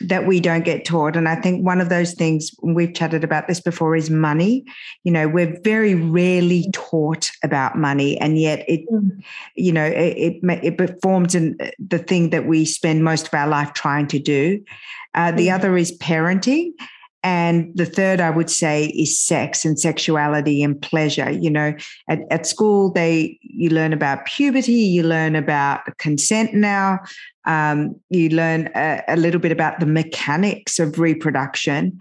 that 0.00 0.26
we 0.26 0.40
don't 0.40 0.64
get 0.64 0.84
taught. 0.86 1.14
And 1.14 1.28
I 1.28 1.36
think 1.36 1.64
one 1.64 1.80
of 1.80 1.90
those 1.90 2.14
things, 2.14 2.50
we've 2.62 2.94
chatted 2.94 3.22
about 3.22 3.48
this 3.48 3.60
before, 3.60 3.94
is 3.94 4.08
money. 4.08 4.64
You 5.04 5.12
know, 5.12 5.28
we're 5.28 5.60
very 5.62 5.94
rarely 5.94 6.70
taught 6.72 7.30
about 7.44 7.76
money, 7.76 8.18
and 8.18 8.38
yet 8.38 8.64
it, 8.66 8.80
mm. 8.90 9.10
you 9.56 9.72
know, 9.72 9.84
it, 9.84 10.38
it, 10.42 10.80
it 10.80 11.02
forms 11.02 11.34
in 11.34 11.58
the 11.78 11.98
thing 11.98 12.30
that 12.30 12.46
we 12.46 12.64
spend 12.64 13.04
most 13.04 13.28
of 13.28 13.34
our 13.34 13.48
life 13.48 13.74
trying 13.74 14.06
to 14.08 14.18
do. 14.18 14.62
Uh, 15.14 15.32
the 15.32 15.48
mm. 15.48 15.54
other 15.54 15.76
is 15.76 15.96
parenting. 15.98 16.70
And 17.22 17.70
the 17.74 17.84
third, 17.84 18.20
I 18.20 18.30
would 18.30 18.48
say, 18.48 18.86
is 18.86 19.18
sex 19.18 19.64
and 19.64 19.78
sexuality 19.78 20.62
and 20.62 20.80
pleasure. 20.80 21.30
You 21.30 21.50
know, 21.50 21.74
at, 22.08 22.20
at 22.30 22.46
school, 22.46 22.92
they 22.92 23.38
you 23.42 23.68
learn 23.70 23.92
about 23.92 24.24
puberty, 24.24 24.72
you 24.72 25.02
learn 25.02 25.36
about 25.36 25.80
consent 25.98 26.54
now, 26.54 26.98
um, 27.44 27.94
you 28.08 28.30
learn 28.30 28.70
a, 28.74 29.02
a 29.08 29.16
little 29.16 29.40
bit 29.40 29.52
about 29.52 29.80
the 29.80 29.86
mechanics 29.86 30.78
of 30.78 30.98
reproduction. 30.98 31.98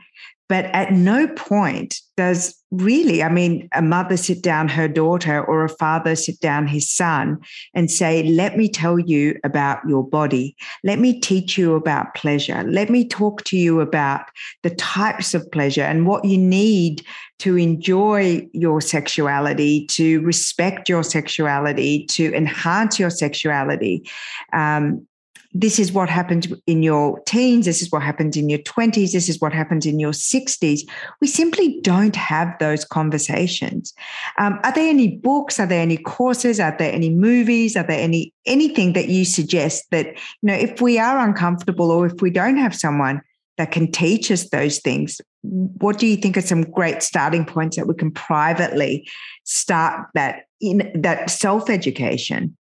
But 0.49 0.65
at 0.65 0.91
no 0.91 1.27
point 1.27 2.01
does 2.17 2.55
really, 2.71 3.21
I 3.21 3.29
mean, 3.29 3.69
a 3.73 3.83
mother 3.83 4.17
sit 4.17 4.41
down 4.41 4.67
her 4.67 4.87
daughter 4.87 5.43
or 5.43 5.63
a 5.63 5.69
father 5.69 6.15
sit 6.15 6.39
down 6.39 6.67
his 6.67 6.89
son 6.89 7.37
and 7.75 7.89
say, 7.89 8.23
Let 8.23 8.57
me 8.57 8.67
tell 8.67 8.99
you 8.99 9.39
about 9.43 9.79
your 9.87 10.03
body. 10.03 10.55
Let 10.83 10.97
me 10.97 11.19
teach 11.19 11.57
you 11.57 11.75
about 11.75 12.15
pleasure. 12.15 12.63
Let 12.67 12.89
me 12.89 13.07
talk 13.07 13.43
to 13.45 13.57
you 13.57 13.79
about 13.79 14.21
the 14.63 14.71
types 14.71 15.35
of 15.35 15.49
pleasure 15.51 15.83
and 15.83 16.07
what 16.07 16.25
you 16.25 16.37
need 16.37 17.05
to 17.39 17.55
enjoy 17.55 18.47
your 18.51 18.81
sexuality, 18.81 19.85
to 19.87 20.19
respect 20.21 20.89
your 20.89 21.03
sexuality, 21.03 22.05
to 22.07 22.33
enhance 22.33 22.99
your 22.99 23.11
sexuality. 23.11 24.09
Um, 24.51 25.07
this 25.53 25.79
is 25.79 25.91
what 25.91 26.09
happened 26.09 26.53
in 26.67 26.83
your 26.83 27.19
teens, 27.21 27.65
this 27.65 27.81
is 27.81 27.91
what 27.91 28.03
happened 28.03 28.37
in 28.37 28.49
your 28.49 28.59
20s, 28.59 29.13
this 29.13 29.29
is 29.29 29.41
what 29.41 29.51
happened 29.51 29.85
in 29.85 29.99
your 29.99 30.11
60s. 30.11 30.81
We 31.21 31.27
simply 31.27 31.79
don't 31.81 32.15
have 32.15 32.55
those 32.59 32.85
conversations. 32.85 33.93
Um, 34.37 34.59
are 34.63 34.73
there 34.73 34.87
any 34.87 35.17
books? 35.17 35.59
Are 35.59 35.65
there 35.65 35.81
any 35.81 35.97
courses? 35.97 36.59
Are 36.59 36.75
there 36.77 36.93
any 36.93 37.09
movies? 37.09 37.75
Are 37.75 37.85
there 37.85 37.99
any 37.99 38.33
anything 38.45 38.93
that 38.93 39.09
you 39.09 39.25
suggest 39.25 39.85
that, 39.91 40.07
you 40.07 40.13
know, 40.43 40.53
if 40.53 40.81
we 40.81 40.99
are 40.99 41.19
uncomfortable 41.19 41.91
or 41.91 42.05
if 42.05 42.21
we 42.21 42.29
don't 42.29 42.57
have 42.57 42.75
someone 42.75 43.21
that 43.57 43.71
can 43.71 43.91
teach 43.91 44.31
us 44.31 44.49
those 44.49 44.79
things, 44.79 45.19
what 45.41 45.97
do 45.97 46.07
you 46.07 46.15
think 46.15 46.37
are 46.37 46.41
some 46.41 46.63
great 46.63 47.01
starting 47.01 47.45
points 47.45 47.75
that 47.75 47.87
we 47.87 47.93
can 47.93 48.11
privately 48.11 49.07
start 49.45 50.07
that 50.13 50.43
in 50.61 50.91
that 50.95 51.29
self-education? 51.29 52.55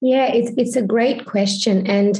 Yeah, 0.00 0.26
it's 0.26 0.52
it's 0.56 0.76
a 0.76 0.82
great 0.82 1.26
question. 1.26 1.86
And 1.86 2.18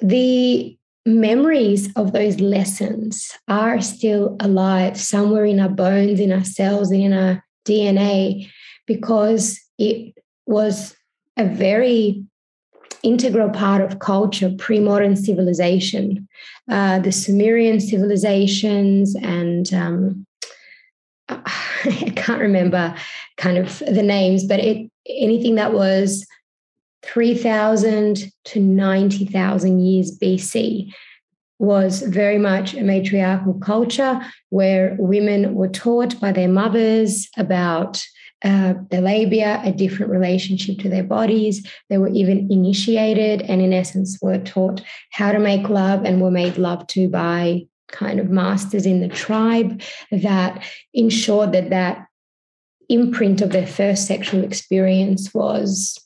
the 0.00 0.76
memories 1.04 1.92
of 1.94 2.12
those 2.12 2.40
lessons 2.40 3.32
are 3.48 3.80
still 3.80 4.36
alive 4.40 4.98
somewhere 4.98 5.44
in 5.44 5.60
our 5.60 5.68
bones, 5.68 6.20
in 6.20 6.32
our 6.32 6.44
cells, 6.44 6.90
in 6.90 7.12
our 7.12 7.44
DNA, 7.66 8.50
because 8.86 9.60
it 9.78 10.14
was 10.46 10.96
a 11.36 11.44
very 11.44 12.24
integral 13.02 13.50
part 13.50 13.80
of 13.82 14.00
culture, 14.00 14.50
pre 14.58 14.80
modern 14.80 15.16
civilization. 15.16 16.26
Uh, 16.68 16.98
the 16.98 17.12
Sumerian 17.12 17.78
civilizations 17.78 19.14
and 19.16 19.72
um, 19.72 20.26
I 21.28 22.12
can't 22.16 22.40
remember 22.40 22.94
kind 23.36 23.58
of 23.58 23.78
the 23.78 24.02
names, 24.02 24.44
but 24.44 24.60
it 24.60 24.90
anything 25.08 25.54
that 25.54 25.72
was 25.72 26.26
3,000 27.06 28.32
to 28.44 28.60
90,000 28.60 29.80
years 29.80 30.18
BC 30.18 30.92
was 31.58 32.02
very 32.02 32.36
much 32.36 32.74
a 32.74 32.82
matriarchal 32.82 33.54
culture 33.54 34.20
where 34.50 34.96
women 34.98 35.54
were 35.54 35.68
taught 35.68 36.20
by 36.20 36.32
their 36.32 36.48
mothers 36.48 37.28
about 37.38 38.04
uh, 38.44 38.74
their 38.90 39.00
labia, 39.00 39.62
a 39.64 39.72
different 39.72 40.12
relationship 40.12 40.78
to 40.78 40.88
their 40.88 41.02
bodies. 41.02 41.66
They 41.88 41.96
were 41.96 42.10
even 42.10 42.50
initiated 42.50 43.42
and, 43.42 43.62
in 43.62 43.72
essence, 43.72 44.18
were 44.20 44.38
taught 44.38 44.82
how 45.10 45.32
to 45.32 45.38
make 45.38 45.70
love 45.70 46.04
and 46.04 46.20
were 46.20 46.30
made 46.30 46.58
love 46.58 46.86
to 46.88 47.08
by 47.08 47.66
kind 47.88 48.20
of 48.20 48.28
masters 48.28 48.84
in 48.84 49.00
the 49.00 49.08
tribe 49.08 49.80
that 50.10 50.62
ensured 50.92 51.52
that 51.52 51.70
that 51.70 52.06
imprint 52.88 53.40
of 53.40 53.50
their 53.50 53.66
first 53.66 54.06
sexual 54.06 54.44
experience 54.44 55.32
was 55.32 55.98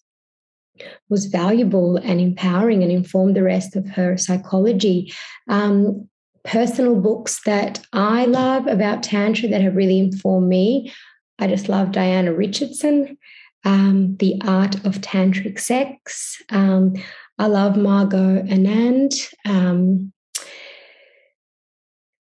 was 1.09 1.27
valuable 1.27 1.97
and 1.97 2.21
empowering 2.21 2.83
and 2.83 2.93
informed 2.93 3.37
the 3.37 3.43
rest 3.43 3.77
of 3.77 3.89
her 3.91 4.17
psychology. 4.17 5.13
Um, 5.49 6.09
personal 6.45 6.97
books 6.97 7.43
that 7.45 7.85
I 7.93 8.25
love 8.25 8.67
about 8.67 9.03
Tantra 9.03 9.49
that 9.49 9.61
have 9.61 9.77
really 9.77 9.99
informed 9.99 10.49
me. 10.49 10.93
I 11.39 11.47
just 11.47 11.69
love 11.69 11.93
Diana 11.93 12.33
Richardson, 12.33 13.19
um, 13.65 14.17
The 14.19 14.41
Art 14.47 14.77
of 14.87 15.01
Tantric 15.01 15.59
Sex. 15.59 16.43
Um, 16.51 16.95
I 17.39 17.47
love 17.47 17.77
Margot 17.77 18.43
Anand. 18.43 19.33
Um, 19.47 20.13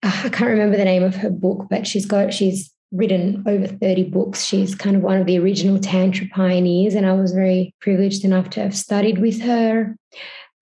I 0.01 0.29
can't 0.29 0.49
remember 0.49 0.77
the 0.77 0.85
name 0.85 1.03
of 1.03 1.15
her 1.17 1.29
book, 1.29 1.67
but 1.69 1.85
she's 1.85 2.05
got 2.05 2.33
she's 2.33 2.71
written 2.91 3.43
over 3.47 3.67
30 3.67 4.09
books. 4.09 4.43
She's 4.43 4.75
kind 4.75 4.95
of 4.95 5.01
one 5.01 5.19
of 5.19 5.27
the 5.27 5.39
original 5.39 5.79
Tantra 5.79 6.27
pioneers, 6.33 6.95
and 6.95 7.05
I 7.05 7.13
was 7.13 7.31
very 7.31 7.73
privileged 7.81 8.25
enough 8.25 8.49
to 8.51 8.61
have 8.61 8.75
studied 8.75 9.19
with 9.19 9.41
her. 9.41 9.95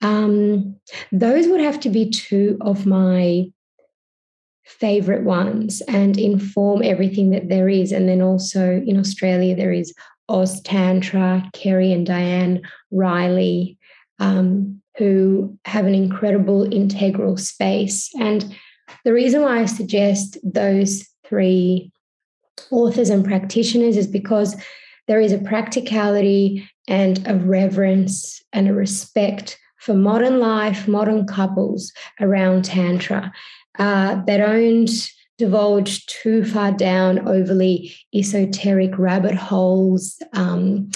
Um, 0.02 0.76
those 1.12 1.48
would 1.48 1.62
have 1.62 1.80
to 1.82 1.90
be 1.90 2.10
two 2.10 2.58
of 2.62 2.86
my 2.86 3.48
favorite 4.66 5.24
ones 5.24 5.82
and 5.88 6.18
inform 6.20 6.84
everything 6.84 7.30
that 7.32 7.50
there 7.50 7.70
is. 7.70 7.92
And 7.92 8.08
then 8.08 8.22
also 8.22 8.82
in 8.86 9.00
Australia, 9.00 9.56
there 9.56 9.72
is 9.72 9.94
Oz 10.30 10.62
Tantra, 10.62 11.50
Kerry 11.54 11.94
and 11.94 12.06
Diane 12.06 12.62
Riley, 12.92 13.78
um, 14.20 14.82
who 14.98 15.58
have 15.66 15.86
an 15.86 15.96
incredible 15.96 16.72
integral 16.74 17.38
space. 17.38 18.10
And 18.20 18.54
the 19.06 19.14
reason 19.14 19.42
why 19.42 19.62
I 19.62 19.66
suggest 19.66 20.38
those 20.44 21.08
three 21.26 21.92
authors 22.72 23.10
and 23.10 23.26
practitioners 23.26 23.98
is 23.98 24.08
because 24.08 24.56
there 25.08 25.22
is 25.22 25.32
a 25.32 25.38
practicality 25.38 26.70
and 26.88 27.26
a 27.28 27.36
reverence 27.36 28.42
and 28.54 28.68
a 28.68 28.74
respect 28.74 29.58
for 29.78 29.94
modern 29.94 30.40
life, 30.40 30.88
modern 30.88 31.26
couples 31.26 31.94
around 32.20 32.66
Tantra. 32.66 33.32
Uh, 33.80 34.22
they 34.26 34.38
don't 34.38 34.90
divulge 35.38 36.06
too 36.08 36.44
far 36.44 36.72
down 36.72 37.28
overly 37.28 37.96
esoteric 38.14 38.98
rabbit 38.98 39.36
holes. 39.36 40.22
Um, 40.34 40.90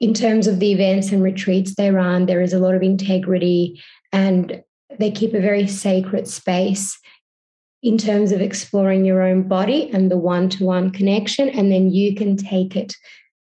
in 0.00 0.14
terms 0.14 0.46
of 0.46 0.60
the 0.60 0.72
events 0.72 1.12
and 1.12 1.22
retreats 1.22 1.74
they 1.74 1.90
run, 1.90 2.26
there 2.26 2.40
is 2.40 2.52
a 2.52 2.58
lot 2.58 2.74
of 2.74 2.82
integrity 2.82 3.82
and 4.12 4.62
they 4.98 5.10
keep 5.10 5.34
a 5.34 5.40
very 5.40 5.66
sacred 5.66 6.28
space 6.28 6.98
in 7.84 7.98
terms 7.98 8.32
of 8.32 8.40
exploring 8.40 9.04
your 9.04 9.20
own 9.20 9.46
body 9.46 9.90
and 9.92 10.10
the 10.10 10.16
one 10.16 10.48
to 10.48 10.64
one 10.64 10.90
connection. 10.90 11.50
And 11.50 11.70
then 11.70 11.90
you 11.90 12.14
can 12.16 12.34
take 12.34 12.74
it 12.76 12.96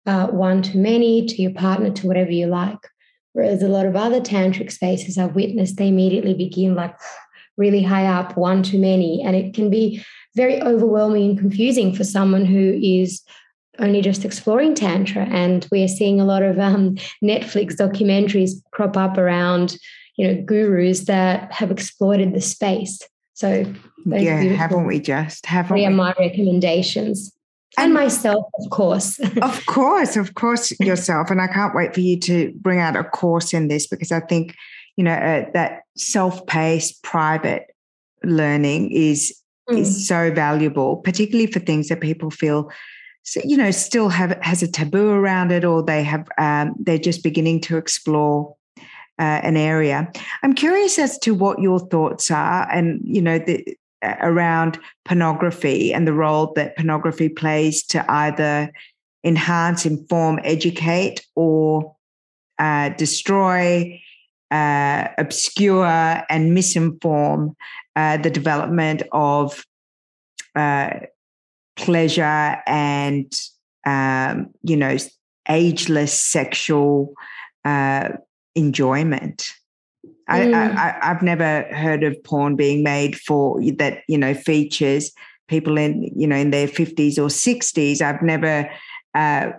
uh, 0.05 0.27
one 0.27 0.61
to 0.63 0.77
many, 0.77 1.25
to 1.25 1.41
your 1.41 1.53
partner, 1.53 1.89
to 1.91 2.07
whatever 2.07 2.29
you 2.29 2.47
like. 2.47 2.77
Whereas 3.31 3.63
a 3.63 3.69
lot 3.69 3.85
of 3.85 3.95
other 3.95 4.19
tantric 4.19 4.69
spaces 4.69 5.17
I've 5.17 5.33
witnessed, 5.33 5.77
they 5.77 5.87
immediately 5.87 6.33
begin 6.33 6.75
like 6.75 6.93
really 7.55 7.81
high 7.81 8.05
up, 8.05 8.35
one 8.35 8.63
to 8.63 8.77
many. 8.77 9.23
And 9.23 9.33
it 9.33 9.53
can 9.53 9.69
be 9.69 10.03
very 10.35 10.61
overwhelming 10.61 11.29
and 11.29 11.39
confusing 11.39 11.95
for 11.95 12.03
someone 12.03 12.43
who 12.43 12.77
is 12.83 13.21
only 13.79 14.01
just 14.01 14.25
exploring 14.25 14.75
tantra 14.75 15.23
and 15.31 15.67
we're 15.71 15.87
seeing 15.87 16.21
a 16.21 16.25
lot 16.25 16.43
of 16.43 16.59
um, 16.59 16.93
netflix 17.23 17.73
documentaries 17.75 18.61
crop 18.69 18.95
up 18.95 19.17
around 19.17 19.77
you 20.15 20.27
know 20.27 20.39
gurus 20.43 21.05
that 21.05 21.51
have 21.51 21.71
exploited 21.71 22.35
the 22.35 22.39
space 22.39 23.01
so 23.33 23.65
yeah 24.05 24.41
haven't 24.41 24.85
we 24.85 24.99
just? 24.99 25.45
Haven't 25.45 25.75
we? 25.75 25.85
are 25.85 25.91
my 25.91 26.13
recommendations 26.19 27.31
and, 27.77 27.85
and 27.85 27.93
myself 27.93 28.45
of 28.59 28.69
course. 28.69 29.19
Of 29.41 29.65
course 29.65 30.15
of 30.15 30.35
course 30.35 30.77
yourself. 30.79 31.29
And 31.29 31.41
i 31.41 31.47
can't 31.47 31.75
wait 31.75 31.93
for 31.93 32.01
you 32.01 32.19
to 32.21 32.53
bring 32.59 32.79
out 32.79 32.95
a 32.95 33.03
course 33.03 33.53
in 33.53 33.67
this 33.67 33.87
because 33.87 34.11
i 34.11 34.19
think 34.19 34.55
you 34.95 35.03
know 35.03 35.13
uh, 35.13 35.45
that 35.53 35.81
self-paced 35.97 37.03
private 37.03 37.67
learning 38.23 38.91
is 38.91 39.35
mm. 39.69 39.77
is 39.79 40.07
so 40.07 40.31
valuable 40.31 40.97
particularly 40.97 41.51
for 41.51 41.59
things 41.59 41.89
that 41.89 41.99
people 41.99 42.29
feel 42.29 42.71
you 43.43 43.57
know 43.57 43.71
still 43.71 44.09
have 44.09 44.37
has 44.41 44.61
a 44.61 44.67
taboo 44.67 45.09
around 45.09 45.51
it 45.51 45.63
or 45.63 45.81
they 45.81 46.03
have 46.03 46.27
um, 46.37 46.75
they're 46.77 46.97
just 46.97 47.23
beginning 47.23 47.61
to 47.61 47.77
explore 47.77 48.55
uh, 49.19 49.39
an 49.43 49.55
area. 49.55 50.11
I'm 50.41 50.53
curious 50.53 50.97
as 50.99 51.17
to 51.19 51.33
what 51.33 51.59
your 51.59 51.79
thoughts 51.79 52.31
are 52.31 52.69
and 52.71 52.99
you 53.03 53.21
know 53.21 53.39
the, 53.39 53.65
around 54.21 54.79
pornography 55.05 55.93
and 55.93 56.07
the 56.07 56.13
role 56.13 56.53
that 56.55 56.75
pornography 56.75 57.29
plays 57.29 57.83
to 57.83 58.05
either 58.11 58.71
enhance 59.23 59.85
inform 59.85 60.39
educate 60.43 61.25
or 61.35 61.95
uh, 62.59 62.89
destroy 62.89 63.99
uh, 64.51 65.07
obscure 65.17 65.85
and 66.29 66.55
misinform 66.55 67.55
uh, 67.95 68.17
the 68.17 68.29
development 68.29 69.01
of 69.11 69.65
uh, 70.55 70.91
pleasure 71.75 72.61
and 72.67 73.33
um, 73.85 74.49
you 74.63 74.77
know 74.77 74.95
ageless 75.49 76.13
sexual 76.13 77.13
uh, 77.65 78.09
enjoyment. 78.55 79.53
Mm. 80.41 80.77
I, 80.77 80.97
I, 81.01 81.05
have 81.07 81.21
never 81.21 81.63
heard 81.73 82.03
of 82.03 82.21
porn 82.23 82.55
being 82.55 82.83
made 82.83 83.17
for 83.19 83.61
that 83.77 84.03
you 84.07 84.17
know 84.17 84.33
features 84.33 85.11
people 85.47 85.77
in 85.77 86.11
you 86.15 86.27
know 86.27 86.35
in 86.35 86.51
their 86.51 86.67
fifties 86.67 87.17
or 87.19 87.29
sixties. 87.29 88.01
I've 88.01 88.21
never. 88.21 88.69
Uh, 89.13 89.51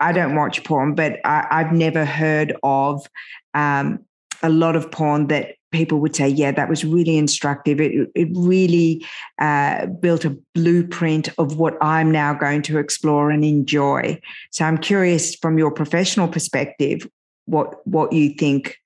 I 0.00 0.10
don't 0.10 0.34
watch 0.34 0.64
porn, 0.64 0.96
but 0.96 1.20
I, 1.24 1.46
have 1.62 1.72
never 1.72 2.04
heard 2.04 2.56
of 2.64 3.06
um, 3.54 4.00
a 4.42 4.48
lot 4.48 4.74
of 4.74 4.90
porn 4.90 5.28
that 5.28 5.54
people 5.70 6.00
would 6.00 6.14
say, 6.14 6.28
yeah, 6.28 6.52
that 6.52 6.68
was 6.68 6.84
really 6.84 7.16
instructive. 7.16 7.80
It, 7.80 8.10
it 8.14 8.28
really 8.32 9.04
uh, 9.40 9.86
built 9.86 10.24
a 10.24 10.36
blueprint 10.54 11.28
of 11.38 11.56
what 11.56 11.76
I'm 11.80 12.10
now 12.10 12.34
going 12.34 12.62
to 12.62 12.78
explore 12.78 13.30
and 13.30 13.44
enjoy. 13.44 14.20
So 14.50 14.64
I'm 14.64 14.78
curious 14.78 15.34
from 15.34 15.58
your 15.58 15.70
professional 15.70 16.28
perspective, 16.28 17.08
what 17.46 17.84
what 17.86 18.12
you 18.12 18.34
think 18.34 18.76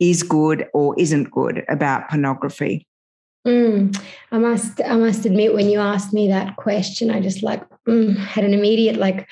is 0.00 0.22
good 0.22 0.68
or 0.74 0.98
isn't 0.98 1.30
good 1.30 1.64
about 1.68 2.08
pornography. 2.08 2.86
Mm, 3.46 3.96
I 4.32 4.38
must 4.38 4.80
I 4.82 4.96
must 4.96 5.24
admit 5.24 5.54
when 5.54 5.68
you 5.68 5.78
asked 5.78 6.12
me 6.12 6.28
that 6.28 6.56
question, 6.56 7.10
I 7.10 7.20
just 7.20 7.42
like 7.42 7.62
mm, 7.88 8.16
had 8.16 8.44
an 8.44 8.54
immediate 8.54 8.96
like 8.96 9.28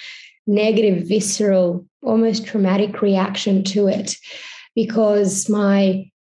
negative, 0.47 1.09
visceral, 1.09 1.85
almost 2.03 2.47
traumatic 2.47 3.03
reaction 3.03 3.65
to 3.65 3.89
it 3.89 4.17
because 4.75 5.49
my 5.49 6.11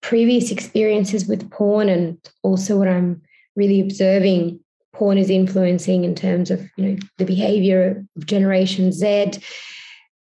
previous 0.00 0.50
experiences 0.50 1.26
with 1.26 1.50
porn 1.50 1.88
and 1.88 2.18
also 2.42 2.78
what 2.78 2.88
I'm 2.88 3.22
really 3.54 3.80
observing 3.80 4.58
porn 4.94 5.18
is 5.18 5.30
influencing 5.30 6.04
in 6.04 6.14
terms 6.14 6.50
of 6.50 6.60
you 6.76 6.84
know 6.84 6.96
the 7.18 7.24
behavior 7.24 8.04
of 8.16 8.26
generation 8.26 8.92
Z 8.92 9.32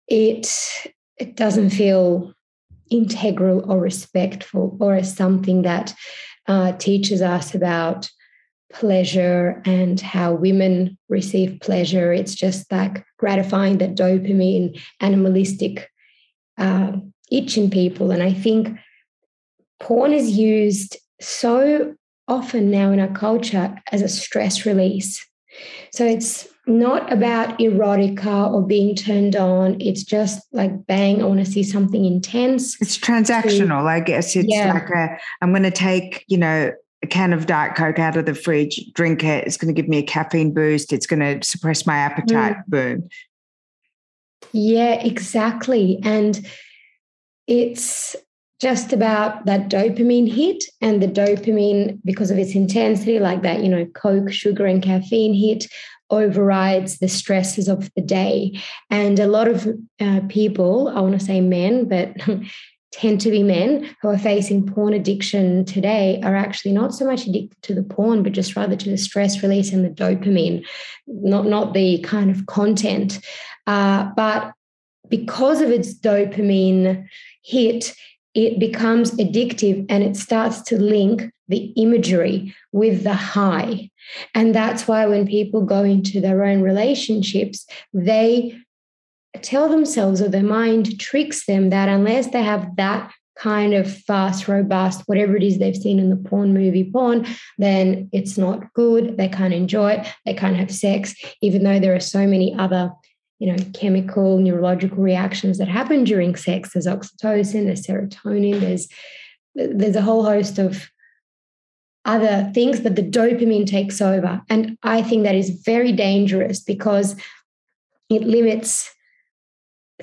it 0.07 0.47
it 1.17 1.35
doesn't 1.35 1.71
feel 1.71 2.33
integral 2.89 3.69
or 3.71 3.79
respectful 3.79 4.77
or 4.79 4.95
as 4.95 5.15
something 5.15 5.63
that 5.63 5.93
uh, 6.47 6.71
teaches 6.73 7.21
us 7.21 7.55
about 7.55 8.09
pleasure 8.71 9.61
and 9.65 10.01
how 10.01 10.33
women 10.33 10.97
receive 11.07 11.59
pleasure 11.61 12.11
it's 12.11 12.35
just 12.35 12.71
like 12.71 13.05
gratifying 13.17 13.77
that 13.77 13.95
dopamine 13.95 14.79
animalistic 15.01 15.89
uh, 16.57 16.91
itch 17.31 17.57
in 17.57 17.69
people 17.69 18.11
and 18.11 18.21
i 18.21 18.33
think 18.33 18.77
porn 19.79 20.11
is 20.11 20.31
used 20.31 20.97
so 21.21 21.95
often 22.27 22.71
now 22.71 22.91
in 22.91 22.99
our 22.99 23.13
culture 23.13 23.75
as 23.91 24.01
a 24.01 24.07
stress 24.07 24.65
release. 24.65 25.25
So 25.93 26.05
it's 26.05 26.47
not 26.67 27.11
about 27.11 27.57
erotica 27.59 28.51
or 28.51 28.65
being 28.65 28.95
turned 28.95 29.35
on. 29.35 29.79
It's 29.79 30.03
just 30.03 30.41
like, 30.51 30.85
bang, 30.87 31.21
I 31.21 31.25
want 31.25 31.45
to 31.45 31.51
see 31.51 31.63
something 31.63 32.05
intense. 32.05 32.79
It's 32.81 32.97
transactional, 32.97 33.83
to, 33.83 33.89
I 33.89 33.99
guess. 33.99 34.35
It's 34.35 34.47
yeah. 34.49 34.73
like 34.73 34.89
a, 34.89 35.17
I'm 35.41 35.51
going 35.51 35.63
to 35.63 35.71
take, 35.71 36.25
you 36.27 36.37
know, 36.37 36.71
a 37.03 37.07
can 37.07 37.33
of 37.33 37.45
Diet 37.45 37.75
Coke 37.75 37.99
out 37.99 38.17
of 38.17 38.25
the 38.25 38.33
fridge, 38.33 38.81
drink 38.93 39.23
it. 39.23 39.45
It's 39.45 39.57
going 39.57 39.73
to 39.73 39.79
give 39.79 39.89
me 39.89 39.99
a 39.99 40.03
caffeine 40.03 40.53
boost. 40.53 40.91
It's 40.91 41.05
going 41.05 41.19
to 41.19 41.45
suppress 41.47 41.85
my 41.85 41.97
appetite. 41.97 42.57
Mm. 42.57 42.63
Boom. 42.67 43.09
Yeah, 44.51 44.93
exactly. 45.03 45.99
And 46.03 46.47
it's 47.47 48.15
just 48.61 48.93
about 48.93 49.45
that 49.45 49.69
dopamine 49.69 50.31
hit 50.31 50.63
and 50.81 51.03
the 51.03 51.07
dopamine 51.07 51.99
because 52.05 52.31
of 52.31 52.37
its 52.37 52.55
intensity 52.55 53.19
like 53.19 53.41
that 53.41 53.61
you 53.61 53.67
know 53.67 53.85
coke 53.87 54.31
sugar 54.31 54.65
and 54.65 54.81
caffeine 54.81 55.33
hit 55.33 55.67
overrides 56.09 56.99
the 56.99 57.07
stresses 57.07 57.67
of 57.67 57.91
the 57.95 58.01
day. 58.01 58.59
And 58.89 59.19
a 59.19 59.27
lot 59.27 59.47
of 59.47 59.67
uh, 59.99 60.21
people 60.29 60.89
i 60.89 60.99
want 60.99 61.17
to 61.19 61.25
say 61.25 61.41
men 61.41 61.87
but 61.87 62.15
tend 62.91 63.19
to 63.19 63.29
be 63.29 63.43
men 63.43 63.93
who 64.01 64.07
are 64.07 64.17
facing 64.17 64.65
porn 64.65 64.93
addiction 64.93 65.65
today 65.65 66.21
are 66.23 66.35
actually 66.35 66.71
not 66.71 66.93
so 66.93 67.05
much 67.05 67.27
addicted 67.27 67.61
to 67.61 67.73
the 67.73 67.83
porn 67.83 68.23
but 68.23 68.31
just 68.31 68.55
rather 68.55 68.75
to 68.75 68.89
the 68.89 68.97
stress 68.97 69.43
release 69.43 69.73
and 69.73 69.83
the 69.83 69.89
dopamine 69.89 70.65
not 71.07 71.45
not 71.45 71.73
the 71.73 71.99
kind 71.99 72.31
of 72.31 72.45
content. 72.45 73.19
Uh, 73.67 74.11
but 74.15 74.53
because 75.09 75.61
of 75.61 75.69
its 75.69 75.93
dopamine 75.93 77.05
hit 77.43 77.93
it 78.33 78.59
becomes 78.59 79.11
addictive 79.11 79.85
and 79.89 80.03
it 80.03 80.15
starts 80.15 80.61
to 80.61 80.77
link 80.77 81.31
the 81.47 81.73
imagery 81.75 82.55
with 82.71 83.03
the 83.03 83.13
high. 83.13 83.89
And 84.33 84.53
that's 84.53 84.87
why 84.87 85.05
when 85.05 85.27
people 85.27 85.61
go 85.61 85.83
into 85.83 86.21
their 86.21 86.43
own 86.43 86.61
relationships, 86.61 87.65
they 87.93 88.57
tell 89.41 89.69
themselves 89.69 90.21
or 90.21 90.29
their 90.29 90.43
mind 90.43 90.99
tricks 90.99 91.45
them 91.45 91.69
that 91.69 91.89
unless 91.89 92.31
they 92.31 92.43
have 92.43 92.75
that 92.77 93.11
kind 93.37 93.73
of 93.73 93.91
fast, 94.03 94.47
robust, 94.47 95.03
whatever 95.07 95.35
it 95.35 95.43
is 95.43 95.59
they've 95.59 95.75
seen 95.75 95.99
in 95.99 96.09
the 96.09 96.29
porn 96.29 96.53
movie 96.53 96.89
porn, 96.89 97.25
then 97.57 98.09
it's 98.13 98.37
not 98.37 98.73
good. 98.73 99.17
They 99.17 99.27
can't 99.27 99.53
enjoy 99.53 99.93
it. 99.93 100.07
They 100.25 100.33
can't 100.33 100.55
have 100.55 100.71
sex, 100.71 101.13
even 101.41 101.63
though 101.63 101.79
there 101.79 101.93
are 101.95 101.99
so 101.99 102.25
many 102.25 102.55
other 102.57 102.91
you 103.39 103.47
know, 103.47 103.57
chemical 103.73 104.37
neurological 104.37 105.03
reactions 105.03 105.57
that 105.57 105.67
happen 105.67 106.03
during 106.03 106.35
sex. 106.35 106.71
There's 106.73 106.87
oxytocin, 106.87 107.65
there's 107.65 107.85
serotonin, 107.85 108.59
there's 108.59 108.87
there's 109.55 109.95
a 109.95 110.01
whole 110.01 110.25
host 110.25 110.59
of 110.59 110.89
other 112.05 112.49
things, 112.53 112.79
but 112.79 112.95
the 112.95 113.03
dopamine 113.03 113.67
takes 113.67 114.01
over. 114.01 114.41
And 114.49 114.77
I 114.83 115.01
think 115.01 115.23
that 115.23 115.35
is 115.35 115.61
very 115.65 115.91
dangerous 115.91 116.59
because 116.59 117.15
it 118.09 118.21
limits 118.21 118.93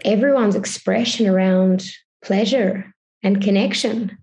everyone's 0.05 0.57
expression 0.57 1.26
around 1.26 1.88
pleasure 2.24 2.92
and 3.22 3.42
connection. 3.42 4.16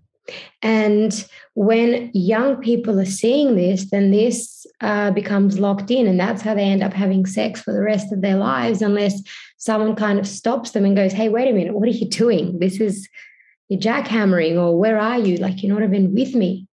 And 0.62 1.26
when 1.54 2.10
young 2.14 2.56
people 2.56 3.00
are 3.00 3.06
seeing 3.06 3.56
this, 3.56 3.90
then 3.90 4.10
this 4.10 4.66
uh, 4.80 5.10
becomes 5.10 5.58
locked 5.58 5.90
in, 5.90 6.06
and 6.06 6.20
that's 6.20 6.42
how 6.42 6.54
they 6.54 6.64
end 6.64 6.82
up 6.82 6.92
having 6.92 7.26
sex 7.26 7.60
for 7.60 7.72
the 7.72 7.80
rest 7.80 8.12
of 8.12 8.20
their 8.20 8.36
lives, 8.36 8.82
unless 8.82 9.20
someone 9.56 9.96
kind 9.96 10.18
of 10.18 10.26
stops 10.28 10.70
them 10.70 10.84
and 10.84 10.96
goes, 10.96 11.12
Hey, 11.12 11.28
wait 11.28 11.48
a 11.48 11.52
minute, 11.52 11.74
what 11.74 11.88
are 11.88 11.92
you 11.92 12.08
doing? 12.08 12.58
This 12.58 12.80
is 12.80 13.08
you're 13.68 13.80
jackhammering, 13.80 14.56
or 14.56 14.76
where 14.78 14.98
are 14.98 15.18
you? 15.18 15.36
Like, 15.36 15.62
you're 15.62 15.72
not 15.72 15.84
even 15.84 16.12
with 16.14 16.34
me. 16.34 16.66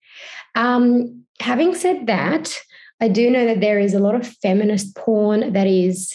Um, 0.57 1.24
having 1.40 1.74
said 1.74 2.07
that, 2.07 2.52
I 3.00 3.09
do 3.09 3.30
know 3.30 3.46
that 3.46 3.61
there 3.61 3.78
is 3.78 3.94
a 3.94 4.00
lot 4.00 4.14
of 4.14 4.26
feminist 4.26 4.96
porn 4.96 5.52
that 5.52 5.66
is 5.66 6.12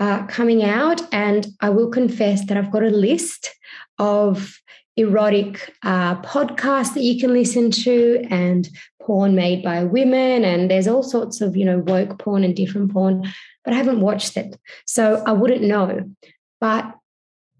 uh, 0.00 0.26
coming 0.26 0.64
out, 0.64 1.02
and 1.12 1.46
I 1.60 1.68
will 1.70 1.90
confess 1.90 2.46
that 2.46 2.56
I've 2.56 2.70
got 2.70 2.82
a 2.82 2.88
list 2.88 3.50
of 3.98 4.56
erotic 4.96 5.72
uh, 5.82 6.20
podcasts 6.22 6.94
that 6.94 7.02
you 7.02 7.20
can 7.20 7.32
listen 7.32 7.70
to 7.70 8.24
and 8.30 8.68
porn 9.02 9.34
made 9.34 9.62
by 9.62 9.84
women 9.84 10.44
and 10.44 10.70
there's 10.70 10.86
all 10.86 11.02
sorts 11.02 11.40
of 11.40 11.56
you 11.56 11.64
know 11.64 11.78
woke 11.80 12.18
porn 12.18 12.42
and 12.42 12.56
different 12.56 12.90
porn 12.90 13.22
but 13.64 13.74
i 13.74 13.76
haven't 13.76 14.00
watched 14.00 14.36
it 14.36 14.56
so 14.86 15.22
i 15.26 15.32
wouldn't 15.32 15.62
know. 15.62 16.08
But 16.60 16.94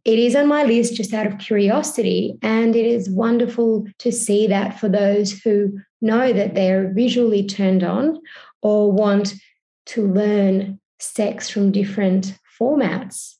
it 0.05 0.19
is 0.19 0.37
on 0.37 0.47
my 0.47 0.63
list 0.65 0.95
just 0.95 1.15
out 1.15 1.27
of 1.27 1.39
curiosity 1.39 2.37
and 2.43 2.77
it 2.77 2.87
is 2.87 3.09
wonderful 3.09 3.87
to 3.99 4.13
see 4.13 4.47
that 4.47 4.79
for 4.79 4.89
those 4.89 5.33
who 5.41 5.79
know 6.01 6.33
that 6.33 6.55
they're 6.55 6.93
visually 6.93 7.47
turned 7.47 7.83
on 7.83 8.21
or 8.63 8.93
want 8.93 9.35
to 9.87 10.07
learn 10.07 10.79
sex 10.99 11.49
from 11.49 11.73
different 11.73 12.39
formats 12.61 13.35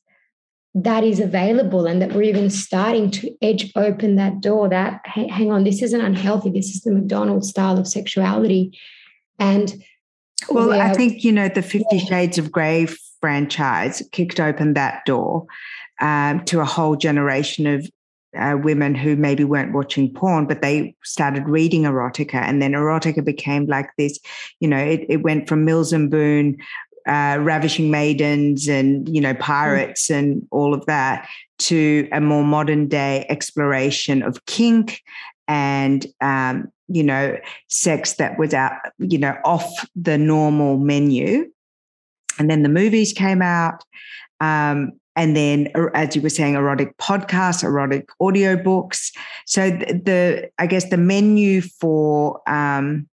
that 0.73 1.03
is 1.05 1.21
available 1.21 1.85
and 1.85 2.01
that 2.01 2.11
we're 2.11 2.23
even 2.23 2.49
starting 2.49 3.09
to 3.09 3.33
edge 3.41 3.71
open 3.75 4.15
that 4.15 4.41
door 4.41 4.67
that 4.67 4.99
hang 5.05 5.51
on 5.51 5.63
this 5.63 5.81
isn't 5.81 6.01
unhealthy. 6.01 6.49
This 6.49 6.75
is 6.75 6.81
the 6.81 6.91
mcdonald's 6.91 7.49
style 7.49 7.79
of 7.79 7.87
sexuality. 7.87 8.77
And 9.39 9.73
well 10.49 10.73
i 10.73 10.93
think 10.93 11.23
you 11.23 11.31
know 11.31 11.47
the 11.47 11.61
50 11.61 11.85
yeah. 11.91 12.05
shades 12.05 12.37
of 12.37 12.51
grey 12.51 12.87
franchise 13.21 14.03
kicked 14.11 14.39
open 14.39 14.73
that 14.73 15.03
door 15.05 15.47
um, 16.01 16.43
to 16.45 16.59
a 16.59 16.65
whole 16.65 16.95
generation 16.95 17.67
of 17.67 17.89
uh, 18.37 18.57
women 18.61 18.95
who 18.95 19.15
maybe 19.15 19.45
weren't 19.45 19.73
watching 19.73 20.13
porn, 20.13 20.45
but 20.45 20.61
they 20.61 20.93
started 21.03 21.47
reading 21.47 21.83
erotica, 21.83 22.35
and 22.35 22.61
then 22.61 22.73
erotica 22.73 23.23
became 23.23 23.65
like 23.65 23.89
this. 23.97 24.19
You 24.59 24.67
know, 24.67 24.77
it, 24.77 25.05
it 25.07 25.23
went 25.23 25.47
from 25.47 25.63
Mills 25.63 25.93
and 25.93 26.11
Boon 26.11 26.57
uh, 27.07 27.37
ravishing 27.39 27.91
maidens 27.91 28.67
and 28.67 29.07
you 29.07 29.21
know 29.21 29.33
pirates 29.35 30.07
mm. 30.07 30.17
and 30.17 30.47
all 30.51 30.73
of 30.73 30.85
that 30.87 31.27
to 31.57 32.07
a 32.11 32.19
more 32.19 32.43
modern 32.43 32.87
day 32.87 33.25
exploration 33.29 34.23
of 34.23 34.43
kink 34.45 35.01
and 35.47 36.07
um, 36.21 36.71
you 36.87 37.03
know 37.03 37.37
sex 37.67 38.13
that 38.13 38.39
was 38.39 38.53
out 38.53 38.73
you 38.97 39.19
know 39.19 39.37
off 39.45 39.69
the 39.95 40.17
normal 40.17 40.77
menu 40.77 41.49
and 42.39 42.49
then 42.49 42.63
the 42.63 42.69
movies 42.69 43.13
came 43.13 43.41
out 43.41 43.83
um, 44.39 44.91
and 45.15 45.35
then 45.35 45.69
as 45.93 46.15
you 46.15 46.21
were 46.21 46.29
saying 46.29 46.55
erotic 46.55 46.97
podcasts 46.97 47.63
erotic 47.63 48.07
audiobooks 48.21 49.11
so 49.45 49.69
the, 49.69 50.01
the 50.05 50.49
i 50.59 50.67
guess 50.67 50.89
the 50.89 50.97
menu 50.97 51.61
for 51.61 52.41
um, 52.49 53.07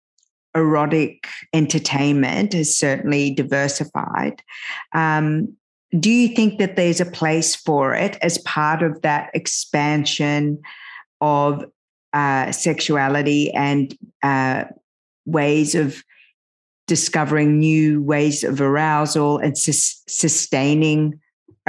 erotic 0.55 1.29
entertainment 1.53 2.53
has 2.53 2.77
certainly 2.77 3.33
diversified. 3.33 4.43
Um, 4.93 5.57
do 5.99 6.11
you 6.11 6.35
think 6.35 6.59
that 6.59 6.77
there's 6.77 7.01
a 7.01 7.07
place 7.07 7.57
for 7.57 7.95
it 7.95 8.17
as 8.23 8.39
part 8.39 8.83
of 8.83 9.03
that 9.03 9.31
expansion 9.35 10.61
of 11.21 11.65
uh, 12.13 12.53
sexuality 12.53 13.53
and 13.53 13.97
uh, 14.23 14.65
ways 15.27 15.75
of 15.75 16.03
discovering 16.87 17.59
new 17.59 18.03
ways 18.03 18.43
of 18.45 18.61
arousal 18.61 19.39
and 19.39 19.57
sus- 19.57 20.03
sustaining 20.09 21.21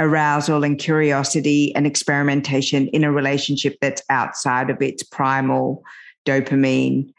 arousal 0.02 0.64
and 0.64 0.78
curiosity 0.78 1.74
and 1.74 1.86
experimentation 1.86 2.88
in 2.88 3.04
a 3.04 3.12
relationship 3.12 3.76
that's 3.80 4.02
outside 4.10 4.68
of 4.68 4.82
its 4.82 5.02
primal 5.02 5.82
dopamine 6.26 7.12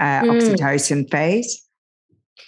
uh, 0.00 0.22
mm. 0.22 0.30
oxytocin 0.30 1.10
phase? 1.10 1.62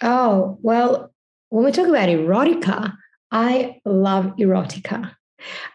Oh, 0.01 0.57
well, 0.61 1.11
when 1.49 1.63
we 1.63 1.71
talk 1.71 1.87
about 1.87 2.09
erotica, 2.09 2.93
I 3.31 3.79
love 3.85 4.33
erotica. 4.37 5.11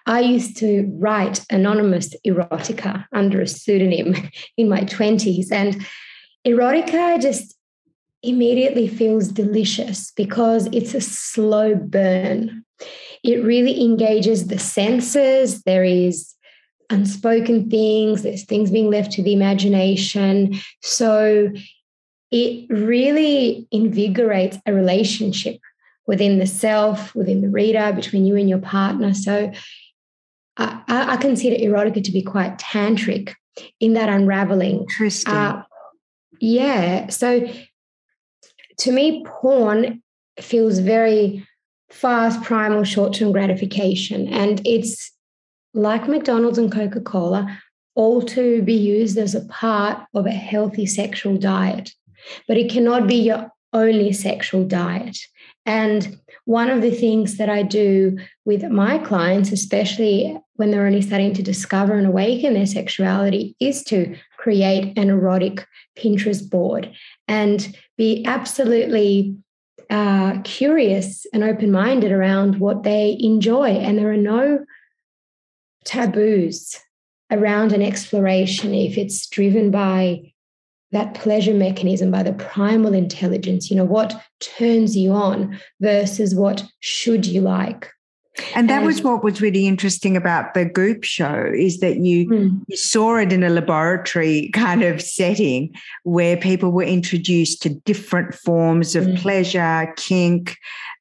I 0.06 0.20
used 0.20 0.56
to 0.58 0.90
write 0.98 1.44
anonymous 1.50 2.14
erotica 2.26 3.06
under 3.12 3.40
a 3.40 3.46
pseudonym 3.46 4.14
in 4.56 4.68
my 4.68 4.80
20s. 4.80 5.52
And 5.52 5.86
erotica 6.46 7.20
just 7.20 7.56
immediately 8.22 8.86
feels 8.86 9.28
delicious 9.28 10.12
because 10.12 10.66
it's 10.72 10.94
a 10.94 11.00
slow 11.00 11.74
burn. 11.74 12.64
It 13.22 13.44
really 13.44 13.80
engages 13.82 14.46
the 14.46 14.58
senses. 14.58 15.62
There 15.62 15.84
is 15.84 16.34
unspoken 16.90 17.70
things, 17.70 18.22
there's 18.22 18.44
things 18.44 18.70
being 18.70 18.90
left 18.90 19.12
to 19.12 19.22
the 19.22 19.32
imagination. 19.32 20.58
So 20.82 21.52
it 22.30 22.66
really 22.68 23.68
invigorates 23.70 24.58
a 24.66 24.72
relationship 24.72 25.58
within 26.06 26.38
the 26.38 26.46
self, 26.46 27.14
within 27.14 27.40
the 27.40 27.48
reader, 27.48 27.92
between 27.92 28.26
you 28.26 28.36
and 28.36 28.48
your 28.48 28.58
partner. 28.58 29.14
So 29.14 29.52
I, 30.56 30.82
I 30.88 31.16
consider 31.16 31.56
erotica 31.56 32.02
to 32.02 32.12
be 32.12 32.22
quite 32.22 32.58
tantric 32.58 33.34
in 33.78 33.94
that 33.94 34.08
unraveling. 34.08 34.80
Interesting. 34.80 35.32
Uh, 35.32 35.62
yeah. 36.40 37.08
So 37.08 37.48
to 38.78 38.92
me, 38.92 39.24
porn 39.24 40.02
feels 40.40 40.78
very 40.78 41.46
fast, 41.90 42.42
primal, 42.42 42.84
short 42.84 43.14
term 43.14 43.32
gratification. 43.32 44.28
And 44.28 44.60
it's 44.66 45.12
like 45.74 46.08
McDonald's 46.08 46.58
and 46.58 46.72
Coca 46.72 47.00
Cola, 47.00 47.60
all 47.94 48.22
to 48.22 48.62
be 48.62 48.74
used 48.74 49.18
as 49.18 49.34
a 49.34 49.44
part 49.46 50.02
of 50.14 50.26
a 50.26 50.30
healthy 50.30 50.86
sexual 50.86 51.36
diet. 51.36 51.92
But 52.46 52.56
it 52.56 52.70
cannot 52.70 53.06
be 53.06 53.16
your 53.16 53.50
only 53.72 54.12
sexual 54.12 54.64
diet. 54.64 55.16
And 55.66 56.18
one 56.44 56.70
of 56.70 56.82
the 56.82 56.90
things 56.90 57.36
that 57.36 57.48
I 57.48 57.62
do 57.62 58.18
with 58.44 58.64
my 58.64 58.98
clients, 58.98 59.52
especially 59.52 60.36
when 60.54 60.70
they're 60.70 60.86
only 60.86 61.02
starting 61.02 61.34
to 61.34 61.42
discover 61.42 61.94
and 61.94 62.06
awaken 62.06 62.54
their 62.54 62.66
sexuality, 62.66 63.54
is 63.60 63.84
to 63.84 64.16
create 64.38 64.96
an 64.98 65.10
erotic 65.10 65.66
Pinterest 65.96 66.48
board 66.48 66.92
and 67.28 67.76
be 67.96 68.24
absolutely 68.26 69.36
uh, 69.90 70.40
curious 70.42 71.26
and 71.32 71.42
open 71.42 71.70
minded 71.70 72.12
around 72.12 72.60
what 72.60 72.84
they 72.84 73.16
enjoy. 73.20 73.70
And 73.70 73.98
there 73.98 74.10
are 74.10 74.16
no 74.16 74.64
taboos 75.84 76.76
around 77.30 77.72
an 77.72 77.82
exploration 77.82 78.74
if 78.74 78.96
it's 78.98 79.26
driven 79.28 79.70
by 79.70 80.32
that 80.92 81.14
pleasure 81.14 81.54
mechanism 81.54 82.10
by 82.10 82.22
the 82.22 82.32
primal 82.32 82.92
intelligence 82.92 83.70
you 83.70 83.76
know 83.76 83.84
what 83.84 84.20
turns 84.40 84.96
you 84.96 85.12
on 85.12 85.58
versus 85.80 86.34
what 86.34 86.64
should 86.80 87.24
you 87.24 87.40
like 87.40 87.88
and 88.54 88.68
that 88.68 88.78
and, 88.78 88.86
was 88.86 89.02
what 89.02 89.22
was 89.22 89.40
really 89.40 89.66
interesting 89.66 90.16
about 90.16 90.54
the 90.54 90.64
goop 90.64 91.04
show 91.04 91.50
is 91.54 91.80
that 91.80 91.98
you 91.98 92.28
mm. 92.28 92.60
you 92.66 92.76
saw 92.76 93.16
it 93.16 93.32
in 93.32 93.42
a 93.42 93.50
laboratory 93.50 94.50
kind 94.54 94.82
of 94.82 95.00
setting 95.00 95.74
where 96.04 96.36
people 96.36 96.70
were 96.70 96.82
introduced 96.82 97.62
to 97.62 97.70
different 97.70 98.34
forms 98.34 98.94
of 98.96 99.04
mm. 99.04 99.18
pleasure 99.18 99.92
kink 99.96 100.56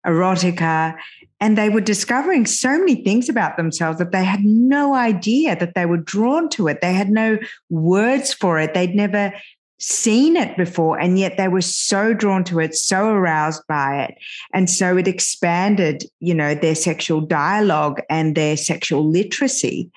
erotica 0.05 0.95
and 1.41 1.57
they 1.57 1.69
were 1.69 1.81
discovering 1.81 2.45
so 2.45 2.77
many 2.77 3.03
things 3.03 3.29
about 3.29 3.55
themselves 3.55 3.97
that 3.99 4.11
they 4.11 4.25
had 4.25 4.43
no 4.43 4.93
idea 4.93 5.55
that 5.55 5.73
they 5.73 5.85
were 5.85 5.97
drawn 5.97 6.49
to 6.49 6.67
it. 6.67 6.81
They 6.81 6.93
had 6.93 7.09
no 7.09 7.37
words 7.69 8.33
for 8.33 8.59
it. 8.59 8.73
They'd 8.73 8.93
never 8.93 9.31
seen 9.79 10.35
it 10.35 10.55
before. 10.57 10.99
And 10.99 11.17
yet 11.17 11.37
they 11.37 11.47
were 11.47 11.61
so 11.61 12.13
drawn 12.13 12.43
to 12.45 12.59
it, 12.59 12.75
so 12.75 13.09
aroused 13.09 13.63
by 13.67 14.03
it. 14.03 14.15
And 14.53 14.69
so 14.69 14.97
it 14.97 15.07
expanded, 15.07 16.03
you 16.19 16.33
know, 16.33 16.53
their 16.53 16.75
sexual 16.75 17.21
dialogue 17.21 18.01
and 18.09 18.35
their 18.35 18.57
sexual 18.57 19.09
literacy 19.09 19.89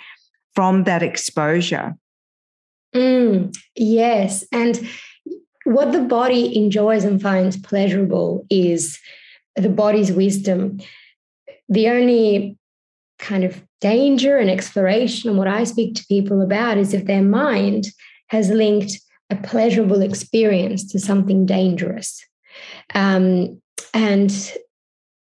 from 0.54 0.84
that 0.84 1.02
exposure. 1.02 1.94
Mm, 2.94 3.56
yes. 3.74 4.44
And 4.52 4.88
what 5.64 5.92
the 5.92 6.02
body 6.02 6.56
enjoys 6.56 7.04
and 7.04 7.20
finds 7.20 7.56
pleasurable 7.56 8.46
is 8.50 8.98
the 9.56 9.68
body's 9.68 10.12
wisdom 10.12 10.78
the 11.72 11.88
only 11.88 12.58
kind 13.18 13.44
of 13.44 13.62
danger 13.80 14.36
and 14.36 14.50
exploration 14.50 15.30
and 15.30 15.38
what 15.38 15.48
I 15.48 15.64
speak 15.64 15.94
to 15.94 16.06
people 16.06 16.42
about 16.42 16.76
is 16.76 16.92
if 16.92 17.06
their 17.06 17.22
mind 17.22 17.86
has 18.28 18.50
linked 18.50 19.00
a 19.32 19.36
pleasurable 19.36 20.02
experience 20.02 20.84
to 20.92 20.98
something 20.98 21.46
dangerous. 21.46 22.24
Um, 22.94 23.60
and 23.94 24.30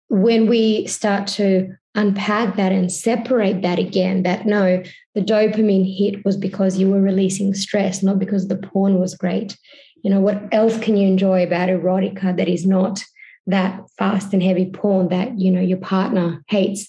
when 0.08 0.46
we 0.46 0.86
start 0.86 1.26
to 1.26 1.76
unpack 1.96 2.56
that 2.56 2.72
and 2.72 2.92
separate 2.92 3.62
that 3.62 3.78
again 3.78 4.22
that 4.22 4.44
no 4.46 4.82
the 5.14 5.22
dopamine 5.22 5.96
hit 5.98 6.22
was 6.26 6.36
because 6.36 6.76
you 6.76 6.90
were 6.90 7.00
releasing 7.00 7.54
stress 7.54 8.02
not 8.02 8.18
because 8.18 8.48
the 8.48 8.56
porn 8.56 9.00
was 9.00 9.14
great 9.14 9.56
you 10.04 10.10
know 10.10 10.20
what 10.20 10.42
else 10.52 10.78
can 10.78 10.94
you 10.94 11.08
enjoy 11.08 11.42
about 11.42 11.70
erotica 11.70 12.36
that 12.36 12.48
is 12.48 12.66
not 12.66 13.02
that 13.46 13.80
fast 13.96 14.34
and 14.34 14.42
heavy 14.42 14.70
porn 14.70 15.08
that 15.08 15.38
you 15.38 15.50
know 15.50 15.60
your 15.60 15.78
partner 15.78 16.44
hates 16.48 16.86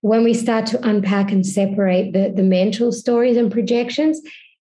when 0.00 0.24
we 0.24 0.32
start 0.32 0.64
to 0.64 0.88
unpack 0.88 1.30
and 1.30 1.44
separate 1.44 2.12
the, 2.14 2.32
the 2.34 2.42
mental 2.42 2.90
stories 2.90 3.36
and 3.36 3.52
projections 3.52 4.18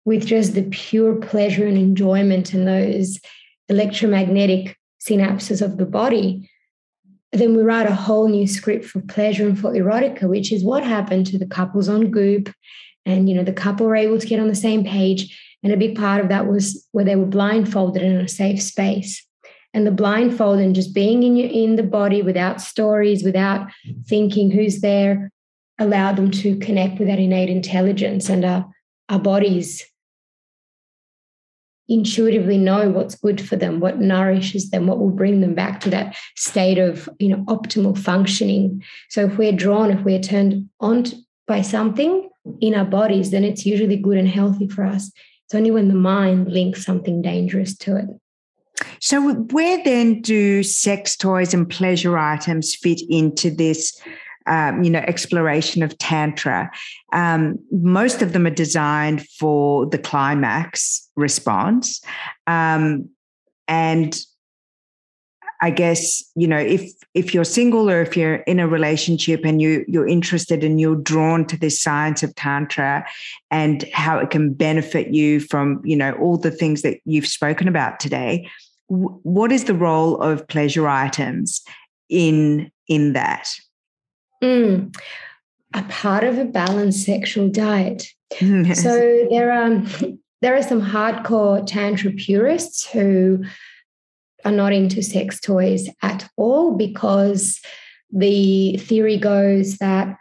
with 0.05 0.27
just 0.27 0.55
the 0.55 0.63
pure 0.63 1.15
pleasure 1.15 1.67
and 1.67 1.77
enjoyment 1.77 2.55
and 2.55 2.67
those 2.67 3.19
electromagnetic 3.69 4.77
synapses 5.01 5.63
of 5.63 5.77
the 5.77 5.87
body 5.87 6.49
then 7.33 7.57
we 7.57 7.63
write 7.63 7.87
a 7.87 7.95
whole 7.95 8.29
new 8.29 8.47
script 8.47 8.85
for 8.85 9.01
pleasure 9.03 9.47
and 9.47 9.59
for 9.59 9.73
erotica, 9.73 10.29
which 10.29 10.53
is 10.53 10.65
what 10.65 10.83
happened 10.83 11.27
to 11.27 11.39
the 11.39 11.47
couples 11.47 11.89
on 11.89 12.11
Goop. 12.11 12.53
And, 13.07 13.29
you 13.29 13.35
know, 13.35 13.45
the 13.45 13.53
couple 13.53 13.87
were 13.87 13.97
able 13.97 14.19
to 14.19 14.27
get 14.27 14.41
on 14.41 14.49
the 14.49 14.55
same 14.55 14.85
page. 14.85 15.39
And 15.63 15.73
a 15.73 15.77
big 15.77 15.97
part 15.97 16.21
of 16.21 16.29
that 16.29 16.49
was 16.49 16.87
where 16.93 17.05
they 17.05 17.17
were 17.17 17.27
blindfolded 17.27 18.03
in 18.03 18.17
a 18.17 18.29
safe 18.29 18.61
space. 18.61 19.25
And 19.73 19.87
the 19.87 19.93
blindfold 19.93 20.59
and 20.59 20.75
just 20.75 20.93
being 20.93 21.23
in 21.23 21.37
your, 21.37 21.49
in 21.49 21.77
the 21.77 21.85
body 21.85 22.23
without 22.23 22.61
stories, 22.61 23.23
without 23.23 23.69
thinking 24.07 24.51
who's 24.51 24.81
there, 24.81 25.31
allowed 25.79 26.17
them 26.17 26.31
to 26.33 26.57
connect 26.59 26.99
with 26.99 27.07
that 27.07 27.21
innate 27.21 27.49
intelligence 27.49 28.29
and 28.29 28.45
our, 28.45 28.67
our 29.11 29.19
bodies 29.19 29.85
intuitively 31.89 32.57
know 32.57 32.89
what's 32.89 33.17
good 33.17 33.41
for 33.41 33.57
them, 33.57 33.81
what 33.81 33.99
nourishes 33.99 34.71
them, 34.71 34.87
what 34.87 35.01
will 35.01 35.11
bring 35.11 35.41
them 35.41 35.55
back 35.55 35.81
to 35.81 35.91
that 35.91 36.17
state 36.37 36.79
of 36.79 37.09
you 37.19 37.29
know 37.29 37.45
optimal 37.45 37.99
functioning. 37.99 38.83
So 39.11 39.27
if 39.27 39.37
we're 39.37 39.53
drawn, 39.53 39.91
if 39.91 40.03
we're 40.05 40.21
turned 40.21 40.71
on 40.79 41.05
by 41.47 41.63
something 41.63 42.31
in 42.61 42.75
our 42.75 42.85
bodies, 42.85 43.33
then 43.33 43.45
it's 43.45 43.67
usually 43.67 43.97
good 43.97 44.17
and 44.17 44.29
healthy 44.29 44.69
for 44.69 44.85
us. 44.85 45.13
It's 45.47 45.55
only 45.55 45.73
when 45.73 45.89
the 45.89 45.95
mind 45.95 46.53
links 46.53 46.85
something 46.85 47.21
dangerous 47.23 47.77
to 47.79 47.97
it. 47.97 48.07
So, 49.01 49.33
where 49.33 49.83
then 49.83 50.21
do 50.21 50.63
sex 50.63 51.17
toys 51.17 51.53
and 51.53 51.69
pleasure 51.69 52.17
items 52.17 52.75
fit 52.75 53.01
into 53.09 53.51
this 53.51 54.01
um, 54.47 54.83
you 54.83 54.91
know, 54.91 55.01
exploration 55.01 55.83
of 55.83 55.97
Tantra. 55.99 56.71
Um, 57.13 57.59
most 57.71 58.23
of 58.23 58.33
them 58.33 58.47
are 58.47 58.51
designed 58.51 59.27
for 59.39 59.87
the 59.87 59.99
climax 59.99 61.09
response. 61.17 62.01
Um, 62.47 63.11
and 63.69 64.19
I 65.63 65.71
guess, 65.71 66.25
you 66.35 66.49
know, 66.49 66.59
if 66.59 66.91
if 67.13 67.35
you're 67.35 67.45
single 67.45 67.91
or 67.91 68.01
if 68.01 68.17
you're 68.17 68.37
in 68.37 68.59
a 68.61 68.67
relationship 68.69 69.45
and 69.45 69.61
you 69.61 69.85
you're 69.87 70.09
interested 70.09 70.65
and 70.65 70.81
you're 70.81 70.97
drawn 70.97 71.45
to 71.47 71.59
this 71.59 71.81
science 71.83 72.23
of 72.23 72.35
Tantra 72.35 73.07
and 73.51 73.85
how 73.93 74.19
it 74.19 74.31
can 74.31 74.55
benefit 74.55 75.13
you 75.13 75.41
from, 75.41 75.83
you 75.85 75.97
know, 75.97 76.13
all 76.13 76.39
the 76.39 76.51
things 76.51 76.83
that 76.83 76.99
you've 77.05 77.27
spoken 77.27 77.69
about 77.69 78.01
today, 78.01 78.49
what 78.89 79.53
is 79.53 79.65
the 79.65 79.75
role 79.75 80.21
of 80.23 80.49
pleasure 80.49 80.89
items 80.89 81.61
in 82.09 82.71
in 82.89 83.13
that? 83.13 83.49
Mm, 84.43 84.97
a 85.75 85.83
part 85.85 86.25
of 86.25 86.39
a 86.39 86.45
balanced 86.45 87.05
sexual 87.05 87.49
diet. 87.49 88.07
Yes. 88.41 88.83
So 88.85 89.27
there 89.29 89.51
are 89.51 89.83
there 90.41 90.57
are 90.57 90.63
some 90.63 90.81
hardcore 90.81 91.67
tantra 91.67 92.13
purists 92.13 92.87
who 92.87 93.45
are 94.45 94.53
not 94.53 94.73
into 94.73 95.03
sex 95.03 95.41
toys 95.41 95.89
at 96.01 96.31
all 96.37 96.77
because 96.77 97.61
the 98.13 98.77
theory 98.79 99.19
goes 99.19 99.79
that 99.79 100.17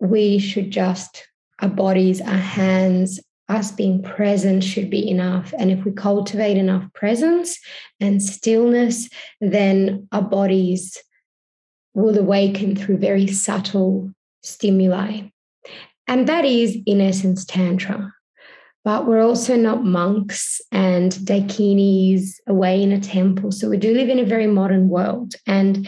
we 0.00 0.38
should 0.38 0.70
just 0.70 1.28
our 1.60 1.68
bodies, 1.68 2.20
our 2.20 2.30
hands, 2.30 3.20
us 3.48 3.72
being 3.72 4.02
present 4.02 4.64
should 4.64 4.88
be 4.88 5.08
enough. 5.10 5.52
And 5.58 5.70
if 5.70 5.84
we 5.84 5.92
cultivate 5.92 6.56
enough 6.56 6.90
presence 6.94 7.58
and 7.98 8.22
stillness, 8.22 9.08
then 9.40 10.08
our 10.12 10.22
bodies 10.22 10.96
will 11.94 12.18
awaken 12.18 12.76
through 12.76 12.98
very 12.98 13.26
subtle 13.26 14.12
stimuli. 14.42 15.22
And 16.06 16.28
that 16.28 16.44
is, 16.44 16.76
in 16.86 17.00
essence, 17.00 17.44
Tantra. 17.44 18.12
But 18.82 19.06
we're 19.06 19.22
also 19.22 19.56
not 19.56 19.84
monks 19.84 20.60
and 20.72 21.12
dakinis 21.12 22.32
away 22.46 22.82
in 22.82 22.92
a 22.92 23.00
temple. 23.00 23.52
So 23.52 23.68
we 23.68 23.76
do 23.76 23.92
live 23.92 24.08
in 24.08 24.18
a 24.18 24.24
very 24.24 24.46
modern 24.46 24.88
world. 24.88 25.34
And 25.46 25.86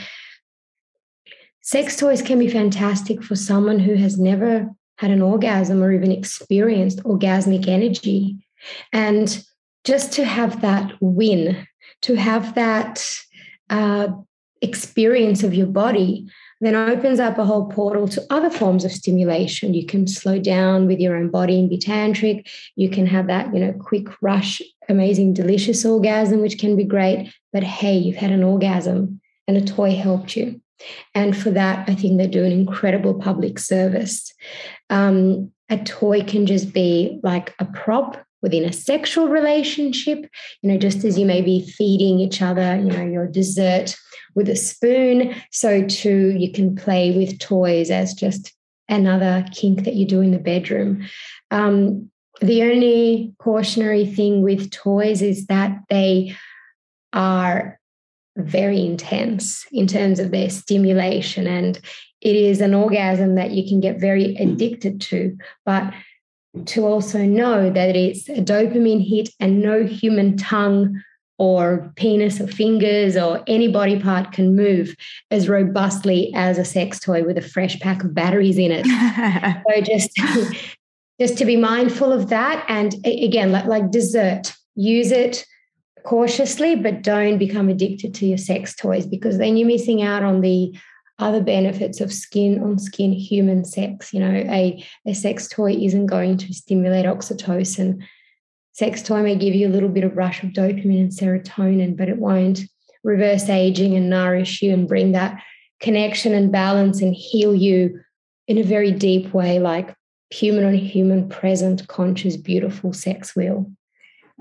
sex 1.62 1.96
toys 1.96 2.20
can 2.20 2.38
be 2.38 2.48
fantastic 2.48 3.22
for 3.22 3.34
someone 3.34 3.78
who 3.78 3.94
has 3.94 4.18
never 4.18 4.70
had 4.98 5.10
an 5.10 5.22
orgasm 5.22 5.82
or 5.82 5.92
even 5.92 6.12
experienced 6.12 7.02
orgasmic 7.02 7.66
energy. 7.66 8.36
And 8.92 9.42
just 9.84 10.12
to 10.12 10.24
have 10.24 10.60
that 10.60 10.92
win, 11.00 11.66
to 12.02 12.14
have 12.14 12.54
that 12.54 13.04
uh, 13.70 14.08
experience 14.62 15.42
of 15.42 15.54
your 15.54 15.66
body 15.66 16.26
then 16.62 16.76
opens 16.76 17.18
up 17.18 17.38
a 17.38 17.44
whole 17.44 17.66
portal 17.66 18.06
to 18.06 18.24
other 18.30 18.48
forms 18.48 18.84
of 18.84 18.92
stimulation. 18.92 19.74
You 19.74 19.84
can 19.84 20.06
slow 20.06 20.38
down 20.38 20.86
with 20.86 21.00
your 21.00 21.16
own 21.16 21.28
body 21.28 21.58
and 21.58 21.68
be 21.68 21.76
tantric. 21.76 22.48
You 22.76 22.88
can 22.88 23.04
have 23.06 23.26
that, 23.26 23.52
you 23.52 23.58
know, 23.58 23.72
quick 23.72 24.06
rush, 24.22 24.62
amazing, 24.88 25.34
delicious 25.34 25.84
orgasm, 25.84 26.40
which 26.40 26.58
can 26.58 26.76
be 26.76 26.84
great. 26.84 27.34
But 27.52 27.64
hey, 27.64 27.96
you've 27.96 28.16
had 28.16 28.30
an 28.30 28.44
orgasm 28.44 29.20
and 29.48 29.56
a 29.56 29.64
toy 29.64 29.96
helped 29.96 30.36
you. 30.36 30.60
And 31.16 31.36
for 31.36 31.50
that, 31.50 31.88
I 31.88 31.96
think 31.96 32.18
they 32.18 32.28
do 32.28 32.44
an 32.44 32.52
incredible 32.52 33.14
public 33.14 33.58
service. 33.58 34.32
Um, 34.88 35.50
a 35.68 35.78
toy 35.78 36.22
can 36.22 36.46
just 36.46 36.72
be 36.72 37.18
like 37.24 37.54
a 37.58 37.64
prop 37.64 38.24
within 38.42 38.64
a 38.64 38.72
sexual 38.72 39.28
relationship, 39.28 40.26
you 40.60 40.70
know, 40.70 40.76
just 40.76 41.04
as 41.04 41.18
you 41.18 41.24
may 41.24 41.40
be 41.40 41.66
feeding 41.66 42.18
each 42.18 42.42
other, 42.42 42.76
you 42.76 42.90
know, 42.90 43.04
your 43.04 43.26
dessert 43.26 43.96
with 44.34 44.48
a 44.48 44.56
spoon, 44.56 45.34
so 45.50 45.86
too 45.86 46.34
you 46.36 46.50
can 46.50 46.74
play 46.74 47.16
with 47.16 47.38
toys 47.38 47.90
as 47.90 48.14
just 48.14 48.52
another 48.88 49.46
kink 49.52 49.84
that 49.84 49.94
you 49.94 50.06
do 50.06 50.20
in 50.20 50.32
the 50.32 50.38
bedroom. 50.38 51.06
Um, 51.50 52.10
the 52.40 52.62
only 52.62 53.34
cautionary 53.38 54.06
thing 54.06 54.42
with 54.42 54.70
toys 54.70 55.22
is 55.22 55.46
that 55.46 55.78
they 55.88 56.36
are 57.12 57.78
very 58.36 58.84
intense 58.84 59.66
in 59.70 59.86
terms 59.86 60.18
of 60.18 60.30
their 60.30 60.48
stimulation 60.48 61.46
and 61.46 61.78
it 62.20 62.36
is 62.36 62.60
an 62.60 62.72
orgasm 62.72 63.34
that 63.34 63.50
you 63.50 63.68
can 63.68 63.80
get 63.80 64.00
very 64.00 64.34
addicted 64.36 65.02
to 65.02 65.36
but 65.66 65.92
to 66.66 66.86
also 66.86 67.18
know 67.18 67.70
that 67.70 67.96
it's 67.96 68.28
a 68.28 68.42
dopamine 68.42 69.06
hit 69.06 69.30
and 69.40 69.62
no 69.62 69.84
human 69.84 70.36
tongue 70.36 71.02
or 71.38 71.92
penis 71.96 72.40
or 72.40 72.46
fingers 72.46 73.16
or 73.16 73.42
any 73.46 73.68
body 73.68 73.98
part 73.98 74.32
can 74.32 74.54
move 74.54 74.94
as 75.30 75.48
robustly 75.48 76.32
as 76.34 76.58
a 76.58 76.64
sex 76.64 77.00
toy 77.00 77.24
with 77.24 77.38
a 77.38 77.42
fresh 77.42 77.80
pack 77.80 78.04
of 78.04 78.14
batteries 78.14 78.58
in 78.58 78.70
it. 78.70 78.86
so 79.68 79.80
just 79.80 80.10
just 81.20 81.38
to 81.38 81.44
be 81.44 81.56
mindful 81.56 82.12
of 82.12 82.28
that 82.28 82.64
and 82.68 82.94
again 83.04 83.52
like, 83.52 83.64
like 83.64 83.90
dessert 83.90 84.52
use 84.74 85.10
it 85.10 85.46
cautiously 86.04 86.74
but 86.74 87.02
don't 87.02 87.38
become 87.38 87.68
addicted 87.68 88.14
to 88.14 88.26
your 88.26 88.38
sex 88.38 88.74
toys 88.74 89.06
because 89.06 89.38
then 89.38 89.56
you're 89.56 89.68
missing 89.68 90.02
out 90.02 90.22
on 90.22 90.40
the 90.40 90.76
other 91.22 91.42
benefits 91.42 92.00
of 92.00 92.12
skin 92.12 92.62
on 92.62 92.78
skin 92.78 93.12
human 93.12 93.64
sex. 93.64 94.12
You 94.12 94.20
know, 94.20 94.30
a, 94.30 94.84
a 95.06 95.14
sex 95.14 95.48
toy 95.48 95.72
isn't 95.72 96.06
going 96.06 96.36
to 96.38 96.52
stimulate 96.52 97.06
oxytocin. 97.06 98.02
Sex 98.72 99.02
toy 99.02 99.22
may 99.22 99.36
give 99.36 99.54
you 99.54 99.68
a 99.68 99.70
little 99.70 99.88
bit 99.88 100.04
of 100.04 100.16
rush 100.16 100.42
of 100.42 100.50
dopamine 100.50 101.00
and 101.00 101.10
serotonin, 101.10 101.96
but 101.96 102.08
it 102.08 102.18
won't 102.18 102.60
reverse 103.04 103.48
aging 103.48 103.96
and 103.96 104.08
nourish 104.08 104.62
you 104.62 104.72
and 104.72 104.88
bring 104.88 105.12
that 105.12 105.42
connection 105.80 106.32
and 106.32 106.52
balance 106.52 107.02
and 107.02 107.14
heal 107.14 107.54
you 107.54 108.00
in 108.48 108.58
a 108.58 108.62
very 108.62 108.92
deep 108.92 109.34
way, 109.34 109.58
like 109.58 109.94
human 110.30 110.64
on 110.64 110.74
human, 110.74 111.28
present, 111.28 111.86
conscious, 111.88 112.36
beautiful 112.36 112.92
sex 112.92 113.36
will. 113.36 113.70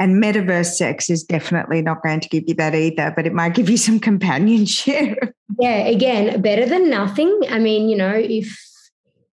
And 0.02 0.16
metaverse 0.16 0.74
sex 0.74 1.12
is 1.12 1.24
definitely 1.24 1.84
not 1.84 2.02
going 2.02 2.22
to 2.22 2.30
give 2.30 2.46
you 2.48 2.56
that 2.56 2.74
either, 2.74 3.14
but 3.16 3.28
it 3.28 3.34
might 3.34 3.54
give 3.54 3.70
you 3.70 3.78
some 3.78 4.00
companionship. 4.10 5.16
Yeah, 5.60 5.78
again, 5.86 6.42
better 6.42 6.66
than 6.66 6.90
nothing. 6.90 7.40
I 7.52 7.60
mean, 7.60 7.88
you 7.88 7.96
know, 7.96 8.16
if 8.16 8.60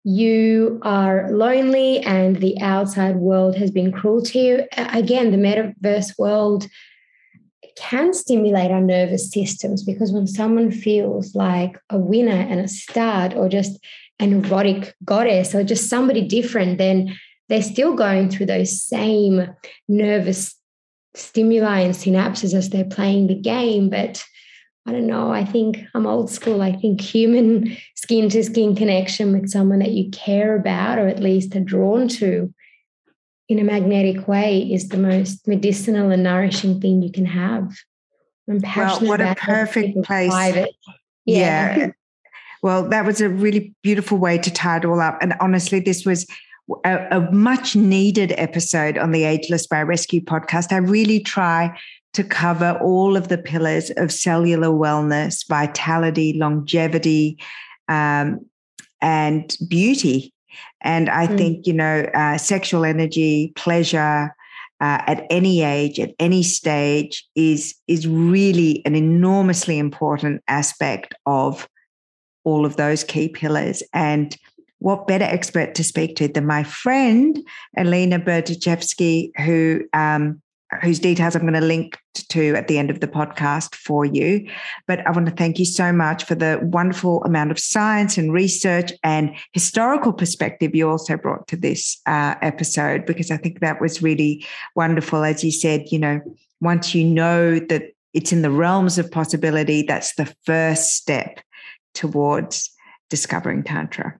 you 0.03 0.79
are 0.81 1.29
lonely 1.31 1.99
and 1.99 2.37
the 2.37 2.59
outside 2.61 3.17
world 3.17 3.55
has 3.57 3.69
been 3.69 3.91
cruel 3.91 4.23
to 4.23 4.39
you, 4.39 4.63
again, 4.75 5.29
the 5.29 5.37
metaverse 5.37 6.17
world 6.17 6.67
can 7.77 8.11
stimulate 8.11 8.71
our 8.71 8.81
nervous 8.81 9.29
systems 9.29 9.83
because 9.83 10.11
when 10.11 10.25
someone 10.25 10.71
feels 10.71 11.35
like 11.35 11.77
a 11.91 11.99
winner 11.99 12.31
and 12.31 12.59
a 12.59 12.67
stud 12.67 13.35
or 13.35 13.49
just 13.49 13.79
an 14.17 14.43
erotic 14.43 14.95
goddess 15.03 15.53
or 15.53 15.63
just 15.63 15.91
somebody 15.91 16.27
different, 16.27 16.79
then 16.79 17.15
they're 17.49 17.61
still 17.61 17.95
going 17.95 18.29
through 18.29 18.47
those 18.47 18.81
same 18.81 19.47
nervous 19.87 20.55
stimuli 21.13 21.81
and 21.81 21.93
synapses 21.93 22.53
as 22.53 22.69
they're 22.69 22.85
playing 22.85 23.27
the 23.27 23.35
game, 23.35 23.89
but 23.89 24.23
I 24.87 24.91
don't 24.91 25.07
know. 25.07 25.31
I 25.31 25.45
think 25.45 25.79
I'm 25.95 26.05
old 26.05 26.29
school. 26.29 26.61
I 26.61 26.73
think 26.73 27.01
human 27.01 27.75
skin 27.95 28.29
to 28.29 28.43
skin 28.43 28.75
connection 28.75 29.31
with 29.31 29.49
someone 29.49 29.79
that 29.79 29.91
you 29.91 30.11
care 30.11 30.55
about 30.55 30.99
or 30.99 31.07
at 31.07 31.19
least 31.19 31.55
are 31.55 31.61
drawn 31.61 32.07
to 32.09 32.53
in 33.47 33.59
a 33.59 33.63
magnetic 33.63 34.27
way 34.27 34.61
is 34.61 34.89
the 34.89 34.97
most 34.97 35.47
medicinal 35.47 36.11
and 36.11 36.23
nourishing 36.23 36.81
thing 36.81 37.01
you 37.01 37.11
can 37.11 37.25
have. 37.25 37.75
I'm 38.49 38.61
passionate 38.61 39.01
well, 39.01 39.17
what 39.17 39.21
a 39.21 39.35
perfect 39.35 40.03
place. 40.03 40.31
Private. 40.31 40.75
Yeah. 41.25 41.77
yeah. 41.77 41.91
Well, 42.61 42.89
that 42.89 43.05
was 43.05 43.21
a 43.21 43.29
really 43.29 43.75
beautiful 43.83 44.17
way 44.17 44.37
to 44.39 44.51
tie 44.51 44.77
it 44.77 44.85
all 44.85 44.99
up. 44.99 45.17
And 45.21 45.33
honestly, 45.39 45.79
this 45.79 46.05
was 46.05 46.27
a, 46.83 47.07
a 47.11 47.31
much 47.31 47.75
needed 47.75 48.33
episode 48.37 48.97
on 48.97 49.11
the 49.11 49.23
Ageless 49.23 49.67
by 49.67 49.83
Biorescue 49.83 50.23
podcast. 50.23 50.71
I 50.71 50.77
really 50.77 51.19
try 51.19 51.77
to 52.13 52.23
cover 52.23 52.79
all 52.81 53.17
of 53.17 53.27
the 53.27 53.37
pillars 53.37 53.91
of 53.97 54.11
cellular 54.11 54.69
wellness, 54.69 55.47
vitality, 55.47 56.33
longevity, 56.33 57.37
um, 57.87 58.39
and 59.01 59.55
beauty. 59.67 60.33
And 60.81 61.09
I 61.09 61.27
mm. 61.27 61.37
think, 61.37 61.67
you 61.67 61.73
know, 61.73 62.09
uh, 62.13 62.37
sexual 62.37 62.85
energy, 62.85 63.51
pleasure, 63.55 64.33
uh, 64.81 65.01
at 65.07 65.25
any 65.29 65.61
age, 65.61 65.99
at 65.99 66.13
any 66.19 66.43
stage, 66.43 67.27
is 67.35 67.75
is 67.87 68.07
really 68.07 68.81
an 68.85 68.95
enormously 68.95 69.77
important 69.77 70.41
aspect 70.47 71.13
of 71.25 71.67
all 72.43 72.65
of 72.65 72.75
those 72.75 73.03
key 73.03 73.29
pillars. 73.29 73.83
And 73.93 74.35
what 74.85 75.07
better 75.07 75.25
expert 75.25 75.73
to 75.73 75.83
speak 75.83 76.15
to 76.15 76.27
than 76.27 76.45
my 76.45 76.61
friend 76.61 77.39
Elena 77.75 78.19
Berdichevsky, 78.19 79.31
who 79.43 79.81
um, 79.93 80.39
whose 80.83 80.99
details 80.99 81.35
I'm 81.35 81.41
going 81.41 81.53
to 81.53 81.61
link 81.61 81.97
to 82.29 82.53
at 82.53 82.67
the 82.67 82.77
end 82.77 82.91
of 82.91 82.99
the 82.99 83.07
podcast 83.07 83.73
for 83.73 84.05
you. 84.05 84.47
But 84.85 84.99
I 85.07 85.11
want 85.11 85.25
to 85.25 85.31
thank 85.31 85.57
you 85.57 85.65
so 85.65 85.91
much 85.91 86.25
for 86.25 86.35
the 86.35 86.59
wonderful 86.61 87.23
amount 87.23 87.49
of 87.49 87.57
science 87.57 88.15
and 88.15 88.31
research 88.31 88.91
and 89.03 89.35
historical 89.53 90.13
perspective 90.13 90.75
you 90.75 90.87
also 90.87 91.17
brought 91.17 91.47
to 91.47 91.57
this 91.57 91.99
uh, 92.05 92.35
episode, 92.43 93.07
because 93.07 93.31
I 93.31 93.37
think 93.37 93.61
that 93.61 93.81
was 93.81 94.03
really 94.03 94.45
wonderful. 94.75 95.23
As 95.23 95.43
you 95.43 95.51
said, 95.51 95.85
you 95.91 95.97
know, 95.97 96.21
once 96.61 96.93
you 96.93 97.03
know 97.03 97.57
that 97.57 97.85
it's 98.13 98.31
in 98.31 98.43
the 98.43 98.51
realms 98.51 98.99
of 98.99 99.09
possibility, 99.09 99.81
that's 99.81 100.13
the 100.13 100.31
first 100.45 100.93
step 100.93 101.39
towards 101.95 102.69
discovering 103.09 103.63
Tantra. 103.63 104.19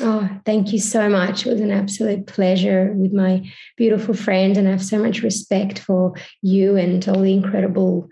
Oh, 0.00 0.28
thank 0.44 0.72
you 0.72 0.78
so 0.78 1.08
much. 1.08 1.46
It 1.46 1.50
was 1.50 1.60
an 1.60 1.72
absolute 1.72 2.26
pleasure 2.26 2.92
with 2.94 3.12
my 3.12 3.50
beautiful 3.76 4.14
friend, 4.14 4.56
and 4.56 4.68
I 4.68 4.70
have 4.70 4.84
so 4.84 4.98
much 4.98 5.22
respect 5.22 5.78
for 5.78 6.14
you 6.40 6.76
and 6.76 7.06
all 7.08 7.20
the 7.20 7.32
incredible 7.32 8.08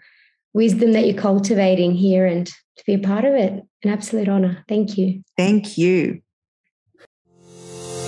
wisdom 0.52 0.92
that 0.92 1.06
you're 1.06 1.20
cultivating 1.20 1.94
here 1.94 2.26
and 2.26 2.46
to 2.46 2.84
be 2.86 2.94
a 2.94 2.98
part 2.98 3.24
of 3.24 3.34
it. 3.34 3.62
An 3.84 3.90
absolute 3.90 4.28
honor. 4.28 4.64
Thank 4.68 4.98
you. 4.98 5.22
Thank 5.36 5.78
you. 5.78 6.22